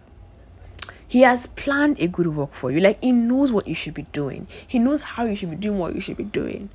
he 1.13 1.21
has 1.21 1.47
planned 1.47 2.01
a 2.01 2.09
good 2.09 2.29
work 2.29 2.55
for 2.55 2.71
you. 2.71 2.81
Like 2.81 3.03
he 3.03 3.13
knows 3.13 3.53
what 3.53 3.69
you 3.69 3.75
should 3.75 3.93
be 3.93 4.07
doing. 4.13 4.47
He 4.67 4.79
knows 4.79 5.03
how 5.03 5.27
you 5.27 5.35
should 5.35 5.51
be 5.51 5.57
doing 5.57 5.77
what 5.77 5.95
you 5.95 6.01
should 6.01 6.17
be 6.17 6.25
doing. 6.25 6.71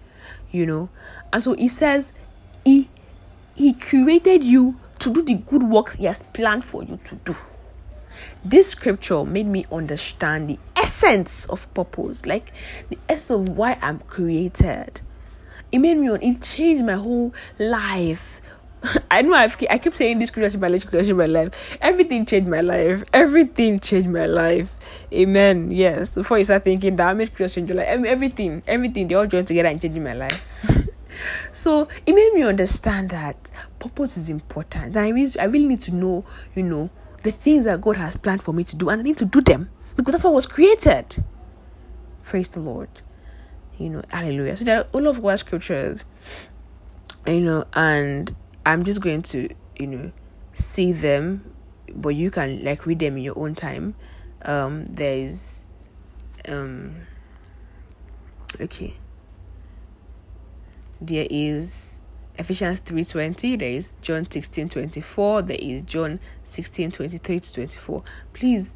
You 0.52 0.68
know? 0.68 0.90
And 1.34 1.44
so 1.44 1.56
he 1.56 1.68
says 1.68 2.14
he 2.64 2.88
he 3.56 3.74
created 3.74 4.44
you 4.44 4.80
to 5.00 5.12
do 5.12 5.24
the 5.24 5.34
good 5.34 5.64
works 5.64 5.96
he 5.96 6.06
has 6.06 6.22
planned 6.34 6.64
for 6.64 6.84
you 6.84 7.00
to 7.06 7.16
do. 7.16 7.36
This 8.46 8.70
scripture 8.70 9.24
made 9.24 9.48
me 9.48 9.66
understand 9.72 10.52
the 10.52 10.60
essence 10.76 11.48
of 11.48 11.74
purpose, 11.74 12.28
like 12.28 12.54
the 12.90 13.00
essence 13.10 13.50
of 13.50 13.58
why 13.58 13.80
I'm 13.82 13.98
created. 14.02 15.02
It 15.72 15.80
made 15.80 15.98
me, 15.98 16.10
it 16.10 16.44
changed 16.44 16.86
my 16.86 16.94
whole 16.94 17.34
life 17.58 18.40
I 19.12 19.22
know 19.22 19.34
I've, 19.34 19.58
I 19.70 19.78
keep 19.78 19.94
saying 19.94 20.20
this 20.20 20.32
creation 20.32 20.60
my 20.60 20.68
life, 20.68 20.86
creation 20.88 21.18
my 21.18 21.26
life. 21.26 21.78
Everything 21.82 22.26
changed 22.26 22.50
my 22.50 22.62
life. 22.62 23.04
Everything 23.14 23.80
changed 23.80 24.10
my 24.10 24.26
life. 24.26 24.74
Amen. 25.12 25.72
Yes. 25.72 26.16
Before 26.16 26.38
you 26.38 26.44
start 26.44 26.64
thinking 26.64 26.96
that 26.98 27.10
I 27.10 27.14
made 27.14 27.34
creation 27.34 27.68
your 27.68 27.78
life, 27.78 27.88
everything, 27.88 28.64
everything, 28.68 29.08
they 29.08 29.16
all 29.16 29.28
joined 29.28 29.48
together 29.48 29.70
and 29.70 29.82
changed 29.82 30.00
my 30.00 30.14
life. 30.14 30.88
so 31.54 31.88
it 32.06 32.14
made 32.14 32.34
me 32.34 32.44
understand 32.44 33.10
that 33.10 33.50
purpose 33.80 34.18
is 34.18 34.30
important. 34.30 34.96
And 34.96 34.98
I 34.98 35.10
really, 35.10 35.40
I 35.40 35.46
really 35.46 35.68
need 35.68 35.82
to 35.82 35.94
know, 35.94 36.26
you 36.56 36.64
know, 36.64 36.90
the 37.24 37.32
things 37.32 37.66
that 37.66 37.82
God 37.82 37.98
has 37.98 38.16
planned 38.16 38.44
for 38.44 38.54
me 38.54 38.64
to 38.64 38.76
do, 38.76 38.90
and 38.90 39.02
I 39.02 39.04
need 39.04 39.18
to 39.18 39.26
do 39.26 39.42
them 39.42 39.70
because 39.96 40.14
that's 40.14 40.24
what 40.24 40.34
was 40.34 40.46
created. 40.46 41.24
Praise 42.24 42.50
the 42.50 42.60
Lord. 42.60 42.90
You 43.78 43.90
know, 43.90 44.02
hallelujah. 44.10 44.58
So 44.58 44.66
there 44.66 44.80
are 44.80 44.88
all 44.94 45.08
of 45.08 45.22
God's 45.22 45.42
scriptures, 45.42 46.04
you 47.26 47.42
know, 47.42 47.66
and 47.74 48.36
I'm 48.68 48.84
just 48.84 49.00
going 49.00 49.22
to, 49.22 49.48
you 49.80 49.88
know, 49.88 50.12
see 50.52 50.92
them, 50.92 51.56
but 51.90 52.10
you 52.10 52.30
can 52.30 52.66
like 52.66 52.86
read 52.86 53.00
them 53.00 53.16
in 53.16 53.24
your 53.24 53.40
own 53.40 53.56
time. 53.56 53.96
Um, 54.42 54.84
there's, 54.88 55.64
um, 56.50 57.08
okay. 58.60 58.96
There 61.00 61.28
is 61.30 62.00
Ephesians 62.38 62.82
3:20, 62.82 63.58
there 63.58 63.70
is 63.70 63.96
John 64.02 64.26
16:24, 64.26 65.48
there 65.48 65.58
is 65.62 65.84
John 65.84 66.20
16:23 66.44 67.40
to 67.40 67.54
24. 67.54 68.04
Please 68.34 68.76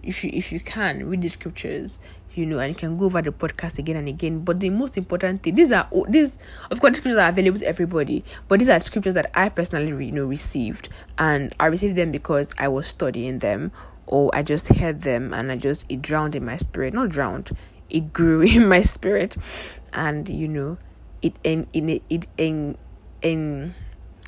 if 0.00 0.22
you 0.22 0.30
if 0.32 0.52
you 0.52 0.60
can 0.60 1.08
read 1.08 1.22
the 1.22 1.28
scriptures 1.28 1.98
you 2.38 2.46
know, 2.46 2.60
and 2.60 2.68
you 2.70 2.74
can 2.74 2.96
go 2.96 3.06
over 3.06 3.20
the 3.20 3.32
podcast 3.32 3.78
again 3.78 3.96
and 3.96 4.08
again. 4.08 4.40
But 4.40 4.60
the 4.60 4.70
most 4.70 4.96
important 4.96 5.42
thing, 5.42 5.56
these 5.56 5.72
are 5.72 5.88
these 6.08 6.38
of 6.70 6.80
course 6.80 6.96
scriptures 6.96 7.18
are 7.18 7.28
available 7.28 7.58
to 7.58 7.66
everybody, 7.66 8.24
but 8.46 8.60
these 8.60 8.68
are 8.68 8.78
scriptures 8.80 9.14
that 9.14 9.30
I 9.34 9.48
personally 9.48 10.06
you 10.06 10.12
know 10.12 10.24
received, 10.24 10.88
and 11.18 11.54
I 11.58 11.66
received 11.66 11.96
them 11.96 12.12
because 12.12 12.54
I 12.58 12.68
was 12.68 12.86
studying 12.86 13.40
them, 13.40 13.72
or 14.06 14.30
I 14.32 14.42
just 14.42 14.68
heard 14.68 15.02
them 15.02 15.34
and 15.34 15.50
I 15.50 15.56
just 15.56 15.90
it 15.90 16.00
drowned 16.00 16.34
in 16.34 16.44
my 16.44 16.56
spirit, 16.56 16.94
not 16.94 17.08
drowned, 17.08 17.56
it 17.90 18.12
grew 18.12 18.40
in 18.56 18.68
my 18.68 18.82
spirit, 18.82 19.36
and 19.92 20.28
you 20.28 20.48
know, 20.48 20.78
it 21.22 21.34
in 21.42 21.66
it 21.74 22.26
in, 22.36 22.78
in 23.20 23.74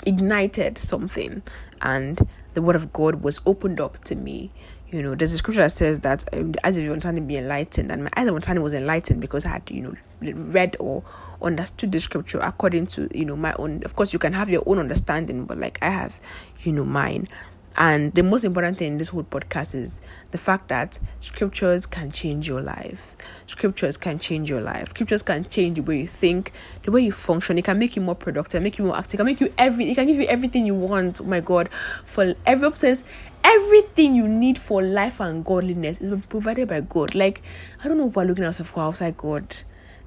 ignited 0.06 0.78
something, 0.78 1.42
and 1.82 2.26
the 2.54 2.62
word 2.62 2.76
of 2.76 2.92
God 2.92 3.22
was 3.22 3.40
opened 3.46 3.80
up 3.80 4.02
to 4.04 4.14
me 4.14 4.50
you 4.90 5.02
know, 5.02 5.14
there's 5.14 5.32
a 5.32 5.36
scripture 5.36 5.60
that 5.60 5.70
says 5.70 6.00
that 6.00 6.24
um, 6.34 6.52
the 6.52 6.66
eyes 6.66 6.76
of 6.76 6.82
your 6.82 6.92
understanding 6.92 7.26
be 7.26 7.36
enlightened, 7.36 7.92
and 7.92 8.04
my 8.04 8.10
eyes 8.16 8.26
of 8.26 8.34
understanding 8.34 8.64
was 8.64 8.74
enlightened 8.74 9.20
because 9.20 9.46
I 9.46 9.50
had, 9.50 9.70
you 9.70 9.82
know, 9.82 9.94
read 10.32 10.76
or 10.80 11.04
understood 11.40 11.92
the 11.92 12.00
scripture 12.00 12.40
according 12.40 12.86
to, 12.86 13.08
you 13.16 13.24
know, 13.24 13.36
my 13.36 13.54
own. 13.54 13.84
Of 13.84 13.94
course, 13.94 14.12
you 14.12 14.18
can 14.18 14.32
have 14.32 14.50
your 14.50 14.64
own 14.66 14.78
understanding, 14.78 15.44
but 15.44 15.58
like 15.58 15.78
I 15.80 15.90
have, 15.90 16.18
you 16.62 16.72
know, 16.72 16.84
mine. 16.84 17.28
And 17.76 18.12
the 18.14 18.22
most 18.22 18.44
important 18.44 18.78
thing 18.78 18.92
in 18.92 18.98
this 18.98 19.08
whole 19.08 19.22
podcast 19.22 19.74
is 19.74 20.00
the 20.32 20.38
fact 20.38 20.68
that 20.68 20.98
scriptures 21.20 21.86
can 21.86 22.10
change 22.10 22.48
your 22.48 22.60
life. 22.60 23.14
Scriptures 23.46 23.96
can 23.96 24.18
change 24.18 24.50
your 24.50 24.60
life. 24.60 24.90
Scriptures 24.90 25.22
can 25.22 25.44
change 25.44 25.76
the 25.76 25.82
way 25.82 26.00
you 26.00 26.06
think, 26.06 26.52
the 26.82 26.90
way 26.90 27.00
you 27.00 27.12
function. 27.12 27.58
It 27.58 27.64
can 27.64 27.78
make 27.78 27.94
you 27.94 28.02
more 28.02 28.16
productive, 28.16 28.62
make 28.62 28.78
you 28.78 28.84
more 28.84 28.96
active, 28.96 29.14
it 29.14 29.16
can 29.18 29.26
make 29.26 29.40
you 29.40 29.52
every 29.56 29.90
it 29.90 29.94
can 29.94 30.06
give 30.06 30.16
you 30.16 30.26
everything 30.26 30.66
you 30.66 30.74
want. 30.74 31.20
Oh 31.20 31.24
my 31.24 31.40
god. 31.40 31.68
For 32.04 32.34
every 32.44 32.70
says 32.76 33.04
everything 33.44 34.14
you 34.14 34.28
need 34.28 34.58
for 34.58 34.82
life 34.82 35.20
and 35.20 35.44
godliness 35.44 36.00
is 36.00 36.26
provided 36.26 36.68
by 36.68 36.80
God. 36.80 37.14
Like 37.14 37.42
I 37.82 37.88
don't 37.88 37.98
know 37.98 38.08
if 38.08 38.16
we're 38.16 38.24
looking 38.24 38.44
at 38.44 38.48
ourselves 38.48 38.72
outside 38.76 39.16
God. 39.16 39.56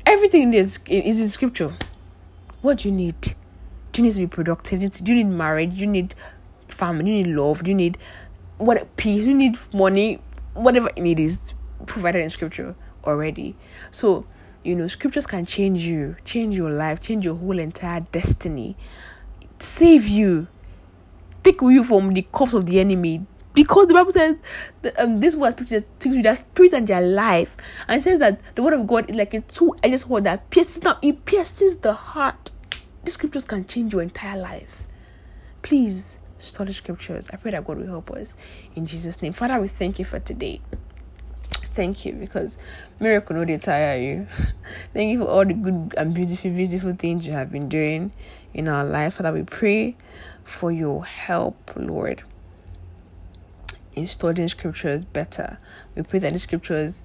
Everything 0.05 0.53
is 0.53 0.79
is 0.87 1.21
in 1.21 1.29
scripture. 1.29 1.73
What 2.61 2.79
do 2.79 2.89
you 2.89 2.95
need? 2.95 3.35
Do 3.93 4.01
you 4.01 4.03
need 4.03 4.13
to 4.15 4.19
be 4.21 4.27
productive? 4.27 4.79
Do 4.79 5.11
you 5.11 5.23
need 5.23 5.31
marriage? 5.31 5.75
Do 5.75 5.81
you 5.81 5.87
need 5.87 6.15
family? 6.73 7.17
You 7.17 7.23
need 7.23 7.35
love? 7.35 7.67
You 7.67 7.75
need 7.75 7.97
what 8.57 8.95
peace? 8.97 9.25
You 9.25 9.33
need 9.33 9.57
money? 9.73 10.19
Whatever 10.53 10.89
you 10.97 11.03
need 11.03 11.19
is 11.19 11.53
provided 11.85 12.21
in 12.23 12.29
scripture 12.29 12.75
already. 13.05 13.55
So 13.91 14.25
you 14.63 14.75
know 14.75 14.87
scriptures 14.87 15.27
can 15.27 15.45
change 15.45 15.85
you, 15.85 16.15
change 16.25 16.57
your 16.57 16.71
life, 16.71 17.01
change 17.01 17.25
your 17.25 17.35
whole 17.35 17.59
entire 17.59 18.01
destiny, 18.11 18.77
save 19.59 20.07
you 20.07 20.47
take 21.43 21.61
you 21.61 21.83
from 21.83 22.11
the 22.11 22.25
cuffs 22.31 22.53
of 22.53 22.65
the 22.65 22.79
enemy. 22.79 23.25
Because 23.53 23.85
the 23.85 23.93
Bible 23.93 24.11
says 24.11 24.35
um, 24.97 25.17
this 25.17 25.35
was 25.35 25.53
preached 25.53 25.83
to 25.99 26.21
their 26.23 26.35
spirit 26.35 26.73
and 26.73 26.87
their 26.87 27.01
life, 27.01 27.55
and 27.87 28.01
says 28.01 28.17
that 28.19 28.39
the 28.55 28.63
word 28.63 28.73
of 28.73 28.87
God 28.87 29.09
is 29.09 29.15
like 29.15 29.33
a 29.35 29.41
two-edged 29.41 29.99
sword 29.99 30.23
that 30.23 30.49
pierces. 30.49 30.81
Now 30.81 30.97
it 31.03 31.23
pierces 31.25 31.77
the 31.77 31.93
heart. 31.93 32.49
The 33.03 33.11
scriptures 33.11 33.45
can 33.45 33.65
change 33.65 33.93
your 33.93 34.01
entire 34.01 34.39
life. 34.39 34.83
Please 35.61 36.17
study 36.43 36.73
scriptures. 36.73 37.29
I 37.31 37.37
pray 37.37 37.51
that 37.51 37.65
God 37.65 37.77
will 37.77 37.87
help 37.87 38.11
us 38.11 38.35
in 38.75 38.85
Jesus' 38.85 39.21
name. 39.21 39.33
Father, 39.33 39.59
we 39.59 39.67
thank 39.67 39.99
you 39.99 40.05
for 40.05 40.19
today. 40.19 40.61
thank 41.73 42.05
you 42.05 42.13
because 42.13 42.57
miracle 42.99 43.35
no 43.35 43.45
they 43.45 43.57
tire 43.57 43.97
you. 43.99 44.27
thank 44.93 45.11
you 45.11 45.19
for 45.19 45.27
all 45.27 45.45
the 45.45 45.53
good 45.53 45.93
and 45.97 46.13
beautiful, 46.13 46.51
beautiful 46.51 46.93
things 46.93 47.25
you 47.25 47.33
have 47.33 47.51
been 47.51 47.67
doing 47.67 48.11
in 48.53 48.67
our 48.67 48.85
life. 48.85 49.15
Father, 49.15 49.33
we 49.33 49.43
pray 49.43 49.97
for 50.43 50.71
your 50.71 51.03
help, 51.05 51.71
Lord, 51.75 52.23
in 53.95 54.07
studying 54.07 54.49
scriptures 54.49 55.03
better. 55.05 55.57
We 55.95 56.03
pray 56.03 56.19
that 56.19 56.33
the 56.33 56.39
scriptures 56.39 57.03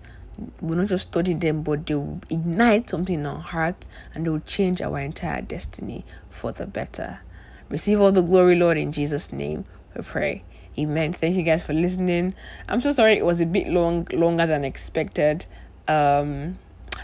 will 0.60 0.76
not 0.76 0.86
just 0.88 1.08
study 1.08 1.34
them, 1.34 1.62
but 1.62 1.86
they 1.86 1.94
will 1.94 2.20
ignite 2.30 2.90
something 2.90 3.14
in 3.14 3.26
our 3.26 3.40
heart 3.40 3.86
and 4.14 4.26
they 4.26 4.30
will 4.30 4.40
change 4.40 4.80
our 4.80 4.98
entire 4.98 5.42
destiny 5.42 6.04
for 6.30 6.52
the 6.52 6.66
better. 6.66 7.20
Receive 7.68 8.00
all 8.00 8.12
the 8.12 8.22
glory, 8.22 8.56
Lord, 8.56 8.78
in 8.78 8.92
Jesus' 8.92 9.32
name. 9.32 9.64
We 9.94 10.02
pray. 10.02 10.44
Amen. 10.78 11.12
Thank 11.12 11.36
you 11.36 11.42
guys 11.42 11.62
for 11.62 11.72
listening. 11.72 12.34
I'm 12.68 12.80
so 12.80 12.92
sorry 12.92 13.18
it 13.18 13.24
was 13.24 13.40
a 13.40 13.46
bit 13.46 13.68
long, 13.68 14.06
longer 14.12 14.46
than 14.46 14.64
expected. 14.64 15.46
Um, 15.88 16.58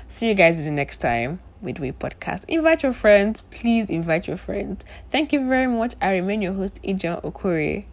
see 0.09 0.29
you 0.29 0.35
guys 0.35 0.63
the 0.63 0.71
next 0.71 0.99
time 0.99 1.41
with 1.61 1.81
We 1.81 1.93
Podcast. 1.93 2.45
Invite 2.47 2.83
your 2.83 2.93
friends. 2.93 3.43
Please 3.51 3.91
invite 3.91 4.29
your 4.29 4.37
friends. 4.37 4.85
Thank 5.11 5.33
you 5.33 5.47
very 5.47 5.67
much. 5.67 5.95
I 6.01 6.13
remain 6.13 6.43
your 6.43 6.53
host, 6.53 6.81
Ijan 6.83 7.23
Okori. 7.23 7.85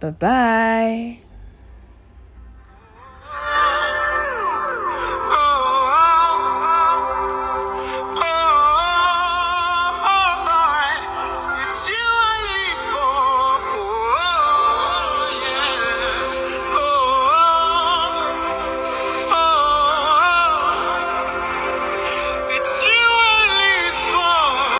Bye 0.00 0.10
bye. 0.10 1.31